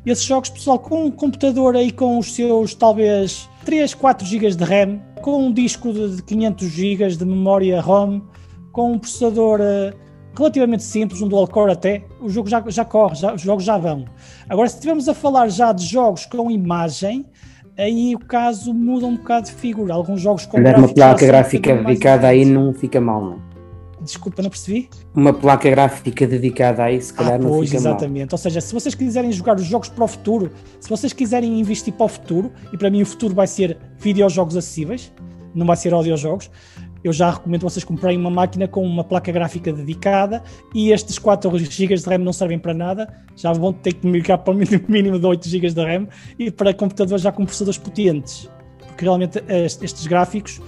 Esses 0.06 0.24
jogos, 0.24 0.50
pessoal, 0.50 0.78
com 0.78 1.06
um 1.06 1.10
computador 1.10 1.76
aí 1.76 1.90
com 1.90 2.18
os 2.18 2.34
seus 2.34 2.74
talvez 2.74 3.48
3, 3.64 3.94
4 3.94 4.26
GB 4.26 4.50
de 4.50 4.64
RAM, 4.64 5.00
com 5.22 5.46
um 5.46 5.52
disco 5.52 5.92
de 5.92 6.22
500 6.22 6.68
GB 6.68 7.08
de 7.08 7.24
memória 7.24 7.80
ROM, 7.80 8.20
com 8.74 8.92
um 8.92 8.98
processador 8.98 9.60
uh, 9.60 9.96
relativamente 10.37 10.82
simples, 10.82 11.22
um 11.22 11.28
dual 11.28 11.46
core 11.46 11.72
até, 11.72 12.02
o 12.20 12.28
jogo 12.28 12.48
já, 12.48 12.62
já 12.66 12.84
corre, 12.84 13.14
já, 13.14 13.32
os 13.32 13.40
jogos 13.40 13.64
já 13.64 13.78
vão. 13.78 14.04
Agora, 14.48 14.68
se 14.68 14.74
estivermos 14.74 15.08
a 15.08 15.14
falar 15.14 15.48
já 15.48 15.72
de 15.72 15.87
jogos 15.87 16.26
com 16.26 16.50
imagem, 16.50 17.24
aí 17.78 18.14
o 18.16 18.18
caso 18.18 18.74
muda 18.74 19.06
um 19.06 19.16
bocado 19.16 19.46
de 19.46 19.52
figura. 19.52 19.94
Alguns 19.94 20.20
jogos 20.20 20.44
com. 20.44 20.58
Olhar 20.58 20.76
uma 20.76 20.92
placa 20.92 21.24
gráfica 21.24 21.74
dedicada 21.76 22.26
aí 22.26 22.44
não 22.44 22.74
fica 22.74 23.00
mal, 23.00 23.24
não? 23.24 23.54
Desculpa, 24.00 24.42
não 24.42 24.50
percebi? 24.50 24.90
Uma 25.14 25.32
placa 25.32 25.70
gráfica 25.70 26.26
dedicada 26.26 26.82
a 26.82 26.92
isso, 26.92 27.06
se 27.06 27.14
calhar 27.14 27.34
ah, 27.34 27.38
não 27.38 27.50
pois, 27.50 27.70
fica 27.70 27.80
exatamente. 27.80 28.32
Mal. 28.32 28.32
Ou 28.32 28.38
seja, 28.38 28.60
se 28.60 28.74
vocês 28.74 28.94
quiserem 28.94 29.30
jogar 29.32 29.56
os 29.56 29.64
jogos 29.64 29.88
para 29.88 30.04
o 30.04 30.08
futuro, 30.08 30.50
se 30.80 30.90
vocês 30.90 31.12
quiserem 31.12 31.58
investir 31.60 31.94
para 31.94 32.04
o 32.04 32.08
futuro, 32.08 32.52
e 32.72 32.76
para 32.76 32.90
mim 32.90 33.00
o 33.00 33.06
futuro 33.06 33.34
vai 33.34 33.46
ser 33.46 33.78
videojogos 33.98 34.56
acessíveis, 34.56 35.10
não 35.54 35.64
vai 35.64 35.76
ser 35.76 35.94
audiojogos, 35.94 36.50
eu 37.05 37.12
já 37.12 37.31
recomendo 37.31 37.62
vocês 37.62 37.85
comprarem 37.85 38.19
uma 38.19 38.31
máquina 38.31 38.67
com 38.67 38.83
uma 38.83 39.05
placa 39.05 39.31
gráfica 39.31 39.73
dedicada 39.73 40.43
e 40.75 40.90
estes 40.90 41.19
4 41.19 41.57
GB 41.59 41.95
de 41.95 42.09
RAM 42.09 42.19
não 42.19 42.33
servem 42.33 42.59
para 42.59 42.73
nada, 42.73 43.07
já 43.37 43.53
vão 43.53 43.73
ter 43.73 43.93
que 43.93 44.07
migrar 44.07 44.38
para 44.38 44.55
o 44.55 44.57
mínimo 44.88 45.19
de 45.19 45.27
8 45.27 45.49
GB 45.49 45.71
de 45.71 45.85
RAM 45.85 46.09
e 46.38 46.51
para 46.51 46.73
computadores 46.73 47.23
já 47.23 47.31
com 47.31 47.45
processadores 47.45 47.79
potentes, 47.79 48.51
porque 48.88 49.05
realmente 49.05 49.45
estes 49.49 50.07
gráficos 50.07 50.61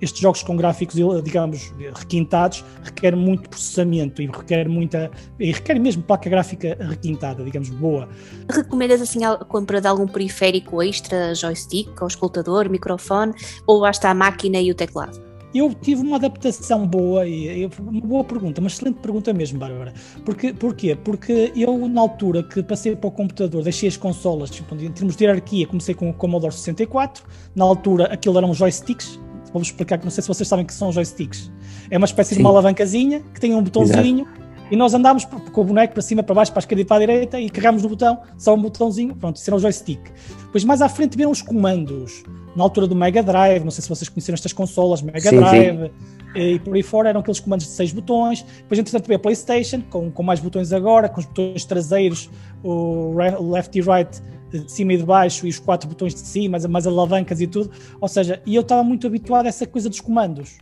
estes 0.00 0.20
jogos 0.20 0.42
com 0.42 0.56
gráficos, 0.56 0.96
digamos, 1.24 1.72
requintados, 1.94 2.64
requer 2.82 3.16
muito 3.16 3.48
processamento 3.48 4.22
e 4.22 4.26
requer 4.26 4.68
muita, 4.68 5.10
e 5.38 5.52
requer 5.52 5.78
mesmo 5.78 6.02
placa 6.02 6.30
gráfica 6.30 6.76
requintada, 6.80 7.42
digamos, 7.44 7.68
boa. 7.70 8.08
Recomendas 8.48 9.02
assim 9.02 9.24
a 9.24 9.36
compra 9.36 9.80
de 9.80 9.88
algum 9.88 10.06
periférico 10.06 10.82
extra, 10.82 11.34
joystick, 11.34 12.00
ou 12.00 12.06
escutador, 12.06 12.68
microfone, 12.68 13.34
ou 13.66 13.80
basta 13.80 14.08
a 14.08 14.14
máquina 14.14 14.60
e 14.60 14.70
o 14.70 14.74
teclado? 14.74 15.27
Eu 15.54 15.72
tive 15.74 16.02
uma 16.02 16.16
adaptação 16.16 16.86
boa, 16.86 17.26
e 17.26 17.64
uma 17.80 18.00
boa 18.00 18.24
pergunta, 18.24 18.60
uma 18.60 18.68
excelente 18.68 18.96
pergunta 18.96 19.32
mesmo, 19.32 19.58
Bárbara. 19.58 19.94
Porque, 20.24 20.52
porquê? 20.52 20.94
Porque 20.94 21.52
eu, 21.56 21.88
na 21.88 22.02
altura 22.02 22.42
que 22.42 22.62
passei 22.62 22.94
para 22.94 23.08
o 23.08 23.10
computador, 23.10 23.62
deixei 23.62 23.88
as 23.88 23.96
consolas, 23.96 24.50
tipo, 24.50 24.74
em 24.74 24.92
termos 24.92 25.16
de 25.16 25.24
hierarquia, 25.24 25.66
comecei 25.66 25.94
com 25.94 26.10
o 26.10 26.12
Commodore 26.12 26.52
64, 26.52 27.24
na 27.56 27.64
altura 27.64 28.04
aquilo 28.06 28.36
eram 28.36 28.52
joysticks, 28.52 29.18
vou-vos 29.50 29.68
explicar, 29.68 29.96
que 29.96 30.04
não 30.04 30.10
sei 30.10 30.20
se 30.20 30.28
vocês 30.28 30.46
sabem 30.46 30.66
que 30.66 30.74
são 30.74 30.92
joysticks. 30.92 31.50
É 31.90 31.96
uma 31.96 32.04
espécie 32.04 32.30
Sim. 32.30 32.36
de 32.36 32.40
uma 32.42 32.50
alavancazinha 32.50 33.20
que 33.32 33.40
tem 33.40 33.54
um 33.54 33.62
botãozinho 33.62 34.26
Exato. 34.26 34.68
e 34.70 34.76
nós 34.76 34.92
andámos 34.92 35.24
com 35.24 35.60
o 35.60 35.64
boneco 35.64 35.94
para 35.94 36.02
cima, 36.02 36.22
para 36.22 36.34
baixo, 36.34 36.52
para 36.52 36.58
a 36.58 36.62
esquerda 36.62 36.82
e 36.82 36.84
para 36.84 36.96
a 36.96 37.00
direita 37.00 37.40
e 37.40 37.48
carregamos 37.48 37.82
no 37.82 37.88
botão, 37.88 38.18
só 38.36 38.54
um 38.54 38.60
botãozinho, 38.60 39.16
pronto, 39.16 39.36
isso 39.36 39.48
era 39.48 39.56
o 39.56 39.58
joystick. 39.58 40.00
Depois 40.44 40.62
mais 40.64 40.82
à 40.82 40.90
frente 40.90 41.16
vieram 41.16 41.32
os 41.32 41.40
comandos 41.40 42.22
na 42.58 42.64
altura 42.64 42.88
do 42.88 42.96
Mega 42.96 43.22
Drive, 43.22 43.62
não 43.62 43.70
sei 43.70 43.82
se 43.82 43.88
vocês 43.88 44.08
conheceram 44.08 44.34
estas 44.34 44.52
consolas, 44.52 45.00
Mega 45.00 45.30
sim, 45.30 45.36
Drive 45.36 45.78
sim. 45.84 45.90
e 46.34 46.58
por 46.58 46.74
aí 46.74 46.82
fora, 46.82 47.08
eram 47.08 47.20
aqueles 47.20 47.38
comandos 47.38 47.66
de 47.66 47.72
seis 47.72 47.92
botões. 47.92 48.42
Depois, 48.42 48.80
entretanto, 48.80 49.06
veio 49.06 49.16
a 49.16 49.20
PlayStation, 49.20 49.80
com, 49.88 50.10
com 50.10 50.22
mais 50.24 50.40
botões 50.40 50.72
agora, 50.72 51.08
com 51.08 51.20
os 51.20 51.26
botões 51.26 51.64
traseiros, 51.64 52.28
o 52.64 53.14
left 53.14 53.78
e 53.78 53.80
right 53.80 54.20
de 54.50 54.72
cima 54.72 54.94
e 54.94 54.96
de 54.96 55.04
baixo 55.04 55.46
e 55.46 55.50
os 55.50 55.60
quatro 55.60 55.88
botões 55.88 56.14
de 56.14 56.20
cima, 56.20 56.58
mais 56.68 56.84
alavancas 56.84 57.40
e 57.40 57.46
tudo. 57.46 57.70
Ou 58.00 58.08
seja, 58.08 58.42
e 58.44 58.56
eu 58.56 58.62
estava 58.62 58.82
muito 58.82 59.06
habituado 59.06 59.46
a 59.46 59.48
essa 59.48 59.64
coisa 59.64 59.88
dos 59.88 60.00
comandos. 60.00 60.58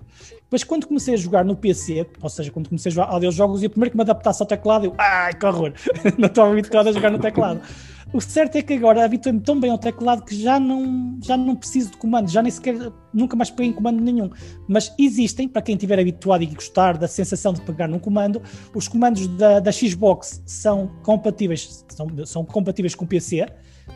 Depois, 0.46 0.62
quando 0.62 0.87
comecei 0.87 1.14
a 1.14 1.16
jogar 1.16 1.44
no 1.44 1.56
PC, 1.56 2.06
ou 2.22 2.28
seja, 2.28 2.52
quando 2.52 2.68
comecei 2.68 2.90
a 2.90 2.94
jogar 2.94 3.09
audiojogos, 3.09 3.64
e 3.64 3.68
primeiro 3.68 3.90
que 3.90 3.96
me 3.96 4.02
adaptasse 4.02 4.40
ao 4.40 4.46
teclado, 4.46 4.87
eu, 4.87 4.94
ai, 4.96 5.35
que 5.35 5.44
horror, 5.44 5.72
não 6.16 6.28
estava 6.28 6.52
habituado 6.52 6.88
a 6.88 6.92
jogar 6.92 7.11
no 7.11 7.18
teclado. 7.18 7.61
O 8.12 8.20
certo 8.20 8.56
é 8.56 8.62
que 8.62 8.72
agora 8.72 9.04
habituei-me 9.04 9.40
tão 9.40 9.59
bem 9.59 9.72
ao 9.72 9.78
teclado 9.78 10.24
que 10.24 10.40
já 10.40 10.61
não, 10.61 11.18
já 11.20 11.37
não 11.37 11.56
preciso 11.56 11.90
de 11.90 11.96
comando, 11.96 12.30
já 12.30 12.40
nem 12.40 12.52
sequer, 12.52 12.76
nunca 13.12 13.35
mais 13.35 13.50
peguei 13.50 13.72
em 13.72 13.72
comando 13.72 14.00
nenhum. 14.00 14.30
Mas 14.68 14.94
existem, 14.96 15.48
para 15.48 15.61
quem 15.61 15.74
estiver 15.74 15.98
habituado 15.98 16.42
e 16.42 16.46
gostar 16.46 16.96
da 16.96 17.09
sensação 17.09 17.52
de 17.52 17.61
pegar 17.62 17.88
num 17.88 17.98
comando, 17.98 18.40
os 18.72 18.87
comandos 18.87 19.26
da, 19.26 19.59
da 19.59 19.72
Xbox 19.72 20.40
são 20.46 20.87
compatíveis, 21.02 21.85
são, 21.88 22.06
são 22.24 22.44
compatíveis 22.44 22.94
com 22.94 23.04
o 23.04 23.09
PC 23.09 23.44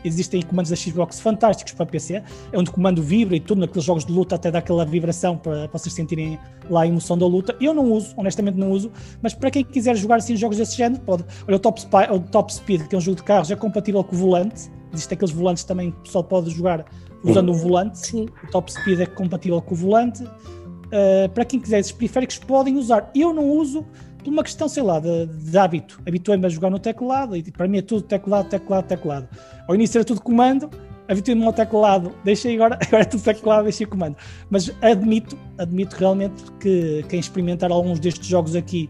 Existem 0.03 0.41
comandos 0.41 0.71
da 0.71 0.75
Xbox 0.75 1.19
fantásticos 1.19 1.73
para 1.73 1.85
PC, 1.85 2.15
é 2.51 2.57
onde 2.57 2.69
o 2.69 2.73
comando 2.73 3.03
vibra 3.03 3.35
e 3.35 3.39
tudo, 3.39 3.59
naqueles 3.59 3.83
jogos 3.83 4.05
de 4.05 4.11
luta 4.11 4.35
até 4.35 4.49
dá 4.49 4.59
aquela 4.59 4.85
vibração 4.85 5.37
para, 5.37 5.67
para 5.67 5.77
vocês 5.77 5.93
sentirem 5.93 6.39
lá 6.69 6.81
a 6.81 6.87
emoção 6.87 7.17
da 7.17 7.25
luta. 7.27 7.55
Eu 7.61 7.73
não 7.73 7.91
uso, 7.91 8.13
honestamente 8.17 8.57
não 8.57 8.71
uso, 8.71 8.91
mas 9.21 9.33
para 9.33 9.51
quem 9.51 9.63
quiser 9.63 9.95
jogar 9.95 10.15
assim 10.15 10.35
jogos 10.35 10.57
desse 10.57 10.75
género, 10.75 11.01
pode. 11.01 11.23
Olha, 11.47 11.57
o 11.57 11.59
Top, 11.59 11.79
Spy, 11.79 12.11
o 12.11 12.19
Top 12.19 12.53
Speed, 12.53 12.87
que 12.87 12.95
é 12.95 12.97
um 12.97 13.01
jogo 13.01 13.17
de 13.17 13.23
carros, 13.23 13.51
é 13.51 13.55
compatível 13.55 14.03
com 14.03 14.15
o 14.15 14.19
volante. 14.19 14.71
Existem 14.93 15.15
aqueles 15.15 15.33
volantes 15.33 15.63
também 15.63 15.91
que 15.91 15.97
o 15.97 16.01
pessoal 16.01 16.23
pode 16.23 16.49
jogar 16.49 16.85
usando 17.23 17.51
um 17.51 17.55
volante. 17.55 17.99
Sim. 17.99 18.27
O 18.43 18.47
Top 18.51 18.71
Speed 18.71 18.99
é 18.99 19.05
compatível 19.05 19.61
com 19.61 19.73
o 19.73 19.77
volante. 19.77 20.23
Uh, 20.23 21.29
para 21.33 21.45
quem 21.45 21.59
quiser 21.59 21.79
esses 21.79 21.91
periféricos, 21.91 22.37
podem 22.39 22.75
usar. 22.75 23.09
Eu 23.15 23.33
não 23.33 23.49
uso 23.49 23.85
por 24.21 24.31
uma 24.31 24.43
questão, 24.43 24.67
sei 24.67 24.83
lá, 24.83 24.99
de, 24.99 25.25
de 25.25 25.57
hábito. 25.57 26.01
Habituei-me 26.07 26.45
a 26.45 26.49
jogar 26.49 26.69
no 26.69 26.79
teclado 26.79 27.35
e 27.35 27.43
para 27.43 27.67
mim 27.67 27.79
é 27.79 27.81
tudo 27.81 28.01
teclado, 28.01 28.49
teclado, 28.49 28.87
teclado. 28.87 29.27
Ao 29.67 29.75
início 29.75 29.97
era 29.97 30.05
tudo 30.05 30.21
comando, 30.21 30.69
habituei-me 31.07 31.45
ao 31.45 31.53
teclado, 31.53 32.13
deixei 32.23 32.55
agora, 32.55 32.77
agora 32.85 33.03
é 33.03 33.05
tudo 33.05 33.23
teclado, 33.23 33.63
deixei 33.63 33.85
comando. 33.85 34.15
Mas 34.49 34.71
admito, 34.81 35.37
admito 35.57 35.95
realmente 35.97 36.43
que 36.59 37.03
quem 37.09 37.19
experimentar 37.19 37.71
alguns 37.71 37.99
destes 37.99 38.27
jogos 38.27 38.55
aqui 38.55 38.89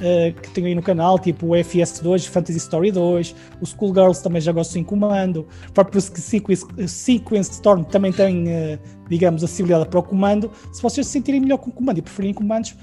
uh, 0.00 0.40
que 0.40 0.50
tenho 0.50 0.66
aí 0.66 0.74
no 0.74 0.82
canal, 0.82 1.18
tipo 1.18 1.46
o 1.46 1.50
FS2, 1.50 2.26
Fantasy 2.26 2.58
Story 2.58 2.90
2, 2.90 3.34
o 3.60 3.66
Schoolgirls 3.66 4.22
também 4.22 4.40
já 4.40 4.52
gosto 4.52 4.76
em 4.78 4.84
comando, 4.84 5.46
o 5.68 5.72
próprio 5.72 6.00
Sequence, 6.00 6.66
Sequence 6.88 7.52
Storm 7.52 7.84
também 7.84 8.12
tem, 8.12 8.44
uh, 8.48 8.78
digamos, 9.08 9.44
acessibilidade 9.44 9.88
para 9.88 10.00
o 10.00 10.02
comando. 10.02 10.50
Se 10.72 10.82
vocês 10.82 11.06
se 11.06 11.12
sentirem 11.12 11.40
melhor 11.40 11.58
com 11.58 11.70
comando 11.70 11.98
e 11.98 12.02
preferirem 12.02 12.34
comandos, 12.34 12.74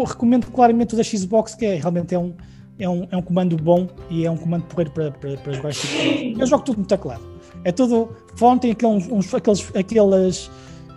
recomendo 0.00 0.46
claramente 0.46 0.94
o 0.94 0.96
da 0.96 1.02
Xbox, 1.02 1.54
que 1.54 1.64
é, 1.64 1.76
realmente 1.76 2.14
é 2.14 2.18
um, 2.18 2.34
é, 2.78 2.88
um, 2.88 3.06
é 3.10 3.16
um 3.16 3.22
comando 3.22 3.56
bom 3.56 3.88
e 4.10 4.26
é 4.26 4.30
um 4.30 4.36
comando 4.36 4.64
porreiro 4.64 4.90
para, 4.90 5.10
para, 5.12 5.36
para 5.36 5.52
jogar 5.52 5.72
tipo. 5.72 6.40
Eu 6.40 6.46
jogo 6.46 6.64
tudo 6.64 6.78
no 6.78 6.86
teclado. 6.86 7.22
É 7.64 7.72
tudo. 7.72 8.10
Fone 8.36 8.60
tem 8.60 8.70
aqueles, 8.72 9.08
uns, 9.10 9.32
aqueles, 9.34 9.70
aqueles 9.74 10.50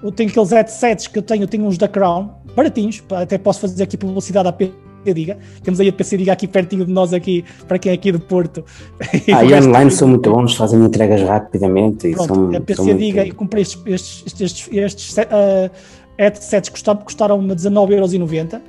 eu 0.03 0.11
tenho 0.11 0.29
aqueles 0.29 0.51
headsets 0.51 1.07
que 1.07 1.17
eu 1.17 1.23
tenho, 1.23 1.43
eu 1.43 1.47
tenho 1.47 1.65
uns 1.65 1.77
da 1.77 1.87
Crown, 1.87 2.29
baratinhos, 2.55 3.03
até 3.11 3.37
posso 3.37 3.59
fazer 3.59 3.83
aqui 3.83 3.97
publicidade 3.97 4.47
à 4.47 4.51
PC 4.51 4.73
Diga. 5.13 5.37
Temos 5.63 5.79
aí 5.79 5.89
a 5.89 5.93
PC 5.93 6.17
Diga 6.17 6.33
aqui 6.33 6.47
pertinho 6.47 6.85
de 6.85 6.91
nós, 6.91 7.13
aqui, 7.13 7.43
para 7.67 7.79
quem 7.79 7.91
é 7.91 7.95
aqui 7.95 8.11
do 8.11 8.19
Porto. 8.19 8.63
Ah, 9.33 9.43
e 9.43 9.53
online 9.53 9.91
são 9.91 10.07
muito 10.07 10.31
bons, 10.31 10.55
fazem 10.55 10.83
entregas 10.83 11.21
rapidamente. 11.21 12.11
Pronto, 12.11 12.31
e 12.31 12.35
são, 12.35 12.55
a 12.55 12.61
PC 12.61 12.93
Diga, 12.93 13.21
muito... 13.21 13.33
e 13.33 13.35
comprei 13.35 13.63
estes, 13.63 13.81
estes, 13.85 14.41
estes, 14.41 14.69
estes 14.71 15.17
uh, 15.17 15.71
headsets 16.17 16.69
custaram, 16.69 17.01
custaram 17.01 17.39
19,90€ 17.39 18.61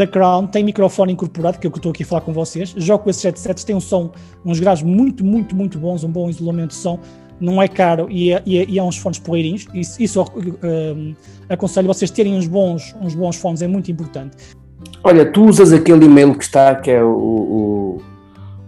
da 0.00 0.06
Crown, 0.06 0.46
tem 0.46 0.64
microfone 0.64 1.12
incorporado, 1.12 1.58
que 1.58 1.66
é 1.66 1.68
o 1.68 1.70
que 1.70 1.76
eu 1.76 1.80
estou 1.80 1.90
aqui 1.90 2.02
a 2.02 2.06
falar 2.06 2.22
com 2.22 2.32
vocês. 2.32 2.74
Jogo 2.76 3.04
com 3.04 3.10
esses 3.10 3.22
headsets, 3.22 3.64
tem 3.64 3.76
um 3.76 3.80
som, 3.80 4.10
uns 4.44 4.58
graus 4.58 4.82
muito, 4.82 5.24
muito, 5.24 5.54
muito 5.54 5.78
bons, 5.78 6.02
um 6.02 6.10
bom 6.10 6.28
isolamento 6.28 6.70
de 6.70 6.76
som. 6.76 6.98
Não 7.38 7.62
é 7.62 7.68
caro 7.68 8.06
e 8.10 8.32
é, 8.32 8.42
e 8.44 8.58
é, 8.58 8.66
e 8.68 8.78
é 8.78 8.82
uns 8.82 8.96
fones 8.98 9.18
porreirinhos. 9.18 9.66
Isso, 9.74 10.02
isso 10.02 10.20
um, 10.22 11.14
aconselho 11.48 11.86
vocês 11.86 12.10
terem 12.10 12.34
uns 12.34 12.46
bons, 12.46 12.94
uns 13.00 13.14
bons 13.14 13.36
fones, 13.36 13.62
é 13.62 13.66
muito 13.66 13.90
importante. 13.90 14.36
Olha, 15.04 15.30
tu 15.30 15.44
usas 15.44 15.72
aquele 15.72 16.06
e-mail 16.06 16.34
que 16.34 16.44
está, 16.44 16.74
que 16.74 16.90
é 16.90 17.02
o, 17.02 17.08
o, 17.08 18.02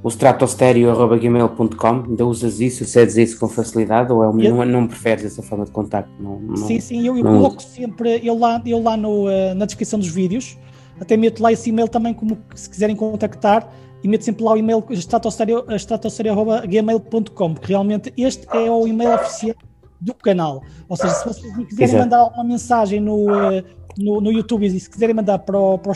o 0.02 0.08
stratostereo.gmail.com, 0.08 2.04
ainda 2.08 2.26
usas 2.26 2.60
isso, 2.60 2.84
cedes 2.84 3.16
isso 3.16 3.38
com 3.38 3.48
facilidade 3.48 4.12
ou 4.12 4.22
é 4.22 4.28
um, 4.28 4.32
não, 4.32 4.64
não 4.64 4.86
preferes 4.86 5.24
essa 5.24 5.42
forma 5.42 5.64
de 5.64 5.70
contacto? 5.70 6.10
Não, 6.18 6.38
não, 6.40 6.56
sim, 6.56 6.80
sim, 6.80 7.06
eu, 7.06 7.16
eu 7.16 7.24
coloco 7.24 7.62
sempre 7.62 8.20
eu 8.22 8.38
lá, 8.38 8.60
eu 8.64 8.82
lá 8.82 8.96
no, 8.96 9.26
uh, 9.26 9.54
na 9.54 9.66
descrição 9.66 9.98
dos 9.98 10.08
vídeos 10.08 10.58
até 11.02 11.16
meto 11.16 11.42
lá 11.42 11.50
esse 11.52 11.70
e-mail 11.70 11.88
também, 11.88 12.14
como 12.14 12.38
se 12.54 12.70
quiserem 12.70 12.94
contactar, 12.94 13.68
e 14.04 14.08
meto 14.08 14.24
sempre 14.24 14.44
lá 14.44 14.52
o 14.52 14.56
e-mail 14.56 14.84
estratosfera.gmail.com, 14.88 17.54
porque 17.54 17.66
realmente 17.68 18.12
este 18.16 18.46
é 18.56 18.70
o 18.70 18.86
e-mail 18.86 19.14
oficial 19.14 19.56
do 20.00 20.14
canal. 20.14 20.62
Ou 20.88 20.96
seja, 20.96 21.14
se 21.14 21.24
vocês 21.24 21.56
me 21.56 21.66
quiserem 21.66 21.94
Exato. 21.94 22.04
mandar 22.04 22.28
uma 22.28 22.44
mensagem 22.44 23.00
no, 23.00 23.28
eh, 23.34 23.64
no, 23.98 24.20
no, 24.20 24.30
YouTube 24.32 24.66
e 24.66 24.80
se 24.80 24.88
quiserem 24.88 25.14
mandar 25.14 25.40
para 25.40 25.58
o, 25.58 25.76
para 25.78 25.90
o 25.90 25.94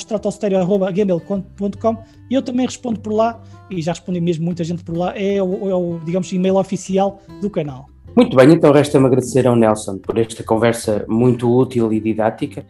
eu 2.31 2.43
também 2.43 2.67
respondo 2.67 3.01
por 3.01 3.13
lá, 3.13 3.41
e 3.71 3.81
já 3.81 3.93
respondi 3.93 4.21
mesmo 4.21 4.45
muita 4.45 4.63
gente 4.65 4.83
por 4.85 4.95
lá, 4.97 5.17
é 5.17 5.41
o, 5.43 5.71
é 5.71 5.75
o 5.75 5.99
digamos, 6.05 6.31
e-mail 6.33 6.57
oficial 6.57 7.23
do 7.41 7.49
canal. 7.49 7.87
Muito 8.17 8.35
bem, 8.35 8.51
então 8.51 8.73
resta-me 8.73 9.05
agradecer 9.05 9.47
ao 9.47 9.55
Nelson 9.55 9.99
por 9.99 10.17
esta 10.17 10.43
conversa 10.43 11.05
muito 11.07 11.55
útil 11.55 11.93
e 11.93 12.01
didática 12.01 12.65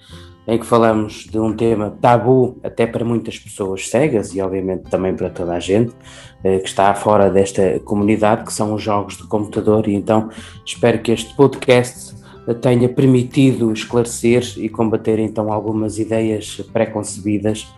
em 0.44 0.59
que 0.59 0.66
falamos 0.66 1.24
de 1.30 1.38
um 1.38 1.54
tema 1.54 1.96
tabu 2.00 2.59
até 2.64 2.85
para 2.85 3.04
muitas 3.04 3.38
pessoas 3.38 3.88
cegas 3.88 4.35
e 4.35 4.40
obviamente 4.40 4.90
também 4.90 5.14
para 5.14 5.30
toda 5.30 5.54
a 5.54 5.61
gente 5.61 5.94
eh, 6.42 6.59
que 6.59 6.68
está 6.68 6.92
fora 6.96 7.30
desta 7.30 7.78
comunidade, 7.85 8.44
que 8.44 8.52
são 8.52 8.74
os 8.74 8.82
jogos 8.82 9.18
de 9.18 9.22
computador, 9.28 9.87
e 9.87 9.94
então 9.94 10.30
espero 10.64 10.98
que 10.98 11.12
este 11.12 11.32
podcast 11.37 12.16
tenha 12.61 12.88
permitido 12.88 13.72
esclarecer 13.72 14.42
e 14.56 14.68
combater 14.68 15.20
então 15.20 15.52
algumas 15.52 15.96
ideias 16.00 16.61
preconcebidas, 16.72 17.72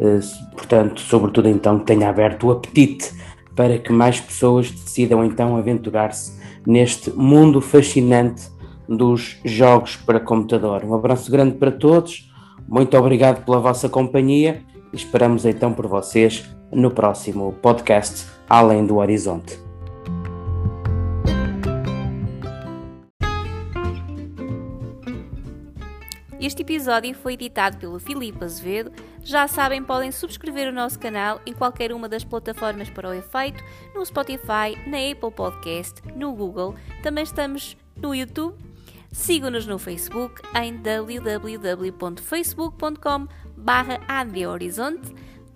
eh, 0.00 0.18
portanto, 0.50 1.00
sobretudo 1.00 1.48
então 1.48 1.78
que 1.78 1.86
tenha 1.86 2.08
aberto 2.08 2.48
o 2.48 2.50
apetite 2.50 3.12
para 3.54 3.78
que 3.78 3.92
mais 3.92 4.20
pessoas 4.20 4.68
decidam 4.68 5.24
então 5.24 5.56
aventurar-se 5.56 6.42
neste 6.66 7.10
mundo 7.10 7.60
fascinante 7.60 8.48
dos 8.88 9.38
jogos 9.44 9.96
para 9.96 10.20
computador. 10.20 10.84
Um 10.84 10.94
abraço 10.94 11.30
grande 11.30 11.56
para 11.56 11.70
todos, 11.70 12.30
muito 12.68 12.96
obrigado 12.96 13.44
pela 13.44 13.58
vossa 13.58 13.88
companhia 13.88 14.62
e 14.92 14.96
esperamos 14.96 15.44
então 15.44 15.72
por 15.72 15.86
vocês 15.86 16.44
no 16.72 16.90
próximo 16.90 17.52
podcast 17.62 18.26
Além 18.48 18.84
do 18.84 18.96
Horizonte. 18.96 19.58
Este 26.44 26.60
episódio 26.60 27.14
foi 27.14 27.32
editado 27.32 27.78
pelo 27.78 27.98
Filipe 27.98 28.44
Azevedo. 28.44 28.92
Já 29.22 29.48
sabem, 29.48 29.82
podem 29.82 30.12
subscrever 30.12 30.68
o 30.68 30.72
nosso 30.72 30.98
canal 30.98 31.40
em 31.46 31.54
qualquer 31.54 31.90
uma 31.90 32.06
das 32.06 32.22
plataformas 32.22 32.90
para 32.90 33.08
o 33.08 33.14
efeito, 33.14 33.64
no 33.94 34.04
Spotify, 34.04 34.76
na 34.86 34.98
Apple 35.10 35.30
Podcast, 35.34 36.02
no 36.14 36.34
Google. 36.34 36.74
Também 37.02 37.24
estamos 37.24 37.78
no 37.96 38.14
YouTube 38.14 38.58
Sigam-nos 39.10 39.66
no 39.66 39.78
Facebook 39.78 40.42
em 40.54 40.76
www.facebook.com 40.76 43.26
barra 43.56 43.98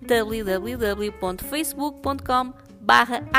www.facebook.com 0.01 2.53
barra 2.81 3.29